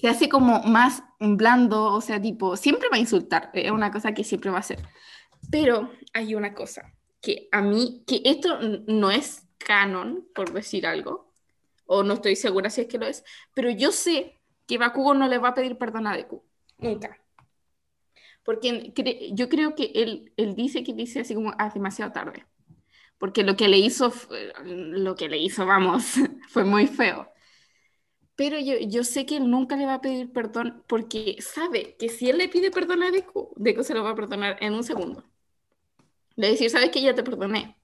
se 0.00 0.08
hace 0.08 0.28
como 0.28 0.62
más 0.62 1.02
blando, 1.18 1.84
o 1.86 2.00
sea, 2.00 2.20
tipo, 2.20 2.56
siempre 2.56 2.88
va 2.88 2.96
a 2.96 3.00
insultar, 3.00 3.50
es 3.54 3.70
una 3.70 3.90
cosa 3.90 4.12
que 4.12 4.22
siempre 4.24 4.50
va 4.50 4.58
a 4.58 4.60
hacer. 4.60 4.78
Pero 5.50 5.90
hay 6.12 6.34
una 6.34 6.54
cosa 6.54 6.92
que 7.20 7.48
a 7.50 7.60
mí, 7.62 8.04
que 8.06 8.22
esto 8.24 8.58
no 8.86 9.10
es 9.10 9.47
canon, 9.68 10.28
por 10.34 10.52
decir 10.54 10.86
algo, 10.88 11.32
o 11.86 12.02
no 12.04 12.14
estoy 12.16 12.36
segura 12.36 12.70
si 12.70 12.82
es 12.82 12.88
que 12.88 12.98
lo 12.98 13.06
es, 13.08 13.24
pero 13.54 13.70
yo 13.70 13.92
sé 13.92 14.40
que 14.68 14.78
Bakugo 14.78 15.14
no 15.14 15.28
le 15.28 15.38
va 15.38 15.50
a 15.50 15.54
pedir 15.54 15.78
perdón 15.78 16.08
a 16.08 16.16
Deku, 16.16 16.44
nunca. 16.78 17.18
Porque 18.44 18.92
cre- 18.94 19.30
yo 19.34 19.48
creo 19.48 19.74
que 19.74 19.92
él, 19.94 20.32
él 20.36 20.54
dice 20.54 20.82
que 20.84 20.94
dice 20.94 21.20
así 21.20 21.34
como, 21.34 21.52
ah, 21.58 21.70
demasiado 21.72 22.12
tarde. 22.12 22.46
Porque 23.18 23.44
lo 23.44 23.56
que 23.56 23.68
le 23.68 23.78
hizo, 23.78 24.12
lo 24.64 25.16
que 25.16 25.28
le 25.28 25.38
hizo, 25.38 25.66
vamos, 25.66 26.04
fue 26.50 26.64
muy 26.64 26.86
feo. 26.88 27.28
Pero 28.36 28.58
yo, 28.58 28.74
yo 28.78 29.04
sé 29.04 29.26
que 29.26 29.36
él 29.36 29.50
nunca 29.50 29.76
le 29.76 29.84
va 29.86 29.94
a 29.94 30.00
pedir 30.00 30.32
perdón 30.32 30.82
porque 30.88 31.36
sabe 31.42 31.96
que 31.98 32.08
si 32.08 32.30
él 32.30 32.38
le 32.38 32.48
pide 32.48 32.70
perdón 32.70 33.02
a 33.02 33.10
Deku, 33.10 33.52
Deku 33.56 33.82
se 33.84 33.94
lo 33.94 34.04
va 34.04 34.10
a 34.10 34.14
perdonar 34.14 34.56
en 34.60 34.74
un 34.74 34.84
segundo. 34.84 35.24
Le 36.36 36.48
decir, 36.50 36.70
¿sabes 36.70 36.90
que 36.90 37.02
Ya 37.02 37.14
te 37.14 37.22
perdoné. 37.22 37.76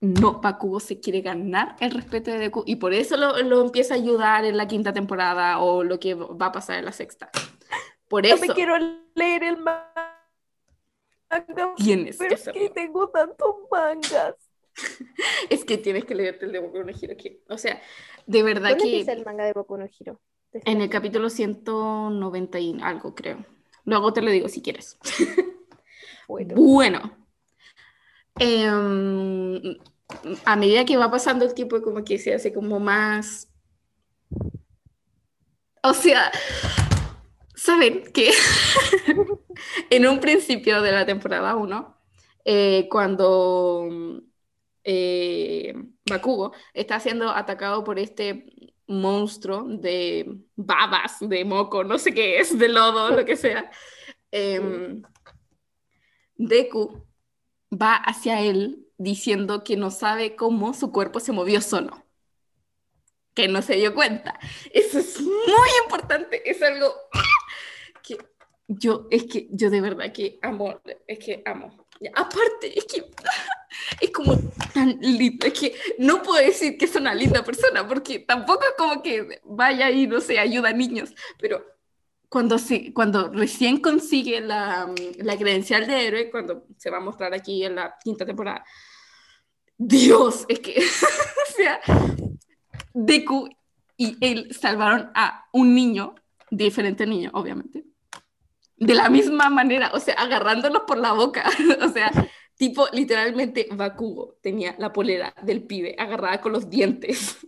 No, 0.00 0.40
Bakugo 0.40 0.80
se 0.80 0.98
quiere 0.98 1.20
ganar 1.20 1.76
el 1.80 1.90
respeto 1.90 2.30
de 2.30 2.38
Deku 2.38 2.62
y 2.66 2.76
por 2.76 2.94
eso 2.94 3.16
lo, 3.18 3.36
lo 3.42 3.60
empieza 3.60 3.94
a 3.94 3.98
ayudar 3.98 4.44
en 4.46 4.56
la 4.56 4.66
quinta 4.66 4.92
temporada 4.94 5.58
o 5.60 5.84
lo 5.84 6.00
que 6.00 6.14
va 6.14 6.46
a 6.46 6.52
pasar 6.52 6.78
en 6.78 6.86
la 6.86 6.92
sexta. 6.92 7.30
Por 8.08 8.26
No 8.26 8.34
eso 8.34 8.46
me 8.46 8.54
quiero 8.54 8.76
leer 9.14 9.44
el 9.44 9.58
manga, 9.58 10.16
tienes 11.76 12.16
pero 12.16 12.30
que 12.30 12.34
es 12.34 12.48
que 12.48 12.70
tengo 12.70 13.08
tantos 13.10 13.54
mangas. 13.70 14.34
Es 15.50 15.64
que 15.64 15.76
tienes 15.78 16.04
que 16.04 16.14
leerte 16.14 16.46
el 16.46 16.52
de 16.52 16.60
Boku 16.60 16.78
no 16.78 16.86
que- 16.86 17.42
O 17.48 17.58
sea, 17.58 17.82
de 18.26 18.42
verdad 18.42 18.70
¿Dónde 18.70 18.84
que 18.84 18.90
empieza 19.00 19.12
el 19.12 19.24
manga 19.24 19.44
de 19.44 19.52
Boku 19.52 19.76
no 19.76 19.84
Hero? 19.84 20.20
en 20.52 20.80
el 20.80 20.88
capítulo 20.88 21.28
190 21.28 22.58
y 22.58 22.78
algo, 22.82 23.14
creo. 23.14 23.44
Luego 23.84 24.12
te 24.12 24.22
lo 24.22 24.30
digo 24.30 24.48
si 24.48 24.62
quieres. 24.62 24.98
Bueno, 26.26 26.54
Bueno, 26.56 27.19
em, 28.38 29.76
a 30.44 30.56
medida 30.56 30.84
que 30.84 30.96
va 30.96 31.10
pasando 31.10 31.44
el 31.44 31.54
tiempo, 31.54 31.82
como 31.82 32.04
que 32.04 32.18
se 32.18 32.34
hace 32.34 32.52
como 32.52 32.80
más. 32.80 33.48
O 35.82 35.94
sea, 35.94 36.30
Saben 37.60 38.04
que 38.14 38.30
en 39.90 40.06
un 40.06 40.18
principio 40.18 40.80
de 40.80 40.92
la 40.92 41.04
temporada 41.04 41.56
1, 41.56 41.94
eh, 42.46 42.88
cuando 42.90 43.86
eh, 44.82 45.74
Bakugo 46.08 46.54
está 46.72 46.98
siendo 47.00 47.28
atacado 47.28 47.84
por 47.84 47.98
este 47.98 48.46
monstruo 48.86 49.64
de 49.68 50.38
babas, 50.56 51.18
de 51.20 51.44
moco, 51.44 51.84
no 51.84 51.98
sé 51.98 52.14
qué 52.14 52.38
es, 52.38 52.58
de 52.58 52.70
lodo, 52.70 53.10
lo 53.10 53.26
que 53.26 53.36
sea, 53.36 53.70
em, 54.30 55.02
Deku 56.36 57.06
va 57.70 57.94
hacia 57.94 58.40
él 58.40 58.86
diciendo 58.98 59.64
que 59.64 59.76
no 59.76 59.90
sabe 59.90 60.36
cómo 60.36 60.74
su 60.74 60.92
cuerpo 60.92 61.20
se 61.20 61.32
movió 61.32 61.60
solo, 61.60 62.04
que 63.34 63.48
no 63.48 63.62
se 63.62 63.76
dio 63.76 63.94
cuenta. 63.94 64.38
Eso 64.72 64.98
es 64.98 65.20
muy 65.20 65.68
importante, 65.84 66.48
es 66.48 66.62
algo 66.62 66.92
que 68.02 68.18
yo, 68.68 69.06
es 69.10 69.24
que 69.24 69.48
yo 69.50 69.70
de 69.70 69.80
verdad 69.80 70.12
que 70.12 70.38
amo, 70.42 70.80
es 71.06 71.18
que 71.18 71.42
amo. 71.46 71.86
Aparte, 72.14 72.78
es 72.78 72.84
que 72.86 73.04
es 74.00 74.10
como 74.10 74.36
tan 74.72 74.98
lindo, 75.00 75.46
es 75.46 75.52
que 75.52 75.74
no 75.98 76.22
puedo 76.22 76.44
decir 76.44 76.76
que 76.76 76.86
es 76.86 76.96
una 76.96 77.14
linda 77.14 77.44
persona, 77.44 77.86
porque 77.86 78.20
tampoco 78.20 78.64
es 78.64 78.74
como 78.76 79.02
que 79.02 79.40
vaya 79.44 79.90
y, 79.90 80.06
no 80.06 80.20
sé, 80.20 80.38
ayuda 80.38 80.70
a 80.70 80.72
niños, 80.72 81.14
pero 81.38 81.64
cuando, 82.30 82.56
cuando 82.94 83.28
recién 83.32 83.78
consigue 83.78 84.40
la, 84.40 84.88
la 85.18 85.36
credencial 85.36 85.86
de 85.86 86.06
héroe, 86.06 86.30
cuando 86.30 86.64
se 86.78 86.88
va 86.88 86.98
a 86.98 87.00
mostrar 87.00 87.34
aquí 87.34 87.64
en 87.64 87.74
la 87.74 87.96
quinta 88.02 88.24
temporada, 88.24 88.64
Dios, 89.76 90.46
es 90.48 90.60
que, 90.60 90.78
o 90.78 91.52
sea, 91.56 91.80
Deku 92.94 93.48
y 93.96 94.16
él 94.20 94.54
salvaron 94.54 95.10
a 95.14 95.48
un 95.52 95.74
niño, 95.74 96.14
diferente 96.50 97.04
niño, 97.04 97.30
obviamente, 97.34 97.84
de 98.76 98.94
la 98.94 99.10
misma 99.10 99.50
manera, 99.50 99.90
o 99.92 99.98
sea, 99.98 100.14
agarrándolos 100.14 100.82
por 100.86 100.98
la 100.98 101.12
boca, 101.12 101.50
o 101.82 101.88
sea, 101.88 102.12
tipo, 102.56 102.86
literalmente, 102.92 103.66
Bakugo 103.72 104.38
tenía 104.40 104.76
la 104.78 104.92
polera 104.92 105.34
del 105.42 105.64
pibe 105.64 105.96
agarrada 105.98 106.40
con 106.40 106.52
los 106.52 106.70
dientes. 106.70 107.38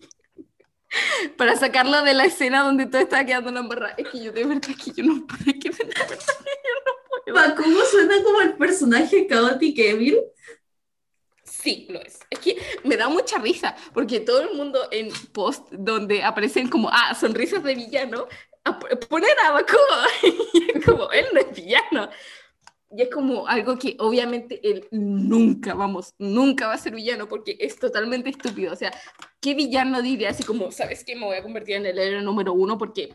para 1.36 1.56
sacarlo 1.56 2.02
de 2.02 2.14
la 2.14 2.24
escena 2.24 2.62
donde 2.62 2.86
todo 2.86 3.00
estaba 3.00 3.24
quedando 3.24 3.48
en 3.48 3.54
la 3.54 3.60
embarrada. 3.60 3.94
Es 3.96 4.08
que 4.08 4.22
yo 4.22 4.32
de 4.32 4.44
verdad 4.44 4.70
que 4.82 4.92
yo 4.92 5.04
no 5.04 5.26
puedo, 5.26 5.44
que 5.44 5.70
de 5.70 5.84
verdad 5.84 6.08
que 6.08 6.14
yo 6.14 6.74
no 6.86 6.92
puedo. 7.24 7.34
Bakugo 7.34 7.84
suena 7.84 8.22
como 8.22 8.40
el 8.40 8.54
personaje 8.54 9.26
Chaotic 9.28 9.78
Evil. 9.78 10.20
Sí, 11.44 11.86
lo 11.90 12.00
es. 12.00 12.18
Es 12.28 12.38
que 12.40 12.56
me 12.82 12.96
da 12.96 13.08
mucha 13.08 13.38
risa, 13.38 13.76
porque 13.94 14.20
todo 14.20 14.42
el 14.42 14.54
mundo 14.56 14.88
en 14.90 15.10
post 15.32 15.68
donde 15.70 16.22
aparecen 16.22 16.68
como, 16.68 16.88
ah, 16.90 17.14
sonrisas 17.14 17.62
de 17.62 17.74
villano, 17.74 18.26
ponen 19.08 19.30
a 19.44 19.52
Bakugo, 19.52 19.80
es 20.74 20.84
como, 20.84 21.10
él 21.12 21.26
no 21.32 21.40
es 21.40 21.54
villano. 21.54 22.10
Y 22.94 23.02
es 23.02 23.08
como 23.08 23.46
algo 23.46 23.78
que 23.78 23.96
obviamente 23.98 24.60
él 24.62 24.86
nunca, 24.90 25.74
vamos, 25.74 26.14
nunca 26.18 26.66
va 26.66 26.74
a 26.74 26.78
ser 26.78 26.94
villano 26.94 27.26
porque 27.26 27.56
es 27.58 27.78
totalmente 27.78 28.28
estúpido. 28.28 28.72
O 28.72 28.76
sea, 28.76 28.92
¿qué 29.40 29.54
villano 29.54 30.02
diría 30.02 30.30
así 30.30 30.42
como, 30.42 30.70
sabes 30.70 31.02
que 31.02 31.16
me 31.16 31.24
voy 31.24 31.36
a 31.36 31.42
convertir 31.42 31.76
en 31.76 31.86
el 31.86 31.98
héroe 31.98 32.22
número 32.22 32.52
uno 32.52 32.76
porque 32.76 33.14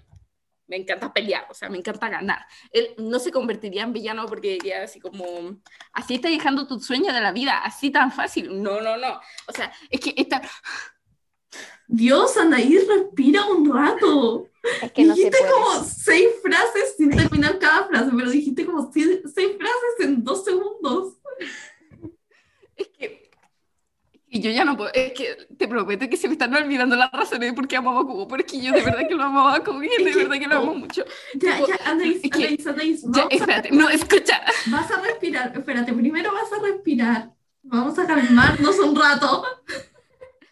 me 0.65 0.77
encanta 0.77 1.13
pelear, 1.13 1.45
o 1.49 1.53
sea, 1.53 1.69
me 1.69 1.77
encanta 1.77 2.09
ganar? 2.09 2.45
Él 2.71 2.95
no 2.97 3.19
se 3.19 3.31
convertiría 3.31 3.83
en 3.83 3.93
villano 3.93 4.25
porque 4.25 4.53
diría 4.53 4.81
así 4.83 4.99
como, 4.99 5.25
así 5.93 6.15
está 6.15 6.29
dejando 6.29 6.65
tu 6.65 6.79
sueño 6.79 7.13
de 7.13 7.21
la 7.21 7.31
vida, 7.31 7.59
así 7.63 7.91
tan 7.91 8.11
fácil. 8.11 8.61
No, 8.61 8.81
no, 8.81 8.97
no. 8.97 9.19
O 9.47 9.51
sea, 9.53 9.71
es 9.91 9.99
que 9.99 10.15
esta... 10.17 10.41
Dios, 11.87 12.35
Anaí, 12.37 12.77
respira 12.79 13.45
un 13.45 13.71
rato. 13.73 14.47
Es 14.81 14.91
que 14.91 15.03
no 15.05 15.15
se 15.15 15.21
dijiste 15.21 15.37
puede. 15.39 15.51
como 15.53 15.83
seis 15.83 16.27
frases 16.41 16.95
sin 16.97 17.11
terminar 17.11 17.57
cada 17.59 17.87
frase, 17.87 18.11
pero 18.15 18.29
dijiste 18.29 18.65
como 18.65 18.91
seis, 18.91 19.07
seis 19.33 19.51
frases 19.57 19.99
en 19.99 20.23
dos 20.23 20.43
segundos. 20.43 21.13
Es 22.75 22.87
que, 22.89 23.31
y 24.29 24.41
yo 24.41 24.51
ya 24.51 24.65
no 24.65 24.75
puedo, 24.75 24.91
es 24.93 25.13
que 25.13 25.47
te 25.57 25.67
prometo 25.69 26.09
que 26.09 26.17
se 26.17 26.27
me 26.27 26.33
están 26.33 26.53
olvidando 26.53 26.97
las 26.97 27.09
razones 27.13 27.49
de 27.49 27.53
por 27.55 27.67
qué 27.67 27.77
amo 27.77 27.91
a 27.91 28.03
Bakugo, 28.03 28.27
pero 28.27 28.43
es 28.45 28.51
que 28.51 28.59
yo 28.61 28.73
de 28.73 28.81
verdad 28.83 29.07
que 29.07 29.15
lo 29.15 29.23
amo 29.23 29.39
a 29.47 29.57
Bakugo 29.59 29.81
y 29.81 29.87
de 30.03 30.13
verdad 30.13 30.37
que 30.37 30.47
lo 30.47 30.57
amo 30.57 30.75
mucho. 30.75 31.05
Ya, 31.35 31.55
Tipo, 31.55 31.67
ya, 31.69 31.79
Anaís, 31.85 32.19
es 32.21 32.29
que- 32.31 32.43
Anaís, 32.45 32.67
Anaís, 32.67 33.01
Ya, 33.03 33.07
vamos, 33.09 33.31
a, 33.31 33.35
espérate, 33.35 33.71
no, 33.71 33.89
escucha. 33.89 34.41
vas 34.67 34.91
a 34.91 35.01
respirar. 35.01 35.53
Espérate, 35.57 35.93
primero 35.93 36.33
vas 36.33 36.51
a 36.51 36.59
respirar. 36.61 37.31
Vamos 37.63 37.97
a 37.97 38.05
calmarnos 38.05 38.77
un 38.79 38.95
rato. 38.95 39.43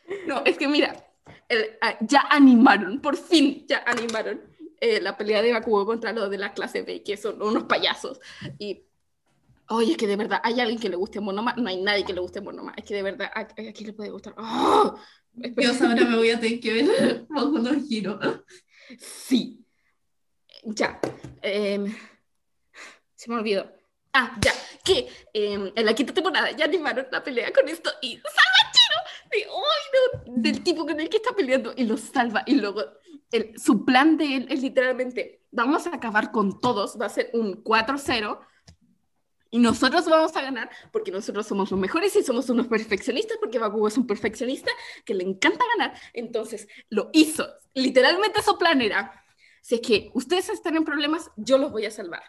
No, 0.28 0.43
es 0.45 0.58
que 0.58 0.68
mira, 0.68 0.95
el- 1.49 1.78
ah, 1.82 1.97
ya 2.01 2.22
animaron, 2.30 3.01
por 3.01 3.18
fin 3.18 3.66
ya 3.68 3.84
animaron 3.86 4.41
eh, 4.80 5.01
la 5.01 5.18
pelea 5.18 5.41
de 5.41 5.53
Bakugo 5.53 5.86
contra 5.86 6.12
los 6.14 6.30
de 6.30 6.38
la 6.38 6.53
clase 6.53 6.82
B, 6.84 7.01
que 7.03 7.18
son 7.18 7.41
unos 7.41 7.64
payasos. 7.64 8.20
Y, 8.60 8.84
oye, 9.70 9.91
es 9.93 9.97
que 9.97 10.06
de 10.08 10.16
verdad, 10.16 10.41
¿hay 10.43 10.60
alguien 10.60 10.80
que 10.80 10.89
le 10.89 10.95
guste 10.95 11.20
Monoma? 11.20 11.56
No 11.58 11.70
hay 11.70 11.82
nadie 11.82 12.03
que 12.06 12.14
le 12.14 12.20
guste 12.22 12.41
Monoma. 12.41 12.74
Es 12.78 12.84
que 12.86 12.93
de 12.93 13.01
verdad, 13.03 13.32
¿a, 13.34 13.39
a 13.41 13.47
quién 13.56 13.88
le 13.88 13.93
puede 13.93 14.10
gustar? 14.12 14.36
¡Oh! 14.38 14.95
Dios, 15.34 15.82
ahora 15.82 16.06
me 16.06 16.16
voy 16.18 16.30
a 16.30 16.39
tener 16.39 16.60
que 16.60 16.74
ver 16.74 17.26
bajo 17.30 17.47
unos 17.47 17.88
giros. 17.88 18.20
Sí. 18.99 19.66
Ya. 20.64 20.99
em, 21.41 21.93
se 23.16 23.30
me 23.30 23.36
olvidó. 23.38 23.72
Ah, 24.14 24.38
ya. 24.41 24.51
Que 24.84 25.08
em, 25.34 25.72
en 25.76 25.86
la 25.86 25.93
quinta 25.93 26.14
temporada 26.14 26.51
ya 26.51 26.66
animaron 26.66 27.08
la 27.12 27.24
pelea 27.24 27.51
con 27.51 27.68
esto 27.68 27.91
y 28.01 28.16
salva 28.18 28.64
de, 29.32 29.43
¡ay, 29.43 29.45
no! 29.47 30.34
del 30.41 30.63
tipo 30.63 30.86
con 30.86 30.99
el 30.99 31.09
que 31.09 31.17
está 31.17 31.36
peleando 31.36 31.73
y 31.76 31.84
lo 31.86 31.97
salva. 31.97 32.43
Y 32.45 32.55
luego 32.55 32.84
el- 33.32 33.57
su 33.59 33.86
plan 33.86 34.17
de 34.17 34.36
él 34.38 34.47
es 34.49 34.61
literalmente: 34.61 35.41
vamos 35.51 35.88
a 35.88 35.95
acabar 35.95 36.32
con 36.32 36.59
todos, 36.59 36.99
va 36.99 37.05
a 37.07 37.09
ser 37.09 37.30
un 37.34 37.63
4-0. 37.63 38.39
Y 39.51 39.59
nosotros 39.59 40.05
vamos 40.09 40.36
a 40.36 40.41
ganar 40.41 40.69
porque 40.91 41.11
nosotros 41.11 41.47
somos 41.47 41.71
los 41.71 41.80
mejores 41.80 42.13
y 42.17 42.23
somos 42.23 42.49
unos 42.49 42.67
perfeccionistas 42.67 43.38
porque 43.39 43.57
Bakugo 43.57 43.88
es 43.88 43.97
un 43.97 44.05
perfeccionista 44.05 44.69
que 45.05 45.13
le 45.13 45.23
encanta 45.23 45.63
ganar. 45.78 45.97
Entonces 46.11 46.67
lo 46.89 47.09
hizo. 47.13 47.47
Literalmente 47.73 48.41
su 48.41 48.57
plan 48.57 48.82
era, 48.82 49.23
si 49.61 49.76
es 49.76 49.82
que 49.82 50.11
ustedes 50.13 50.49
están 50.49 50.76
en 50.76 50.84
problemas, 50.84 51.32
yo 51.38 51.57
los 51.57 51.71
voy 51.71 51.86
a 51.86 51.91
salvar. 51.91 52.23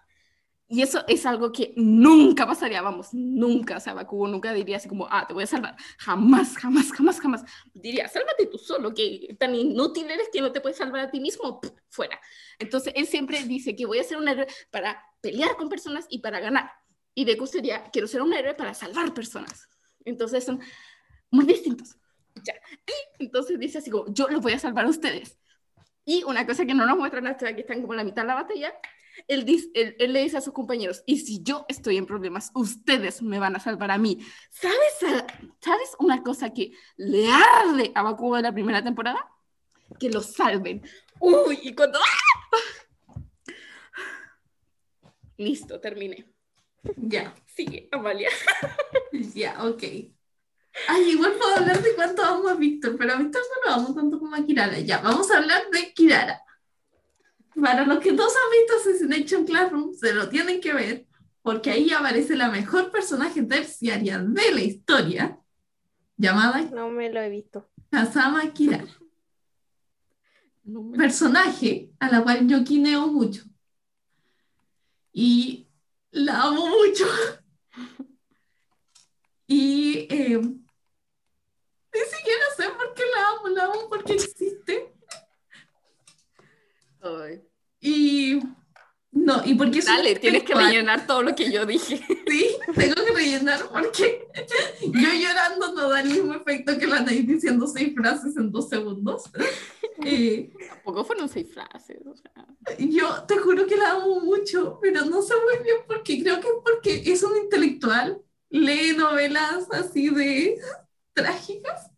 Y 0.69 0.83
eso 0.83 1.05
es 1.07 1.25
algo 1.27 1.53
que 1.53 1.73
nunca 1.77 2.45
pasaría, 2.45 2.83
vamos, 2.83 3.11
nunca. 3.13 3.77
O 3.77 3.81
sea, 3.81 3.95
Bakugo 3.95 4.27
nunca 4.27 4.53
diría 4.53 4.79
así 4.79 4.89
como, 4.89 5.07
ah, 5.09 5.25
te 5.27 5.33
voy 5.33 5.45
a 5.45 5.47
salvar. 5.47 5.77
Jamás, 5.99 6.57
jamás, 6.57 6.93
jamás, 6.93 7.21
jamás. 7.21 7.45
Diría, 7.73 8.09
sálvate 8.09 8.47
tú 8.47 8.59
solo, 8.59 8.93
que 8.93 9.37
tan 9.39 9.55
inútil 9.55 10.11
eres 10.11 10.29
que 10.33 10.41
no 10.41 10.51
te 10.51 10.61
puedes 10.61 10.77
salvar 10.77 11.03
a 11.03 11.11
ti 11.11 11.21
mismo, 11.21 11.61
Pff, 11.61 11.71
fuera. 11.89 12.21
Entonces, 12.59 12.93
él 12.97 13.07
siempre 13.07 13.43
dice 13.45 13.77
que 13.77 13.87
voy 13.87 14.01
a 14.01 14.05
ser 14.05 14.19
un 14.19 14.27
héroe 14.27 14.47
para 14.71 15.01
pelear 15.21 15.57
con 15.57 15.69
personas 15.69 16.07
y 16.11 16.19
para 16.19 16.41
ganar. 16.41 16.71
Y 17.15 17.25
Deku 17.25 17.47
sería, 17.47 17.85
quiero 17.93 18.09
ser 18.09 18.23
un 18.23 18.33
héroe 18.33 18.55
para 18.55 18.75
salvar 18.75 19.15
personas. 19.15 19.69
Entonces, 20.05 20.45
son 20.45 20.61
muy 21.31 21.45
distintos. 21.45 21.97
Ya. 22.45 22.55
Y 23.19 23.25
entonces 23.25 23.59
dice 23.59 23.79
así 23.79 23.91
como, 23.91 24.13
yo 24.13 24.27
los 24.29 24.43
voy 24.43 24.53
a 24.53 24.59
salvar 24.59 24.87
a 24.87 24.89
ustedes. 24.89 25.39
Y 26.05 26.25
una 26.25 26.45
cosa 26.45 26.67
que 26.67 26.75
no 26.75 26.87
nos 26.87 26.99
muestran 26.99 27.27
hasta 27.27 27.55
que 27.55 27.63
están 27.63 27.81
como 27.81 27.95
en 27.95 27.99
la 27.99 28.05
mitad 28.05 28.23
de 28.23 28.29
la 28.29 28.35
batalla, 28.35 28.75
él, 29.29 29.45
dice, 29.45 29.69
él, 29.75 29.97
él 29.99 30.13
le 30.13 30.23
dice 30.23 30.39
a 30.39 30.41
sus 30.41 30.53
compañeros, 30.53 31.03
y 31.07 31.19
si 31.19 31.43
yo 31.43 31.65
estoy 31.69 31.97
en 31.97 32.07
problemas, 32.07 32.51
ustedes 32.55 33.23
me 33.23 33.39
van 33.39 33.57
a 33.57 33.61
salvar 33.61 33.91
a 33.91 33.99
mí. 33.99 34.19
¿Sabes, 34.51 35.23
¿sabes 35.61 35.97
una 35.99 36.23
cosa 36.23 36.53
que 36.53 36.73
le 36.97 37.29
arde 37.31 37.93
a 37.95 38.03
Bakugo 38.03 38.37
de 38.37 38.43
la 38.43 38.53
primera 38.53 38.83
temporada? 38.83 39.31
Que 39.99 40.11
lo 40.11 40.21
salven. 40.23 40.83
Uy, 41.21 41.59
y 41.63 41.75
cuando... 41.75 41.99
¡Ah! 41.99 43.23
Listo, 45.39 45.81
terminé. 45.81 46.33
Ya, 46.97 47.35
Sigue, 47.57 47.89
Amalia. 47.91 48.29
ya, 49.35 49.65
ok. 49.65 49.83
Ay, 50.89 51.11
igual 51.11 51.33
puedo 51.39 51.57
hablar 51.57 51.83
de 51.83 51.95
cuánto 51.95 52.23
amo 52.23 52.49
a 52.49 52.55
Víctor, 52.55 52.97
pero 52.99 53.15
a 53.15 53.17
Víctor 53.17 53.41
no 53.43 53.71
lo 53.71 53.77
amo 53.77 53.95
tanto 53.95 54.19
como 54.19 54.37
a 54.37 54.45
Kirara. 54.45 54.79
Ya, 54.81 54.99
vamos 54.99 55.31
a 55.31 55.39
hablar 55.39 55.71
de 55.71 55.95
Kirara. 55.95 56.43
Para 57.61 57.87
los 57.87 58.01
que 58.01 58.13
no 58.13 58.23
han 58.25 58.29
visto 58.29 58.75
Assassination 58.77 59.47
Classroom, 59.47 59.95
se 59.95 60.13
lo 60.13 60.29
tienen 60.29 60.61
que 60.61 60.75
ver, 60.75 61.07
porque 61.43 61.71
ahí 61.71 61.91
aparece 61.91 62.37
la 62.37 62.51
mejor 62.51 62.91
personaje 62.91 63.43
terciaria 63.43 64.19
de 64.19 64.53
la 64.55 64.61
historia, 64.61 65.39
llamada 66.17 66.63
No 66.63 66.91
me 66.91 67.11
lo 67.11 67.21
he 67.21 67.31
visto. 67.31 67.69
Kazama. 67.91 68.43
No 70.65 70.83
me- 70.83 70.99
Personaje 70.99 71.91
a 72.01 72.11
la 72.11 72.23
cual 72.23 72.47
yo 72.47 72.63
quineo 72.65 73.07
mucho. 73.07 73.45
Y 75.13 75.67
la 76.11 76.43
amo 76.43 76.67
mucho. 76.69 77.05
Y 79.49 80.09
eh, 80.11 80.39
ni 80.41 82.01
siquiera 82.01 82.45
sé 82.57 82.65
por 82.77 82.93
qué 82.95 83.05
la 83.15 83.29
amo, 83.29 83.49
la 83.51 83.65
amo 83.67 83.89
porque 83.89 84.15
existe. 84.15 84.93
Ay. 87.23 87.43
Y 87.81 88.41
no, 89.17 89.43
y 89.45 89.55
porque 89.55 89.81
Dale 89.81 90.15
tienes 90.17 90.43
que 90.43 90.55
rellenar 90.55 91.07
todo 91.07 91.23
lo 91.23 91.35
que 91.35 91.51
yo 91.51 91.65
dije. 91.65 92.01
Sí, 92.29 92.57
tengo 92.75 92.95
que 93.05 93.13
rellenar 93.13 93.61
porque 93.69 94.27
yo 94.83 95.09
llorando 95.15 95.73
no 95.73 95.89
da 95.89 96.01
el 96.01 96.09
mismo 96.11 96.35
efecto 96.35 96.77
que 96.77 96.87
la 96.87 96.97
Anaís 96.99 97.27
diciendo 97.27 97.67
seis 97.67 97.95
frases 97.95 98.37
en 98.37 98.51
dos 98.53 98.69
segundos. 98.69 99.25
Eh, 100.05 100.53
Tampoco 100.69 101.07
fueron 101.07 101.27
seis 101.27 101.49
frases. 101.51 102.03
o 102.07 102.15
sea. 102.15 102.47
yo 102.79 103.25
te 103.25 103.39
juro 103.39 103.67
que 103.67 103.77
la 103.79 103.93
amo 103.93 104.21
mucho, 104.21 104.79
pero 104.83 105.07
no 105.07 105.23
sé 105.23 105.33
muy 105.43 105.65
bien 105.65 105.79
por 105.87 106.03
qué. 106.03 106.23
Creo 106.23 106.39
que 106.39 106.49
es 106.49 106.55
porque 106.63 107.03
es 107.07 107.23
un 107.23 107.35
intelectual, 107.39 108.23
lee 108.51 108.95
novelas 108.95 109.67
así 109.73 110.11
de 110.11 110.61
trágicas. 111.15 111.91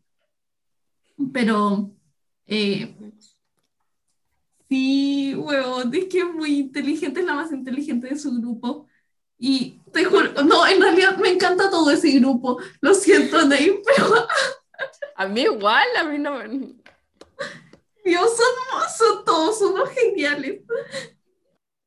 Pero 1.34 1.92
eh, 2.48 2.96
sí, 4.70 5.36
huevón, 5.36 5.94
es 5.94 6.06
que 6.06 6.20
es 6.20 6.26
muy 6.34 6.60
inteligente, 6.60 7.20
es 7.20 7.26
la 7.26 7.36
más 7.36 7.52
inteligente 7.52 8.08
de 8.08 8.18
su 8.18 8.32
grupo. 8.40 8.88
Y 9.38 9.80
te 9.92 10.06
juro, 10.06 10.32
no, 10.44 10.66
en 10.68 10.82
realidad 10.82 11.18
me 11.18 11.30
encanta 11.30 11.70
todo 11.70 11.92
ese 11.92 12.12
grupo. 12.20 12.60
Lo 12.82 12.94
siento, 12.94 13.46
Ney, 13.46 13.82
pero 13.86 14.28
A 15.16 15.28
mí 15.28 15.42
igual, 15.42 15.86
a 15.98 16.04
mí 16.06 16.18
no 16.18 16.38
me... 16.38 16.74
Dios, 18.06 18.30
son, 18.36 18.82
son 18.98 19.26
todos 19.26 19.62
unos 19.62 19.90
geniales. 19.90 20.62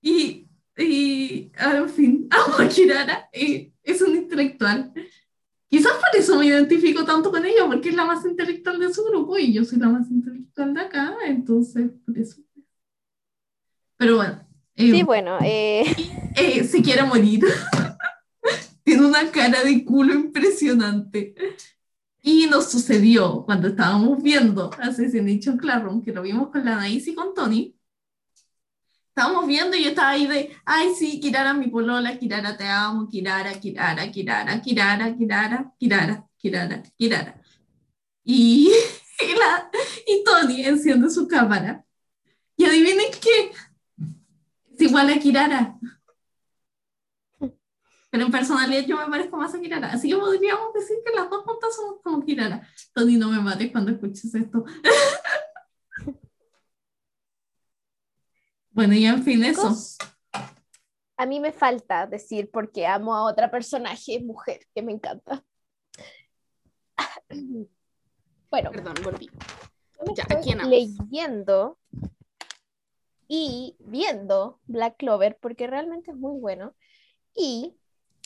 Y, 0.01 0.46
y 0.77 1.53
en 1.59 1.89
fin, 1.89 2.29
amo 2.31 2.55
a 2.59 2.69
Kirara, 2.69 3.29
eh, 3.33 3.73
es 3.83 4.03
un 4.03 4.17
intelectual. 4.17 4.93
Quizás 5.69 5.93
por 5.93 6.21
eso 6.21 6.39
me 6.39 6.47
identifico 6.47 7.05
tanto 7.05 7.31
con 7.31 7.45
ella, 7.45 7.67
porque 7.67 7.89
es 7.89 7.95
la 7.95 8.05
más 8.05 8.25
intelectual 8.25 8.79
de 8.79 8.93
su 8.93 9.05
grupo 9.05 9.37
y 9.39 9.53
yo 9.53 9.65
soy 9.65 9.79
la 9.79 9.89
más 9.89 10.11
intelectual 10.11 10.75
de 10.75 10.81
acá, 10.81 11.17
entonces 11.27 11.91
por 12.05 12.17
eso. 12.17 12.41
Pero 13.97 14.17
bueno, 14.17 14.47
eh, 14.77 14.91
Sí, 14.91 15.03
bueno, 15.03 15.39
eh, 15.43 15.85
eh, 16.37 16.65
se 16.65 16.83
quiere 16.83 17.03
morir. 17.03 17.41
Tiene 18.85 19.07
una 19.07 19.31
cara 19.31 19.65
de 19.65 19.85
culo 19.85 20.15
impresionante. 20.15 21.35
Y 22.21 22.47
nos 22.47 22.71
sucedió 22.71 23.43
cuando 23.45 23.69
estábamos 23.69 24.23
viendo 24.23 24.71
Assassination 24.79 25.57
Classroom, 25.57 26.03
que 26.03 26.13
lo 26.13 26.23
vimos 26.23 26.51
con 26.51 26.65
la 26.65 26.75
Anaís 26.75 27.07
y 27.09 27.15
con 27.15 27.33
Tony. 27.35 27.76
Estábamos 29.17 29.47
viendo 29.47 29.75
y 29.79 29.83
yo 29.83 29.89
estaba 29.89 30.11
ahí 30.11 30.27
de, 30.27 30.55
ay, 30.67 30.95
sí, 30.95 31.19
Kirara, 31.19 31.55
mi 31.55 31.69
polola, 31.69 32.19
Kirara, 32.19 32.55
te 32.55 32.67
amo, 32.67 33.09
Kirara, 33.09 33.59
Kirara, 33.59 34.11
Kirara, 34.11 34.61
Kirara, 34.61 35.17
Kirara, 35.17 35.73
Kirara, 35.79 36.27
Kirara, 36.37 36.83
Kirara. 36.99 37.41
Y, 38.23 38.71
y, 40.07 40.23
Tony 40.23 40.67
enciende 40.67 41.09
su 41.09 41.27
cámara. 41.27 41.83
Y 42.59 42.67
adivinen 42.67 43.11
qué, 43.19 43.53
es 44.75 44.81
igual 44.83 45.09
a 45.09 45.19
Kirara. 45.19 45.79
Pero 48.11 48.27
en 48.27 48.31
personalidad 48.31 48.85
yo 48.87 48.99
me 48.99 49.07
parezco 49.07 49.39
más 49.39 49.55
a 49.55 49.61
Kirara. 49.63 49.93
Así 49.93 50.11
que 50.11 50.17
podríamos 50.17 50.75
decir 50.75 50.99
que 51.03 51.15
las 51.19 51.31
dos 51.31 51.43
juntas 51.43 51.75
somos 51.75 52.03
como 52.03 52.23
Kirara. 52.23 52.69
Tony, 52.93 53.17
no 53.17 53.31
me 53.31 53.41
mates 53.41 53.73
cuando 53.73 53.93
escuches 53.93 54.35
esto. 54.35 54.63
bueno, 58.77 58.93
y 58.93 59.07
en 59.07 59.23
fin, 59.23 59.43
eso. 59.43 59.75
a 61.17 61.25
mí 61.25 61.41
me 61.41 61.51
falta 61.51 62.07
decir 62.07 62.51
porque 62.53 62.87
amo 62.87 63.15
a 63.15 63.25
otra 63.25 63.51
personaje 63.51 64.21
mujer 64.21 64.61
que 64.75 64.83
me 64.83 64.93
encanta. 64.93 65.43
Bueno, 68.49 68.71
Perdón, 68.71 68.95
volví. 69.03 69.29
Ya, 70.15 70.25
¿a 70.31 70.39
estoy 70.39 70.69
leyendo 70.69 71.79
y 73.27 73.77
viendo 73.81 74.61
Black 74.67 74.97
Clover 74.99 75.37
porque 75.41 75.67
realmente 75.67 76.13
es 76.13 76.17
muy 76.17 76.39
bueno 76.39 76.75
y 77.35 77.75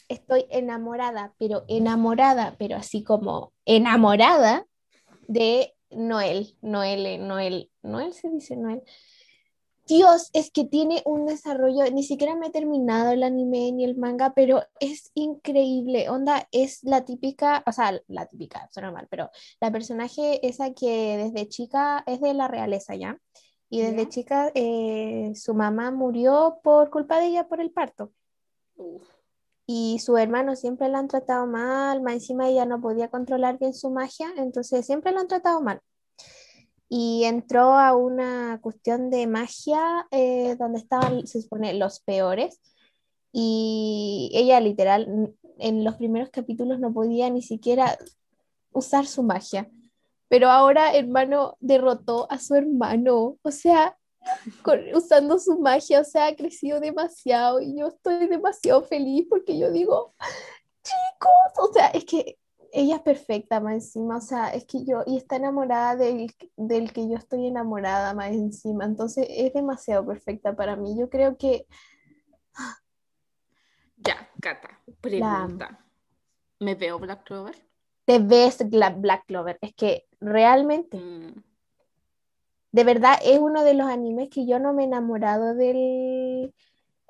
estoy 0.09 0.45
enamorada, 0.51 1.35
pero 1.39 1.65
enamorada, 1.69 2.55
pero 2.59 2.77
así 2.77 3.03
como 3.03 3.55
enamorada 3.65 4.67
de 5.27 5.75
Noel, 5.91 6.55
Noel, 6.61 7.27
Noel, 7.27 7.71
Noel 7.83 8.13
se 8.13 8.29
dice 8.29 8.57
Noel. 8.57 8.83
Dios, 9.91 10.31
es 10.35 10.53
que 10.53 10.65
tiene 10.65 11.03
un 11.05 11.27
desarrollo, 11.27 11.91
ni 11.91 12.05
siquiera 12.05 12.37
me 12.37 12.47
he 12.47 12.51
terminado 12.51 13.11
el 13.11 13.25
anime 13.25 13.73
ni 13.73 13.85
el 13.85 13.97
manga, 13.97 14.33
pero 14.35 14.63
es 14.79 15.11
increíble. 15.15 16.09
Onda, 16.09 16.47
es 16.53 16.85
la 16.85 17.05
típica, 17.05 17.65
o 17.67 17.73
sea, 17.73 18.01
la 18.07 18.27
típica, 18.27 18.69
suena 18.73 18.93
mal, 18.93 19.09
pero 19.11 19.31
la 19.61 19.73
personaje 19.73 20.47
esa 20.47 20.73
que 20.75 21.17
desde 21.17 21.49
chica 21.49 22.05
es 22.07 22.21
de 22.21 22.35
la 22.35 22.47
realeza 22.49 22.95
ya. 22.95 23.19
Y 23.69 23.81
desde 23.83 24.05
Ya. 24.05 24.09
chica 24.09 24.53
eh, 24.55 25.33
su 25.35 25.55
mamá 25.55 25.91
murió 25.91 26.61
por 26.63 26.91
culpa 26.91 27.19
de 27.19 27.27
ella 27.27 27.49
por 27.49 27.61
el 27.61 27.73
parto. 27.73 28.13
Uf. 28.77 29.09
Y 29.67 29.99
su 30.01 30.17
hermano 30.17 30.57
siempre 30.57 30.89
la 30.89 30.99
han 30.99 31.09
tratado 31.09 31.47
mal, 31.47 32.03
más 32.03 32.15
encima 32.15 32.49
ella 32.49 32.67
no 32.67 32.81
podía 32.81 33.09
controlar 33.09 33.59
bien 33.59 33.75
su 33.75 33.91
magia, 33.91 34.33
entonces 34.37 34.87
siempre 34.87 35.13
la 35.13 35.21
han 35.21 35.29
tratado 35.29 35.61
mal. 35.63 35.81
Y 36.93 37.23
entró 37.25 37.75
a 37.75 37.95
una 37.95 38.59
cuestión 38.61 39.11
de 39.11 39.29
magia 39.29 40.09
eh, 40.11 40.57
donde 40.59 40.81
estaban, 40.81 41.25
se 41.27 41.41
supone, 41.41 41.73
los 41.75 42.01
peores. 42.01 42.61
Y 43.33 44.31
ella 44.35 44.59
literal, 44.61 45.33
en 45.59 45.85
los 45.85 45.95
primeros 45.95 46.31
capítulos 46.31 46.81
no 46.81 46.93
podía 46.93 47.31
ni 47.31 47.43
siquiera 47.43 47.97
usar 48.73 49.07
su 49.07 49.23
magia. 49.23 49.71
Pero 50.29 50.51
ahora 50.51 50.93
hermano 50.95 51.57
derrotó 51.61 52.27
a 52.29 52.41
su 52.41 52.57
hermano, 52.57 53.37
o 53.41 53.51
sea, 53.53 53.97
con- 54.63 54.93
usando 54.93 55.39
su 55.39 55.61
magia, 55.61 56.01
o 56.01 56.05
sea, 56.05 56.27
ha 56.27 56.35
crecido 56.35 56.81
demasiado 56.81 57.61
y 57.61 57.79
yo 57.79 57.87
estoy 57.87 58.27
demasiado 58.27 58.83
feliz 58.83 59.27
porque 59.31 59.57
yo 59.57 59.71
digo, 59.71 60.15
chicos, 60.83 61.69
o 61.71 61.73
sea, 61.73 61.87
es 61.89 62.05
que 62.05 62.37
ella 62.73 62.97
es 62.97 63.03
perfecta 63.03 63.61
más 63.61 63.75
encima, 63.75 64.19
o 64.19 64.21
sea, 64.21 64.49
es 64.51 64.65
que 64.65 64.85
yo, 64.85 65.03
y 65.07 65.17
está 65.17 65.37
enamorada 65.37 65.97
del, 65.97 66.35
del 66.57 66.93
que 66.93 67.09
yo 67.09 67.17
estoy 67.17 67.47
enamorada 67.47 68.15
más 68.15 68.31
encima, 68.31 68.85
entonces 68.85 69.27
es 69.29 69.53
demasiado 69.53 70.07
perfecta 70.07 70.55
para 70.55 70.77
mí. 70.77 70.97
Yo 70.99 71.09
creo 71.09 71.37
que 71.37 71.67
Ya, 73.97 74.31
Cata, 74.41 74.81
pregunta. 75.01 75.85
¿Me 76.59 76.75
veo 76.75 76.99
Black 76.99 77.25
Clover? 77.25 77.71
te 78.11 78.19
ves 78.19 78.59
Black 78.69 79.27
Clover, 79.27 79.57
es 79.61 79.73
que 79.75 80.07
realmente, 80.21 80.99
Mm, 80.99 81.43
de 82.73 82.85
verdad, 82.85 83.19
es 83.25 83.39
uno 83.39 83.63
de 83.63 83.75
los 83.75 83.89
animes 83.89 84.29
que 84.31 84.47
yo 84.47 84.59
no 84.59 84.73
me 84.73 84.83
he 84.83 84.87
enamorado 84.87 85.55
del... 85.55 86.53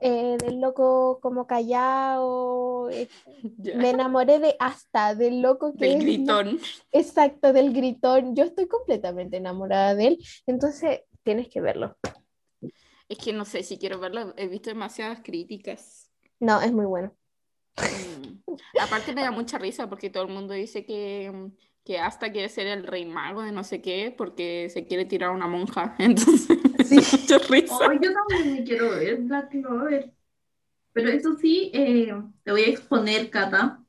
eh, 0.00 0.36
del 0.38 0.60
loco 0.60 1.18
como 1.20 1.46
callado, 1.46 2.90
eh, 2.90 3.08
me 3.76 3.90
enamoré 3.90 4.38
de 4.38 4.56
hasta 4.58 5.14
del 5.14 5.42
loco 5.42 5.74
que 5.76 5.86
Del 5.86 5.96
es- 5.96 6.02
gritón. 6.04 6.58
Exacto, 6.92 7.52
del 7.52 7.72
gritón. 7.72 8.34
Yo 8.34 8.44
estoy 8.44 8.66
completamente 8.68 9.36
enamorada 9.36 9.94
de 9.94 10.06
él. 10.08 10.18
Entonces, 10.46 11.00
tienes 11.22 11.48
que 11.48 11.60
verlo. 11.60 11.96
Es 13.08 13.18
que 13.18 13.32
no 13.32 13.44
sé 13.44 13.62
si 13.62 13.78
quiero 13.78 13.98
verlo. 13.98 14.34
He 14.36 14.46
visto 14.46 14.70
demasiadas 14.70 15.20
críticas. 15.22 16.10
No, 16.38 16.60
es 16.60 16.72
muy 16.72 16.86
bueno. 16.86 17.12
Mm. 17.76 18.52
Aparte 18.80 19.14
me 19.14 19.22
da 19.22 19.30
mucha 19.30 19.58
risa 19.58 19.88
porque 19.88 20.10
todo 20.10 20.24
el 20.24 20.28
mundo 20.32 20.54
dice 20.54 20.84
que, 20.84 21.30
mm, 21.32 21.52
que 21.84 21.98
hasta 21.98 22.30
quiere 22.30 22.48
ser 22.48 22.66
el 22.66 22.84
rey 22.86 23.06
mago 23.06 23.42
de 23.42 23.52
no 23.52 23.64
sé 23.64 23.80
qué 23.80 24.14
porque 24.16 24.68
se 24.70 24.86
quiere 24.86 25.04
tirar 25.06 25.30
a 25.30 25.34
una 25.34 25.46
monja. 25.46 25.94
Entonces 25.98 26.58
Sí. 26.84 26.96
me 26.96 27.02
da 27.02 27.08
mucha 27.12 27.38
risa. 27.38 27.74
Oh, 27.74 27.92
yo 27.92 28.12
también 28.12 28.52
me 28.54 28.64
quiero 28.64 28.90
ver 28.90 29.16
Black 29.18 29.50
Clover. 29.50 30.12
Pero 30.92 31.08
eso 31.10 31.36
sí, 31.36 31.70
eh, 31.74 32.12
te 32.42 32.50
voy 32.50 32.62
a 32.62 32.68
exponer, 32.68 33.30
Cata. 33.30 33.82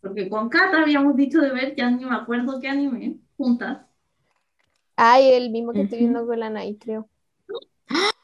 Porque 0.00 0.28
con 0.28 0.48
Cata 0.48 0.82
habíamos 0.82 1.16
dicho 1.16 1.40
de 1.40 1.50
ver, 1.52 1.74
ya 1.76 1.90
ni 1.90 2.04
me 2.04 2.14
acuerdo 2.14 2.60
qué 2.60 2.68
anime, 2.68 3.18
juntas. 3.36 3.86
Ay, 4.96 5.32
el 5.32 5.50
mismo 5.50 5.72
que 5.72 5.82
estoy 5.82 5.98
viendo 6.00 6.26
con 6.26 6.38
la 6.38 6.50
Nai, 6.50 6.76
creo. 6.76 7.08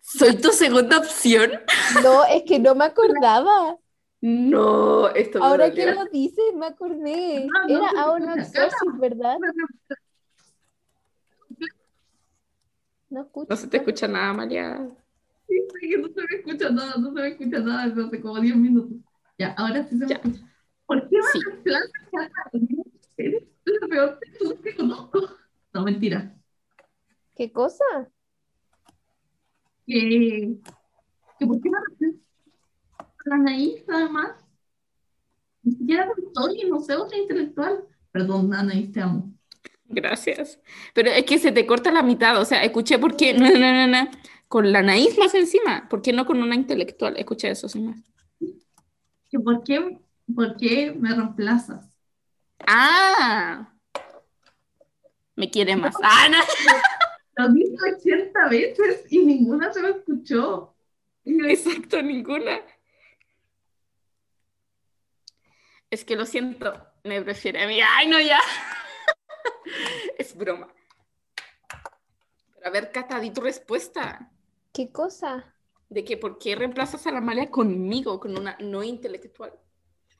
¿Soy 0.00 0.36
tu 0.36 0.52
segunda 0.52 0.98
opción? 0.98 1.52
No, 2.02 2.24
es 2.24 2.42
que 2.46 2.58
no 2.58 2.74
me 2.74 2.84
acordaba. 2.84 3.76
No, 4.20 5.08
esto 5.08 5.40
me 5.40 5.46
Ahora 5.46 5.70
que 5.72 5.86
lo 5.86 6.04
dices, 6.06 6.44
me 6.54 6.66
acordé. 6.66 7.46
No, 7.46 7.68
no 7.68 7.78
Era 7.80 7.90
se 7.90 7.98
Aon 7.98 8.22
escucha. 8.22 8.64
Exorcist, 8.64 9.00
¿verdad? 9.00 9.36
No 13.12 13.20
escucho. 13.20 13.46
No 13.50 13.56
se 13.56 13.68
te 13.68 13.76
escucha 13.76 14.08
nada, 14.08 14.32
María. 14.32 14.88
Sí, 15.46 15.54
sí, 15.78 15.90
que 15.90 15.98
no 15.98 16.08
se 16.08 16.14
me 16.22 16.36
escucha 16.38 16.70
nada, 16.70 16.94
no 16.98 17.08
se 17.08 17.20
me 17.20 17.28
escucha 17.28 17.58
nada 17.58 17.86
desde 17.86 18.04
hace 18.06 18.20
como 18.22 18.40
10 18.40 18.56
minutos. 18.56 18.96
Ya, 19.38 19.52
ahora 19.52 19.84
sí 19.86 19.98
se 19.98 20.06
me 20.06 20.12
escucha. 20.14 20.40
¿Por 20.86 21.08
qué 21.10 21.16
Sí. 21.30 21.38
me 21.44 21.50
reemplazas, 21.50 21.90
Cata? 22.10 22.50
Eres 23.18 23.42
la 23.66 23.86
peor 23.86 24.18
persona 24.18 24.60
que 24.62 24.76
conozco. 24.76 25.20
No, 25.74 25.82
mentira. 25.84 26.34
¿Qué 27.36 27.52
cosa? 27.52 27.84
Que, 29.86 30.56
que 31.38 31.46
¿por 31.46 31.60
qué 31.60 31.68
me 31.70 31.78
reemplazas? 31.86 32.28
La 33.26 33.34
Anaís, 33.34 33.84
además. 33.90 34.42
Ni 35.64 35.72
siquiera 35.72 36.08
con 36.08 36.32
Tony, 36.32 36.64
no 36.64 36.80
sé, 36.80 36.96
otra 36.96 37.18
intelectual. 37.18 37.84
Perdón, 38.10 38.54
Anaís, 38.54 38.90
te 38.90 39.02
amo. 39.02 39.30
Gracias. 39.92 40.58
Pero 40.94 41.10
es 41.10 41.24
que 41.24 41.38
se 41.38 41.52
te 41.52 41.66
corta 41.66 41.92
la 41.92 42.02
mitad, 42.02 42.40
o 42.40 42.44
sea, 42.44 42.64
escuché 42.64 42.98
por 42.98 43.14
qué, 43.16 43.34
no, 43.34 43.48
no, 43.50 43.58
no, 43.58 43.86
no, 43.86 44.10
con 44.48 44.72
la 44.72 44.80
Anaís 44.80 45.18
más 45.18 45.34
encima, 45.34 45.86
¿por 45.88 46.00
qué 46.00 46.12
no 46.12 46.24
con 46.24 46.42
una 46.42 46.54
intelectual? 46.54 47.16
Escuché 47.18 47.50
eso, 47.50 47.68
sin 47.68 47.86
más. 47.86 47.98
¿Por 49.44 49.62
qué, 49.64 49.98
por 50.34 50.56
qué 50.56 50.92
me 50.98 51.14
reemplazas? 51.14 51.86
Ah, 52.66 53.72
me 55.36 55.50
quiere 55.50 55.76
más. 55.76 55.94
Ah, 56.02 56.28
no. 56.30 56.38
Lo 57.36 57.48
dije 57.52 57.76
80 57.96 58.48
veces 58.48 59.06
y 59.10 59.18
ninguna 59.24 59.72
se 59.72 59.80
me 59.80 59.90
escuchó. 59.90 60.74
Exacto, 61.24 62.02
ninguna. 62.02 62.60
Es 65.90 66.04
que 66.04 66.16
lo 66.16 66.24
siento, 66.24 66.74
me 67.04 67.20
prefiere 67.22 67.62
a 67.62 67.66
mí. 67.66 67.78
Ay, 67.80 68.08
no, 68.08 68.18
ya. 68.20 68.38
Es 70.22 70.36
broma. 70.36 70.68
Pero 72.54 72.66
a 72.66 72.70
ver, 72.70 72.92
Cata, 72.92 73.18
di 73.18 73.30
tu 73.30 73.40
respuesta. 73.40 74.30
¿Qué 74.72 74.92
cosa? 74.92 75.52
De 75.88 76.04
que 76.04 76.16
por 76.16 76.38
qué 76.38 76.54
reemplazas 76.54 77.08
a 77.08 77.10
la 77.10 77.18
Amalia 77.18 77.50
conmigo, 77.50 78.20
con 78.20 78.38
una 78.38 78.56
no 78.60 78.84
intelectual. 78.84 79.52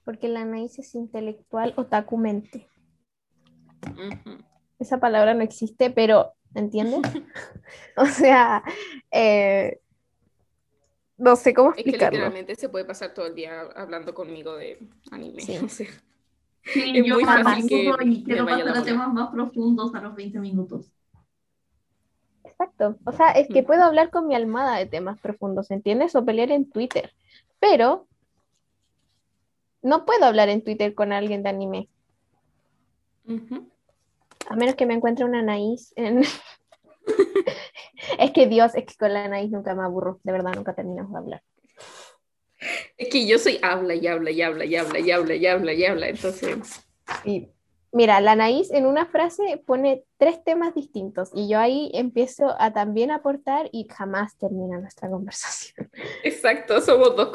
Porque 0.05 0.27
la 0.27 0.41
Anaís 0.41 0.77
es 0.81 0.97
intelectual 0.97 1.73
otaku 1.77 2.17
mente. 2.17 2.67
Ujú. 3.93 4.43
Esa 4.81 4.99
palabra 4.99 5.35
no 5.35 5.43
existe, 5.43 5.91
pero 5.91 6.33
¿entiendes? 6.57 7.03
o 7.97 8.07
sea, 8.07 8.65
eh, 9.13 9.81
no 11.17 11.37
sé 11.37 11.55
cómo 11.55 11.71
Es 11.71 11.77
que 11.77 11.83
explicarlo. 11.83 12.19
literalmente 12.19 12.57
se 12.57 12.69
puede 12.69 12.85
pasar 12.87 13.15
todo 13.15 13.27
el 13.27 13.37
día 13.37 13.61
hablando 13.77 14.13
conmigo 14.15 14.57
de 14.57 14.81
anime. 15.13 15.43
Sí. 15.43 15.59
o 15.65 15.69
sea. 15.69 15.87
Sí, 16.65 16.93
Es 16.97 17.07
yo 17.07 17.15
muy 17.15 17.25
fácil 17.25 17.69
que 17.69 17.95
y 18.05 18.25
quiero 18.25 18.47
pasar 18.47 18.77
a 18.77 18.83
temas 18.85 19.13
más 19.13 19.31
profundos 19.31 19.95
a 19.95 20.01
los 20.01 20.15
20 20.15 20.39
minutos. 20.41 20.93
Exacto. 22.45 22.97
O 23.05 23.13
sea, 23.13 23.31
es 23.33 23.49
que 23.49 23.63
Mm. 23.63 23.67
puedo 23.67 23.83
hablar 23.85 24.11
con 24.11 24.27
mi 24.27 24.35
almohada 24.35 24.77
de 24.79 24.87
temas 24.87 25.19
profundos, 25.21 25.71
¿entiendes? 25.71 26.15
O 26.15 26.25
pelear 26.25 26.51
en 26.51 26.71
Twitter. 26.71 27.13
Pero 27.61 28.07
no 29.83 30.05
puedo 30.05 30.25
hablar 30.25 30.49
en 30.49 30.63
Twitter 30.63 30.95
con 30.95 31.13
alguien 31.13 31.43
de 31.43 31.49
anime. 31.51 31.89
A 34.49 34.57
menos 34.57 34.75
que 34.75 34.87
me 34.87 34.95
encuentre 34.95 35.25
una 35.25 35.41
Anaís 35.41 35.93
en... 35.97 36.23
es 38.19 38.31
que 38.33 38.47
Dios, 38.47 38.75
es 38.75 38.85
que 38.87 38.95
con 38.97 39.13
la 39.13 39.25
Anaís 39.25 39.51
nunca 39.51 39.75
me 39.75 39.83
aburro. 39.83 40.21
De 40.25 40.33
verdad, 40.33 40.55
nunca 40.55 40.75
terminamos 40.75 41.13
de 41.13 41.19
hablar. 41.19 41.43
Es 43.03 43.09
que 43.09 43.27
yo 43.27 43.37
soy 43.37 43.59
habla 43.63 43.97
y 43.97 44.07
habla 44.07 44.31
y 44.31 44.43
habla 44.43 44.65
y 44.65 44.77
habla 44.77 45.01
y 45.01 45.11
habla 45.11 45.35
y 45.35 45.45
habla 45.45 45.73
y 45.73 45.85
habla, 45.85 46.09
entonces. 46.09 46.87
Y 47.25 47.49
mira, 47.91 48.21
la 48.21 48.33
Anaís 48.33 48.71
en 48.71 48.87
una 48.87 49.07
frase 49.07 49.61
pone 49.67 50.05
tres 50.19 50.45
temas 50.45 50.73
distintos 50.73 51.31
y 51.35 51.49
yo 51.49 51.59
ahí 51.59 51.91
empiezo 51.95 52.55
a 52.61 52.73
también 52.73 53.11
aportar 53.11 53.69
y 53.73 53.89
jamás 53.91 54.39
termina 54.39 54.79
nuestra 54.79 55.11
conversación. 55.11 55.91
Exacto, 56.23 56.81
somos 56.81 57.17
dos 57.17 57.31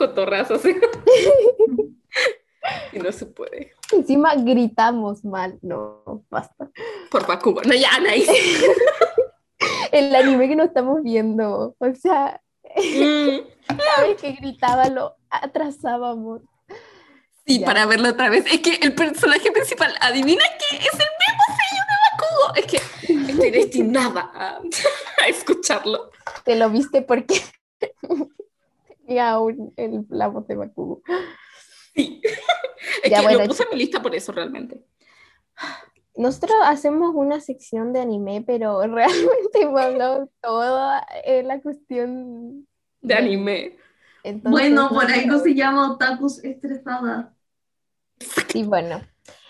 sea. 0.61 0.73
y 2.93 2.99
no 2.99 3.11
se 3.11 3.25
puede. 3.25 3.73
Encima 3.91 4.35
gritamos 4.35 5.25
mal. 5.25 5.59
No, 5.61 6.23
basta. 6.29 6.71
Por 7.11 7.27
Bakugo. 7.27 7.61
No, 7.63 7.73
ya, 7.73 7.89
Anaís. 7.93 8.29
El 9.91 10.15
anime 10.15 10.47
que 10.47 10.55
no 10.55 10.63
estamos 10.63 11.03
viendo. 11.03 11.75
O 11.77 11.95
sea, 11.95 12.41
cada 13.67 14.07
vez 14.07 14.21
que 14.21 14.31
gritaba 14.33 14.89
lo 14.89 15.15
atrasábamos. 15.29 16.41
Sí, 17.45 17.59
Ya. 17.59 17.65
para 17.65 17.85
verlo 17.85 18.09
otra 18.09 18.29
vez. 18.29 18.45
Es 18.51 18.59
que 18.61 18.75
el 18.81 18.93
personaje 18.93 19.51
principal, 19.51 19.93
adivina 20.01 20.43
que 20.59 20.75
es 20.77 20.93
el 20.93 20.99
mismo 20.99 21.43
sello 21.57 21.83
de 21.87 21.95
Bakugo. 22.11 22.55
Es 22.55 22.65
que 22.65 23.31
estoy 23.31 23.51
destinada 23.51 24.31
a, 24.33 24.61
a 25.23 25.27
escucharlo. 25.27 26.11
Te 26.43 26.55
lo 26.55 26.69
viste 26.69 27.01
porque 27.01 27.41
tenía 29.05 29.29
aún 29.31 29.73
el, 29.77 30.05
la 30.09 30.27
voz 30.27 30.45
de 30.47 30.55
Bakugo. 30.55 31.01
Sí. 31.95 32.21
Es 33.03 33.09
Ya, 33.11 33.17
que 33.19 33.23
bueno, 33.23 33.39
lo 33.39 33.45
puse 33.47 33.63
en 33.63 33.69
mi 33.71 33.77
lista 33.77 34.01
por 34.01 34.13
eso 34.13 34.31
realmente. 34.33 34.83
Nosotros 36.15 36.57
hacemos 36.65 37.11
una 37.15 37.39
sección 37.39 37.93
de 37.93 38.01
anime, 38.01 38.43
pero 38.45 38.81
realmente 38.87 39.61
hemos 39.61 39.81
hablado 39.81 40.29
toda 40.41 41.05
eh, 41.23 41.43
la 41.43 41.61
cuestión 41.61 42.66
De 43.07 43.13
anime. 43.13 43.77
Entonces, 44.23 44.51
Bueno, 44.51 44.83
no 44.83 44.89
por 44.89 45.09
algo 45.09 45.39
se 45.39 45.55
llama 45.55 45.91
otakus 45.91 46.43
estresada. 46.43 47.33
Y 48.53 48.63
bueno. 48.63 49.01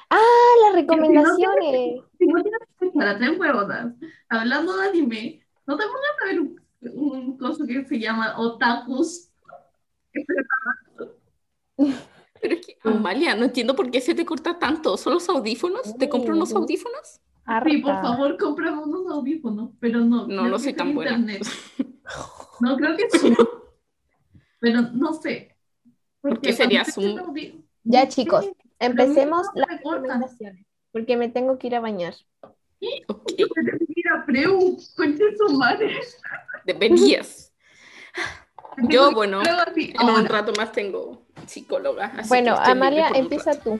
Ah, 0.09 0.53
las 0.65 0.75
recomendaciones. 0.75 2.01
Si 2.17 2.27
no 2.27 2.41
tienes 2.41 2.59
que 2.79 2.85
escuchar 2.85 3.07
a 3.07 3.17
tres 3.17 3.39
hablando 4.29 4.77
de 4.77 4.87
anime, 4.87 5.41
no 5.65 5.77
te 5.77 5.83
pongas 5.83 6.21
a 6.21 6.25
ver 6.25 6.39
un, 6.39 6.61
un 6.93 7.37
coso 7.37 7.65
que 7.65 7.85
se 7.85 7.99
llama 7.99 8.39
otakus. 8.39 9.29
Pero 12.39 12.53
es 12.53 12.65
que, 12.65 12.77
Amalia, 12.83 13.35
no 13.35 13.45
entiendo 13.45 13.75
por 13.75 13.89
qué 13.89 13.99
se 14.01 14.13
te 14.15 14.25
corta 14.25 14.59
tanto. 14.59 14.95
¿Son 14.97 15.13
los 15.13 15.27
audífonos? 15.29 15.97
¿Te 15.97 16.07
compro 16.07 16.35
unos 16.35 16.53
audífonos? 16.53 17.19
Sí, 17.65 17.77
por 17.77 18.01
favor, 18.01 18.37
cómprame 18.37 18.83
unos 18.83 19.11
audífonos, 19.11 19.71
pero 19.79 20.01
no. 20.01 20.27
No, 20.27 20.47
no 20.47 20.59
soy 20.59 20.73
tan 20.73 20.89
en 20.89 20.95
buena. 20.95 21.17
No, 22.59 22.75
creo 22.77 22.97
que 22.97 23.03
es 23.03 23.21
Zoom. 23.21 23.35
Pero 24.59 24.81
no 24.81 25.13
sé. 25.13 25.55
¿Por 26.21 26.41
qué 26.41 26.53
sería 26.53 26.83
Zoom? 26.85 27.35
Ya, 27.83 28.07
chicos, 28.07 28.49
empecemos 28.79 29.47
las 29.55 29.67
recomendaciones. 29.69 30.65
Porque 30.91 31.17
me 31.17 31.29
tengo 31.29 31.57
que 31.57 31.67
ir 31.67 31.75
a 31.75 31.79
bañar. 31.79 32.15
Ok, 33.07 33.31
Mira, 33.95 34.23
Preu, 34.25 34.77
concha 34.95 35.23
su 35.37 35.53
madre. 35.57 35.99
deberías. 36.65 37.53
Yo, 38.89 39.11
bueno, 39.11 39.41
en 39.43 40.09
un 40.09 40.25
rato 40.25 40.53
más 40.57 40.71
tengo 40.71 41.25
psicóloga. 41.47 42.13
así 42.17 42.29
Bueno, 42.29 42.55
Amalia, 42.55 43.09
empieza 43.15 43.59
tú. 43.59 43.79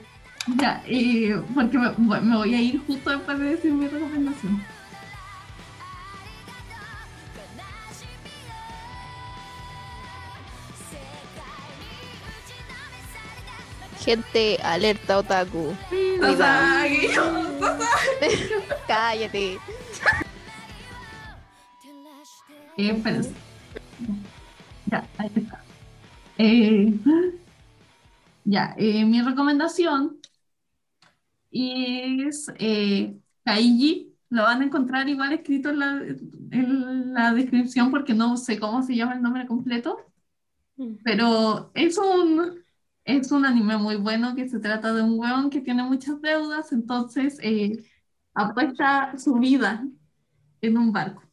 Ya, 0.56 0.82
eh, 0.88 1.40
porque 1.54 1.78
me, 1.78 1.92
me 2.22 2.38
voy 2.38 2.56
a 2.56 2.62
ir 2.62 2.80
justo 2.86 3.10
después 3.10 3.38
de 3.40 3.46
decir 3.46 3.72
mi 3.72 3.88
recomendación. 3.88 4.64
Gente, 14.08 14.56
alerta 14.64 15.20
otaku. 15.20 15.76
Cállate. 18.88 19.60
Eh, 22.80 22.92
espérense. 22.92 23.32
Ya, 24.86 25.04
ahí 25.18 25.32
está. 25.36 25.64
Eh, 26.38 26.94
ya, 28.46 28.76
eh, 28.78 29.04
mi 29.04 29.20
recomendación 29.24 30.20
es 31.52 32.52
eh, 32.60 33.18
Kaiji. 33.44 34.14
Lo 34.30 34.44
van 34.44 34.62
a 34.62 34.66
encontrar 34.66 35.10
igual 35.10 35.34
escrito 35.34 35.72
en 35.72 35.80
la, 35.80 36.04
en 36.52 37.14
la 37.14 37.34
descripción 37.34 37.90
porque 37.90 38.14
no 38.14 38.38
sé 38.38 38.60
cómo 38.60 38.84
se 38.84 38.96
llama 38.96 39.16
el 39.16 39.24
nombre 39.24 39.48
completo. 39.48 39.98
Pero 41.04 41.72
es 41.74 41.98
un, 41.98 42.64
es 43.08 43.32
un 43.32 43.46
anime 43.46 43.78
muy 43.78 43.96
bueno 43.96 44.36
que 44.36 44.50
se 44.50 44.60
trata 44.60 44.94
de 44.94 45.02
un 45.02 45.18
weón 45.18 45.50
que 45.50 45.62
tiene 45.62 45.84
muchas 45.84 46.22
deudas, 46.22 46.74
entonces 46.74 47.40
eh, 47.42 47.84
apuesta 48.34 49.18
su 49.18 49.36
vida 49.36 49.88
en 50.62 50.78
un 50.78 50.92
barco. 50.92 51.24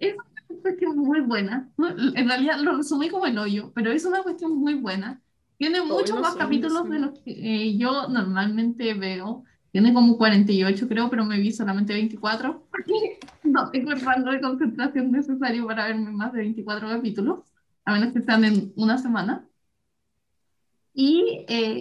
Es 0.00 0.14
una 0.14 0.60
cuestión 0.60 0.98
muy 0.98 1.20
buena. 1.20 1.70
En 2.16 2.28
realidad 2.28 2.58
lo 2.58 2.76
resumí 2.76 3.08
como 3.08 3.26
el 3.26 3.38
hoyo, 3.38 3.70
pero 3.74 3.92
es 3.92 4.04
una 4.04 4.22
cuestión 4.22 4.58
muy 4.58 4.74
buena. 4.74 5.22
Tiene 5.56 5.80
muchos 5.82 6.16
no 6.16 6.22
más 6.22 6.34
capítulos 6.34 6.90
de 6.90 6.98
los 6.98 7.18
que 7.20 7.30
eh, 7.30 7.78
yo 7.78 8.08
normalmente 8.08 8.92
veo. 8.94 9.44
Tiene 9.70 9.94
como 9.94 10.18
48 10.18 10.88
creo, 10.88 11.08
pero 11.08 11.24
me 11.24 11.38
vi 11.38 11.52
solamente 11.52 11.92
24 11.92 12.66
porque 12.70 13.20
no 13.44 13.70
tengo 13.70 13.92
el 13.92 14.00
rango 14.00 14.32
de 14.32 14.40
concentración 14.40 15.12
necesario 15.12 15.64
para 15.66 15.86
verme 15.86 16.10
más 16.10 16.32
de 16.32 16.40
24 16.40 16.88
capítulos 16.88 17.38
a 17.84 17.92
menos 17.92 18.12
que 18.12 18.22
sean 18.22 18.44
en 18.44 18.72
una 18.76 18.98
semana. 18.98 19.46
Y, 20.94 21.44
eh, 21.48 21.80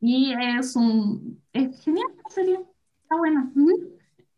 y 0.00 0.32
es 0.58 0.76
un 0.76 1.42
es 1.52 1.82
genial 1.82 2.06
la 2.22 2.30
serie, 2.30 2.58
está 3.02 3.16
buena. 3.16 3.50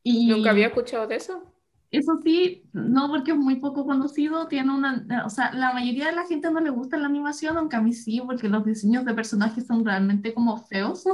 Y 0.03 0.29
Nunca 0.29 0.51
había 0.51 0.69
escuchado 0.69 1.07
de 1.07 1.17
eso. 1.17 1.43
eso 1.91 2.21
sí, 2.23 2.69
no 2.73 3.09
porque 3.09 3.33
es 3.33 3.37
muy 3.37 3.57
poco 3.57 3.87
conocido, 3.87 4.49
tiene 4.49 4.73
una, 4.75 5.07
o 5.25 5.31
sea, 5.31 5.53
la 5.53 5.73
mayoría 5.73 6.07
de 6.07 6.13
la 6.13 6.27
gente 6.27 6.51
no 6.51 6.61
le 6.61 6.71
gusta 6.71 6.97
la 6.99 7.07
animación, 7.07 7.57
aunque 7.57 7.77
a 7.77 7.81
mí 7.81 7.93
sí, 7.93 8.21
porque 8.25 8.49
los 8.49 8.65
diseños 8.65 9.05
de 9.05 9.15
personajes 9.15 9.67
son 9.67 9.85
realmente 9.85 10.35
como 10.35 10.59
feos. 10.67 11.05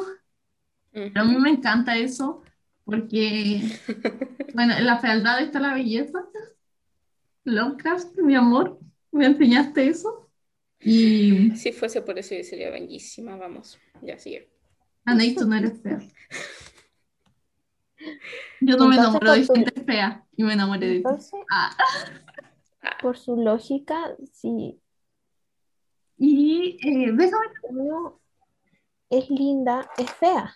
Pero 0.93 1.21
a 1.23 1.25
mí 1.25 1.37
me 1.39 1.51
encanta 1.51 1.97
eso, 1.97 2.43
porque, 2.85 3.63
bueno, 4.55 4.75
en 4.75 4.87
la 4.87 4.99
fealdad 4.99 5.41
está 5.43 5.61
la 5.61 5.75
belleza. 5.75 6.25
Lovecraft, 7.45 8.19
mi 8.19 8.35
amor, 8.35 8.81
¿me 9.13 9.27
enseñaste 9.27 9.87
eso? 9.87 10.29
Y 10.85 11.51
Si 11.57 11.73
fuese 11.73 12.03
por 12.03 12.19
eso, 12.19 12.35
yo 12.35 12.43
sería 12.45 12.71
bellísima. 12.71 13.37
Vamos, 13.37 13.79
ya 14.03 14.19
sigue. 14.19 14.51
Anaí, 15.05 15.35
tú 15.35 15.47
no 15.47 15.57
eres 15.57 15.81
fea. 15.83 15.99
Yo 18.61 18.77
no 18.77 18.89
me 18.89 18.97
Entonces, 18.97 19.21
enamoro 19.23 19.33
de 19.33 19.47
tu- 19.47 19.55
gente 19.55 19.81
fea 19.85 20.25
y 20.37 20.43
me 20.45 20.53
enamoré 20.55 20.87
de 20.87 20.93
ti. 20.95 20.97
Entonces, 20.99 21.41
Ah. 21.53 21.77
por 23.01 23.17
su 23.17 23.37
lógica, 23.37 24.17
si 24.33 24.81
Y 26.19 26.79
eh, 26.83 27.11
déjame 27.13 27.47
uno 27.69 28.21
es 29.11 29.29
linda, 29.31 29.89
es 29.99 30.11
fea. 30.15 30.55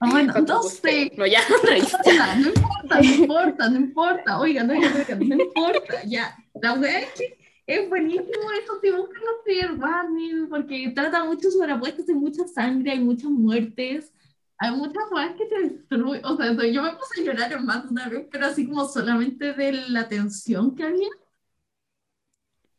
Ah, 0.00 0.10
bueno, 0.10 0.32
tu 0.34 0.42
no 0.42 0.62
gusto. 0.62 0.88
sé. 0.88 1.10
No, 1.16 1.26
ya, 1.26 1.40
no 1.48 1.56
hice. 1.76 1.96
No 2.38 2.48
importa, 2.48 3.00
no 3.00 3.04
importa, 3.14 3.68
no 3.70 3.76
importa. 3.78 4.40
Oigan, 4.40 4.70
oigan, 4.70 4.92
oigan, 4.96 5.28
no 5.28 5.34
importa. 5.44 6.02
Ya, 6.04 6.36
la 6.60 6.74
wea 6.74 7.00
es 7.00 7.12
que 7.14 7.38
es 7.66 7.88
buenísimo 7.88 8.50
eso, 8.62 8.78
si 8.82 8.90
buscan 8.90 9.22
los 9.22 9.42
trigger 9.44 9.72
warning, 9.72 10.48
porque 10.48 10.92
trata 10.94 11.24
mucho 11.24 11.50
sobre 11.50 11.72
apuestas, 11.72 12.08
hay 12.08 12.14
mucha 12.14 12.46
sangre, 12.46 12.92
hay 12.92 13.00
muchas 13.00 13.30
muertes, 13.30 14.12
hay 14.58 14.70
muchas 14.76 15.04
weas 15.12 15.34
que 15.36 15.46
te 15.46 15.60
destruyen. 15.68 16.24
O 16.24 16.36
sea, 16.36 16.52
yo 16.52 16.82
me 16.82 16.92
puse 16.96 17.20
a 17.20 17.24
llorar 17.24 17.52
en 17.52 17.64
más 17.64 17.84
de 17.84 17.90
una 17.90 18.08
vez, 18.08 18.26
pero 18.30 18.46
así 18.46 18.66
como 18.68 18.86
solamente 18.86 19.52
de 19.54 19.72
la 19.88 20.08
tensión 20.08 20.74
que 20.74 20.84
había. 20.84 21.08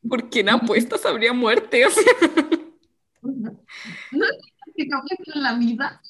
Porque 0.07 0.41
en 0.41 0.49
apuestas 0.49 1.05
habría 1.05 1.33
muerte. 1.33 1.85
O 1.85 1.89
sea, 1.91 2.03
No 4.11 4.25
es 4.25 4.75
que 4.75 4.83
en 5.33 5.43
la 5.43 5.55
vida. 5.57 6.01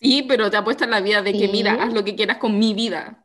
sí, 0.00 0.24
pero 0.28 0.50
te 0.50 0.56
apuestas 0.56 0.88
la 0.88 1.00
vida 1.00 1.22
de 1.22 1.32
que, 1.32 1.46
Sí. 1.46 1.52
mira, 1.52 1.74
haz 1.82 1.92
lo 1.92 2.04
que 2.04 2.16
quieras 2.16 2.38
con 2.38 2.58
mi 2.58 2.74
vida. 2.74 3.24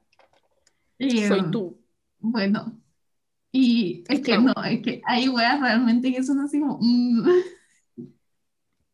Soy 1.28 1.52
tú. 1.52 1.78
Bueno, 2.20 2.82
y 3.58 4.04
es 4.10 4.22
que 4.22 4.38
no, 4.38 4.54
es 4.66 4.82
que 4.82 5.02
hay 5.06 5.30
weas 5.30 5.60
realmente 5.62 6.12
que 6.14 6.24
son 6.24 6.40
así 6.42 6.60
como... 6.60 6.78
mm. 6.82 7.24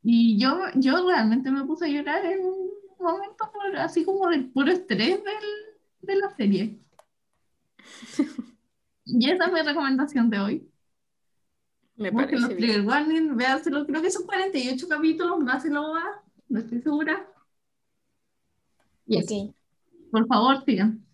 Y 0.04 0.40
yo, 0.40 0.60
yo 0.76 1.08
realmente 1.08 1.52
me 1.52 1.64
puse 1.66 1.86
a 1.86 1.90
llorar 1.90 2.26
en 2.26 2.44
un 2.44 2.70
momento 3.00 3.52
por- 3.52 3.78
así 3.78 4.04
como 4.04 4.28
del 4.30 4.50
puro 4.52 4.72
estrés 4.72 5.24
del- 5.24 5.78
de 6.02 6.16
la 6.16 6.36
serie. 6.36 6.80
Y 9.06 9.30
esa 9.30 9.46
es 9.46 9.54
mi 9.54 9.62
recomendación 9.62 10.30
de 10.30 10.40
hoy. 10.40 10.72
Me 11.96 12.12
los 12.12 12.24
parece 12.24 12.56
bien. 12.56 12.58
trigger 12.58 12.82
warning, 12.88 13.36
véanselo, 13.36 13.86
creo 13.86 14.02
que 14.02 14.12
son 14.12 14.26
48 14.26 14.88
capítulos, 14.88 15.40
más 15.40 15.64
se 15.64 15.70
lo 15.70 15.92
va, 15.92 16.04
no 16.50 16.60
estoy 16.60 16.82
segura. 16.82 17.28
Y 19.06 19.18
eso, 19.18 19.36
Ok. 19.36 19.56
por 20.12 20.28
favor, 20.28 20.64
sigan. 20.66 21.06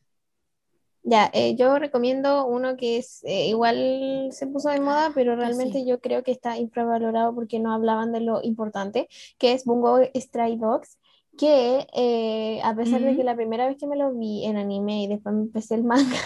Ya, 1.09 1.29
eh, 1.33 1.55
yo 1.55 1.79
recomiendo 1.79 2.45
uno 2.45 2.75
que 2.75 2.97
es 2.97 3.23
eh, 3.23 3.47
igual 3.47 4.27
se 4.31 4.45
puso 4.45 4.67
de 4.67 4.81
moda, 4.81 5.13
pero 5.15 5.37
realmente 5.37 5.85
yo 5.85 6.01
creo 6.01 6.21
que 6.21 6.31
está 6.31 6.57
infravalorado 6.57 7.33
porque 7.33 7.59
no 7.59 7.71
hablaban 7.73 8.11
de 8.11 8.19
lo 8.19 8.43
importante, 8.43 9.07
que 9.37 9.53
es 9.53 9.63
Bungo 9.63 9.99
Stray 10.13 10.57
Dogs, 10.57 10.97
que 11.37 11.87
eh, 11.93 12.59
a 12.61 12.75
pesar 12.75 12.99
de 12.99 13.15
que 13.15 13.23
la 13.23 13.37
primera 13.37 13.67
vez 13.67 13.77
que 13.77 13.87
me 13.87 13.95
lo 13.95 14.13
vi 14.15 14.43
en 14.43 14.57
anime 14.57 15.03
y 15.03 15.07
después 15.07 15.33
me 15.33 15.43
empecé 15.43 15.75
el 15.75 15.85
manga, 15.85 16.17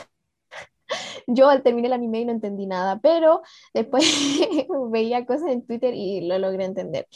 yo 1.27 1.49
al 1.49 1.61
terminar 1.61 1.87
el 1.89 1.93
anime 1.93 2.21
y 2.21 2.25
no 2.25 2.31
entendí 2.31 2.65
nada, 2.65 2.99
pero 2.99 3.43
después 3.75 4.03
veía 4.91 5.27
cosas 5.27 5.49
en 5.49 5.63
Twitter 5.63 5.93
y 5.93 6.21
lo 6.21 6.39
logré 6.39 6.65
entender. 6.65 7.07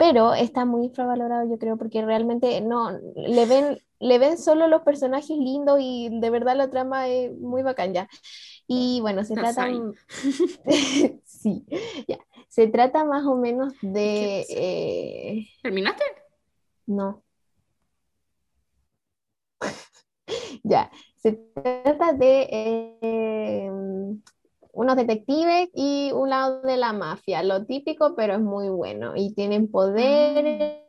Pero 0.00 0.32
está 0.32 0.64
muy 0.64 0.86
infravalorado, 0.86 1.46
yo 1.46 1.58
creo, 1.58 1.76
porque 1.76 2.00
realmente 2.00 2.62
no 2.62 2.90
le 3.14 3.44
ven, 3.44 3.82
le 3.98 4.18
ven 4.18 4.38
solo 4.38 4.66
los 4.66 4.80
personajes 4.80 5.36
lindos 5.36 5.78
y 5.78 6.08
de 6.10 6.30
verdad 6.30 6.56
la 6.56 6.70
trama 6.70 7.06
es 7.06 7.38
muy 7.38 7.62
bacán 7.62 7.92
ya. 7.92 8.08
Y 8.66 9.02
bueno, 9.02 9.24
se 9.24 9.34
trata, 9.34 9.68
sí, 11.26 11.66
ya. 12.08 12.18
Se 12.48 12.66
trata 12.68 13.04
más 13.04 13.26
o 13.26 13.36
menos 13.36 13.74
de, 13.82 14.46
¿Qué 14.48 15.36
eh, 15.36 15.48
¿Terminaste? 15.62 16.04
no. 16.86 17.22
Ya, 20.62 20.90
se 21.16 21.32
trata 21.32 22.14
de 22.14 22.48
eh, 23.02 23.70
unos 24.72 24.96
detectives 24.96 25.68
y 25.74 26.10
un 26.12 26.30
lado 26.30 26.62
de 26.62 26.76
la 26.76 26.92
mafia, 26.92 27.42
lo 27.42 27.64
típico, 27.66 28.14
pero 28.14 28.34
es 28.34 28.40
muy 28.40 28.68
bueno. 28.68 29.12
Y 29.16 29.34
tienen 29.34 29.70
poderes 29.70 30.80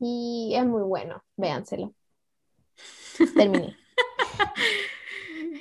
y 0.00 0.54
es 0.56 0.64
muy 0.66 0.82
bueno. 0.82 1.22
Véanselo. 1.36 1.94
Terminé. 3.36 3.76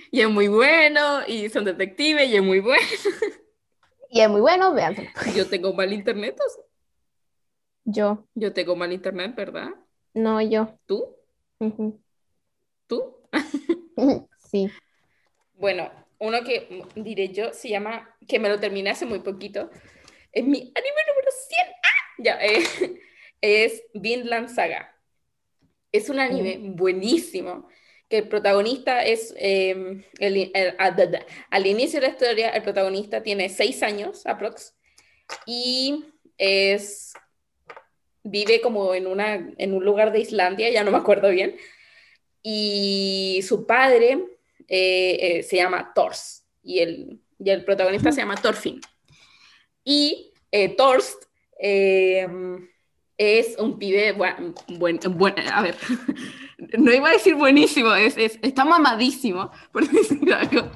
Y 0.10 0.22
es 0.22 0.30
muy 0.30 0.48
bueno, 0.48 1.20
y 1.28 1.50
son 1.50 1.66
detectives, 1.66 2.30
y 2.30 2.36
es 2.38 2.44
muy 2.44 2.60
bueno. 2.60 2.82
Y 4.10 4.22
es 4.22 4.30
muy 4.30 4.42
bueno, 4.42 4.74
véanselo. 4.74 5.10
Yo 5.36 5.48
tengo 5.50 5.74
mal 5.74 5.92
internet, 5.92 6.40
o 6.40 6.50
sea, 6.50 6.64
Yo, 7.86 8.26
yo 8.36 8.54
tengo 8.54 8.76
mal 8.76 8.92
internet, 8.94 9.36
¿verdad? 9.36 9.70
no 10.14 10.42
yo. 10.42 10.78
¿Tú? 10.86 11.16
¿Tú? 12.88 13.16
Sí. 14.50 14.72
Bueno, 15.56 15.92
uno 16.20 16.44
que 16.44 16.68
mm, 16.96 17.04
diré 17.04 17.30
yo 17.30 17.54
se 17.54 17.70
llama, 17.70 18.16
que 18.28 18.40
me 18.40 18.50
lo 18.50 18.60
terminé 18.60 18.90
hace 18.90 19.06
muy 19.06 19.20
poquito, 19.20 19.70
es 20.32 20.44
mi 20.44 20.58
anime 20.58 21.02
número 21.08 21.32
100. 21.48 21.68
¡Ah! 21.84 22.14
Ya, 22.20 22.40
eh, 22.42 22.64
es 23.42 23.84
Vinland 23.94 24.50
Saga. 24.50 24.94
Es 25.92 26.10
un 26.10 26.20
anime 26.20 26.58
buenísimo, 26.62 27.68
que 28.10 28.20
el 28.20 28.28
protagonista 28.30 29.04
es, 29.04 29.34
eh, 29.38 30.04
el- 30.20 30.52
el- 30.54 30.76
ah, 30.78 30.92
da, 30.92 31.06
da. 31.08 31.26
al 31.50 31.66
inicio 31.66 32.00
de 32.00 32.08
la 32.08 32.14
historia, 32.14 32.50
el 32.50 32.62
protagonista 32.64 33.24
tiene 33.24 33.50
seis 33.50 33.82
años, 33.84 34.26
aprox, 34.26 34.76
y 35.46 36.06
es, 36.38 37.14
vive 38.24 38.62
como 38.62 38.94
en, 38.96 39.08
una, 39.08 39.36
en 39.58 39.74
un 39.74 39.84
lugar 39.84 40.12
de 40.12 40.20
Islandia, 40.20 40.70
ya 40.70 40.84
no 40.84 40.92
me 40.92 40.98
acuerdo 40.98 41.30
bien, 41.30 41.56
y 42.44 43.42
su 43.48 43.66
padre 43.66 44.20
eh, 44.68 45.18
eh, 45.40 45.44
se 45.44 45.58
llama 45.58 45.92
Thors 45.94 46.46
y 46.64 46.80
el, 46.80 47.22
y 47.40 47.50
el 47.50 47.64
protagonista 47.64 48.12
se 48.12 48.22
llama 48.22 48.36
Thorfinn. 48.36 48.82
Y 49.84 50.34
eh, 50.52 50.76
Thorst 50.76 51.24
eh, 51.60 52.28
es 53.18 53.58
un 53.58 53.80
pibe, 53.80 54.12
buen, 54.14 54.54
buen, 54.78 55.00
buen- 55.18 55.40
a 55.52 55.62
ver, 55.62 55.76
no 56.78 56.92
iba 56.94 57.10
a 57.10 57.14
decir 57.14 57.36
buenísimo, 57.36 57.94
es, 57.96 58.18
es- 58.18 58.40
está 58.42 58.66
mamadísimo, 58.66 59.52
por 59.72 59.88
decir 59.90 60.34
algo. 60.34 60.70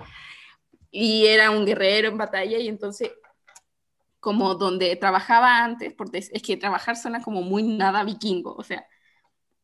Y 0.90 1.26
era 1.28 1.52
un 1.52 1.66
guerrero 1.66 2.10
en 2.10 2.18
batalla 2.18 2.58
y 2.58 2.68
entonces, 2.68 3.12
como 4.20 4.56
donde 4.56 4.96
trabajaba 4.96 5.64
antes, 5.64 5.94
porque 5.94 6.20
es 6.20 6.42
que 6.44 6.58
trabajar 6.58 6.96
suena 6.96 7.22
como 7.22 7.42
muy 7.42 7.64
nada 7.64 8.04
vikingo, 8.04 8.54
o 8.56 8.64
sea, 8.64 8.86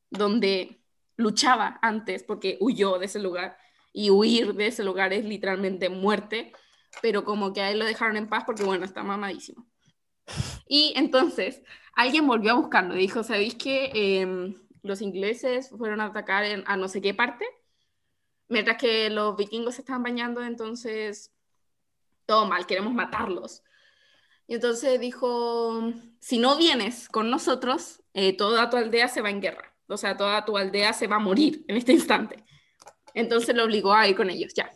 donde 0.09 0.79
luchaba 1.15 1.79
antes 1.81 2.23
porque 2.23 2.57
huyó 2.59 2.97
de 2.99 3.07
ese 3.07 3.19
lugar 3.19 3.57
y 3.97 4.11
huir 4.11 4.53
de 4.53 4.67
ese 4.67 4.83
lugar 4.83 5.11
es 5.11 5.25
literalmente 5.25 5.89
muerte, 5.89 6.53
pero 7.01 7.23
como 7.23 7.51
que 7.51 7.61
a 7.61 7.71
él 7.71 7.79
lo 7.79 7.85
dejaron 7.85 8.15
en 8.15 8.29
paz 8.29 8.43
porque 8.45 8.63
bueno, 8.63 8.85
está 8.85 9.01
mamadísimo. 9.01 9.67
Y 10.67 10.93
entonces 10.95 11.63
alguien 11.95 12.27
volvió 12.27 12.51
a 12.51 12.57
buscarlo 12.57 12.95
y 12.95 12.99
dijo, 12.99 13.23
¿sabéis 13.23 13.55
que 13.55 13.91
eh, 13.95 14.55
los 14.83 15.01
ingleses 15.01 15.71
fueron 15.75 15.99
a 15.99 16.05
atacar 16.05 16.43
en, 16.43 16.63
a 16.67 16.77
no 16.77 16.87
sé 16.87 17.01
qué 17.01 17.15
parte? 17.15 17.43
Mientras 18.49 18.77
que 18.77 19.09
los 19.09 19.35
vikingos 19.35 19.73
se 19.73 19.81
estaban 19.81 20.03
bañando, 20.03 20.43
entonces 20.43 21.33
todo 22.27 22.45
mal, 22.45 22.67
queremos 22.67 22.93
matarlos. 22.93 23.63
Y 24.45 24.53
entonces 24.53 24.99
dijo, 24.99 25.91
si 26.19 26.37
no 26.37 26.55
vienes 26.55 27.09
con 27.09 27.31
nosotros, 27.31 28.03
eh, 28.13 28.37
toda 28.37 28.69
tu 28.69 28.77
aldea 28.77 29.07
se 29.07 29.21
va 29.21 29.31
en 29.31 29.41
guerra. 29.41 29.75
O 29.87 29.97
sea, 29.97 30.15
toda 30.15 30.45
tu 30.45 30.55
aldea 30.55 30.93
se 30.93 31.07
va 31.07 31.15
a 31.15 31.19
morir 31.19 31.65
en 31.67 31.77
este 31.77 31.93
instante. 31.93 32.45
Entonces 33.13 33.55
lo 33.55 33.63
obligó 33.63 33.93
a 33.93 34.07
ir 34.07 34.15
con 34.15 34.29
ellos, 34.29 34.53
ya. 34.53 34.71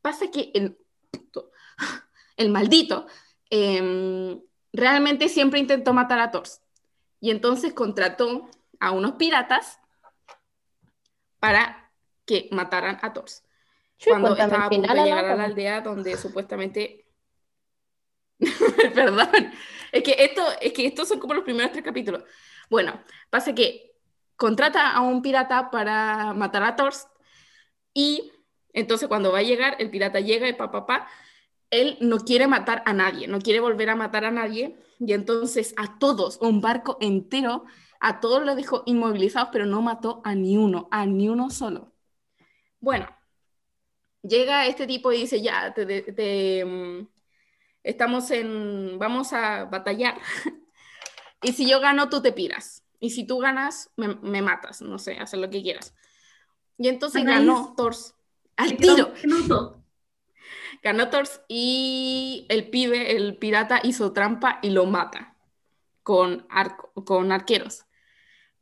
Pasa 0.00 0.30
que 0.30 0.50
el, 0.54 0.78
el 2.36 2.50
maldito 2.50 3.06
eh, 3.50 4.40
realmente 4.72 5.28
siempre 5.28 5.60
intentó 5.60 5.92
matar 5.92 6.18
a 6.20 6.30
Thor. 6.30 6.44
Y 7.20 7.30
entonces 7.30 7.72
contrató 7.72 8.48
a 8.80 8.90
unos 8.90 9.12
piratas 9.12 9.78
para 11.38 11.92
que 12.24 12.48
mataran 12.52 12.98
a 13.02 13.12
Thor. 13.12 13.26
Cuando 14.04 14.28
cuéntame 14.28 14.52
estaba 14.52 14.66
a 14.66 14.70
punto 14.70 14.94
de 14.94 15.04
llegar 15.04 15.24
a 15.24 15.36
la 15.36 15.44
aldea 15.44 15.80
donde 15.80 16.16
supuestamente... 16.16 17.06
Perdón, 18.94 19.52
es 19.92 20.02
que, 20.02 20.16
esto, 20.18 20.42
es 20.60 20.72
que 20.72 20.86
estos 20.86 21.06
son 21.08 21.20
como 21.20 21.34
los 21.34 21.44
primeros 21.44 21.70
tres 21.70 21.84
capítulos. 21.84 22.24
Bueno, 22.68 23.00
pasa 23.30 23.54
que 23.54 23.94
contrata 24.34 24.90
a 24.90 25.00
un 25.02 25.22
pirata 25.22 25.70
para 25.70 26.32
matar 26.32 26.64
a 26.64 26.74
Thor 26.74 26.92
y 27.94 28.32
entonces 28.72 29.08
cuando 29.08 29.32
va 29.32 29.38
a 29.38 29.42
llegar, 29.42 29.76
el 29.78 29.90
pirata 29.90 30.20
llega 30.20 30.48
y 30.48 30.54
pa, 30.54 30.70
pa, 30.70 30.86
pa, 30.86 31.08
él 31.70 31.96
no 32.00 32.18
quiere 32.18 32.46
matar 32.46 32.82
a 32.86 32.92
nadie, 32.92 33.26
no 33.28 33.40
quiere 33.40 33.60
volver 33.60 33.90
a 33.90 33.96
matar 33.96 34.24
a 34.24 34.30
nadie, 34.30 34.76
y 34.98 35.12
entonces 35.12 35.74
a 35.76 35.98
todos, 35.98 36.38
un 36.40 36.60
barco 36.60 36.98
entero, 37.00 37.64
a 37.98 38.20
todos 38.20 38.44
los 38.44 38.56
dejó 38.56 38.82
inmovilizados, 38.86 39.48
pero 39.52 39.66
no 39.66 39.80
mató 39.82 40.20
a 40.24 40.34
ni 40.34 40.56
uno, 40.56 40.88
a 40.90 41.06
ni 41.06 41.28
uno 41.28 41.50
solo. 41.50 41.92
Bueno, 42.80 43.08
llega 44.22 44.66
este 44.66 44.86
tipo 44.86 45.12
y 45.12 45.18
dice, 45.18 45.40
ya, 45.40 45.72
te, 45.74 46.64
mm, 46.64 47.08
estamos 47.82 48.30
en, 48.30 48.98
vamos 48.98 49.32
a 49.32 49.64
batallar. 49.64 50.18
y 51.42 51.52
si 51.52 51.68
yo 51.68 51.80
gano, 51.80 52.08
tú 52.08 52.20
te 52.20 52.32
piras. 52.32 52.84
Y 53.00 53.10
si 53.10 53.26
tú 53.26 53.38
ganas, 53.38 53.90
me, 53.96 54.14
me 54.16 54.42
matas, 54.42 54.82
no 54.82 54.98
sé, 54.98 55.18
hacer 55.18 55.40
lo 55.40 55.50
que 55.50 55.62
quieras. 55.62 55.94
Y 56.78 56.88
entonces 56.88 57.22
Anaís. 57.22 57.38
ganó 57.38 57.74
Thors. 57.76 58.14
Al 58.56 58.76
tiro. 58.76 59.12
Ganó 60.82 61.10
Thors 61.10 61.40
y 61.48 62.46
el 62.48 62.68
pibe, 62.70 63.16
el 63.16 63.36
pirata, 63.36 63.80
hizo 63.84 64.12
trampa 64.12 64.58
y 64.62 64.70
lo 64.70 64.86
mata 64.86 65.36
con, 66.02 66.46
arco, 66.50 66.90
con 67.04 67.30
arqueros. 67.30 67.84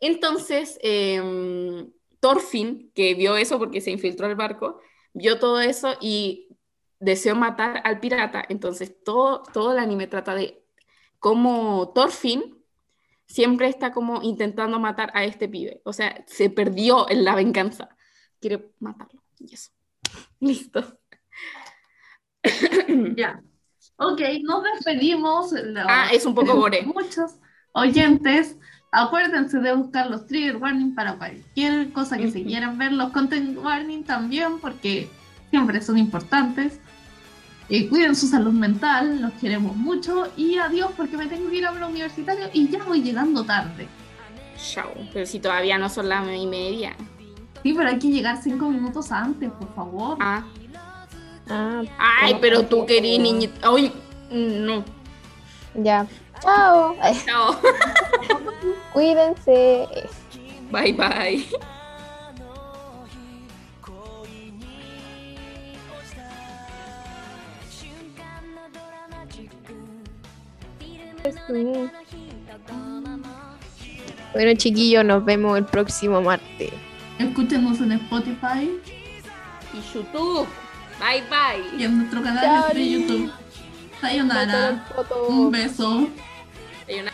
Entonces, 0.01 0.79
em, 0.83 1.91
Thorfinn, 2.21 2.91
que 2.95 3.15
vio 3.15 3.37
eso 3.37 3.59
porque 3.59 3.81
se 3.81 3.91
infiltró 3.91 4.27
al 4.27 4.35
barco, 4.37 4.81
vio 5.15 5.39
todo 5.39 5.61
eso 5.61 5.97
y 6.01 6.49
deseó 6.99 7.35
matar 7.35 7.81
al 7.85 8.01
pirata. 8.01 8.45
Entonces, 8.49 9.03
todo, 9.03 9.43
todo 9.53 9.73
el 9.73 9.79
anime 9.79 10.07
trata 10.07 10.35
de 10.35 10.63
cómo 11.19 11.93
Thorfinn 11.95 12.63
siempre 13.27 13.69
está 13.69 13.93
como 13.93 14.23
intentando 14.23 14.79
matar 14.79 15.11
a 15.15 15.25
este 15.25 15.49
pibe. 15.49 15.81
O 15.85 15.93
sea, 15.93 16.25
se 16.27 16.51
perdió 16.51 17.09
en 17.11 17.25
la 17.25 17.35
venganza. 17.35 17.97
Quiere 18.41 18.71
matarlo. 18.81 19.23
Y 19.39 19.55
eso. 19.55 19.71
Listo. 20.41 20.99
Ya. 23.17 23.41
Ok, 23.97 24.21
nos 24.43 24.63
despedimos. 24.65 25.53
Los- 25.53 25.87
Ah, 25.89 26.09
es 26.13 26.25
un 26.27 26.35
poco 26.35 26.55
gore. 26.57 26.83
Muchos 26.87 27.33
oyentes. 27.73 28.57
Acuérdense 28.93 29.59
de 29.61 29.73
buscar 29.75 30.11
los 30.11 30.27
trigger 30.27 30.57
warning 30.57 30.95
para 30.95 31.17
cualquier 31.17 31.93
cosa 31.93 32.17
que 32.17 32.31
se 32.31 32.41
Ujú. 32.41 32.49
quieran 32.49 32.79
ver. 32.79 32.93
Los 32.93 33.13
content 33.13 33.57
warning 33.59 34.03
también, 34.05 34.59
porque 34.59 35.09
siempre 35.51 35.81
son 35.81 35.99
importantes. 35.99 36.81
Eh, 37.69 37.89
cuiden 37.89 38.17
su 38.17 38.27
salud 38.27 38.53
mental, 38.53 39.21
los 39.23 39.33
queremos 39.35 39.77
mucho. 39.77 40.33
Y 40.37 40.57
adiós, 40.57 40.91
porque 40.97 41.17
me 41.17 41.27
tengo 41.29 41.49
que 41.51 41.57
ir 41.59 41.67
a 41.67 41.69
hablar 41.69 41.89
universitario 41.91 42.51
y 42.53 42.69
ya 42.69 42.83
voy 42.83 43.03
llegando 43.03 43.45
tarde. 43.45 43.87
Chao. 44.57 44.93
Pero 45.13 45.25
si 45.27 45.39
todavía 45.39 45.79
no 45.79 45.89
son 45.89 46.09
las 46.09 46.27
y 46.37 46.47
media. 46.47 46.97
Sí, 47.63 47.75
pero 47.75 47.89
hay 47.89 47.99
que 47.99 48.09
llegar 48.09 48.43
cinco 48.43 48.69
minutos 48.71 49.13
antes, 49.13 49.51
por 49.53 49.75
favor. 49.75 50.17
Ah. 50.21 50.45
Ah, 51.49 51.83
Ay, 51.99 52.37
Pero 52.41 52.65
tú 52.65 52.87
querías 52.87 53.21
niñita. 53.21 53.69
Ay, 53.69 53.93
no. 54.31 54.85
ya. 55.75 56.07
Chao. 56.41 56.95
Ay, 57.01 57.21
Chao. 57.27 57.57
cuídense. 58.93 59.89
Bye, 60.71 60.93
bye. 60.93 61.45
Bueno, 74.33 74.55
chiquillos, 74.57 75.05
nos 75.05 75.25
vemos 75.25 75.59
el 75.59 75.65
próximo 75.65 76.23
martes. 76.23 76.73
Escúchenos 77.21 77.81
en 77.81 77.93
Spotify 77.93 78.71
Y 79.75 79.95
YouTube. 79.95 80.49
Bye, 80.99 81.19
y 81.19 81.23
bye. 81.23 81.85
en 81.85 81.99
nuestro 81.99 82.23
canal 82.23 82.73
de. 82.75 82.91
YouTube. 82.91 83.31
Sayonara. 84.01 84.87
Un 85.29 85.51
beso. 85.51 86.09
Hay 86.89 87.01
una- 87.01 87.13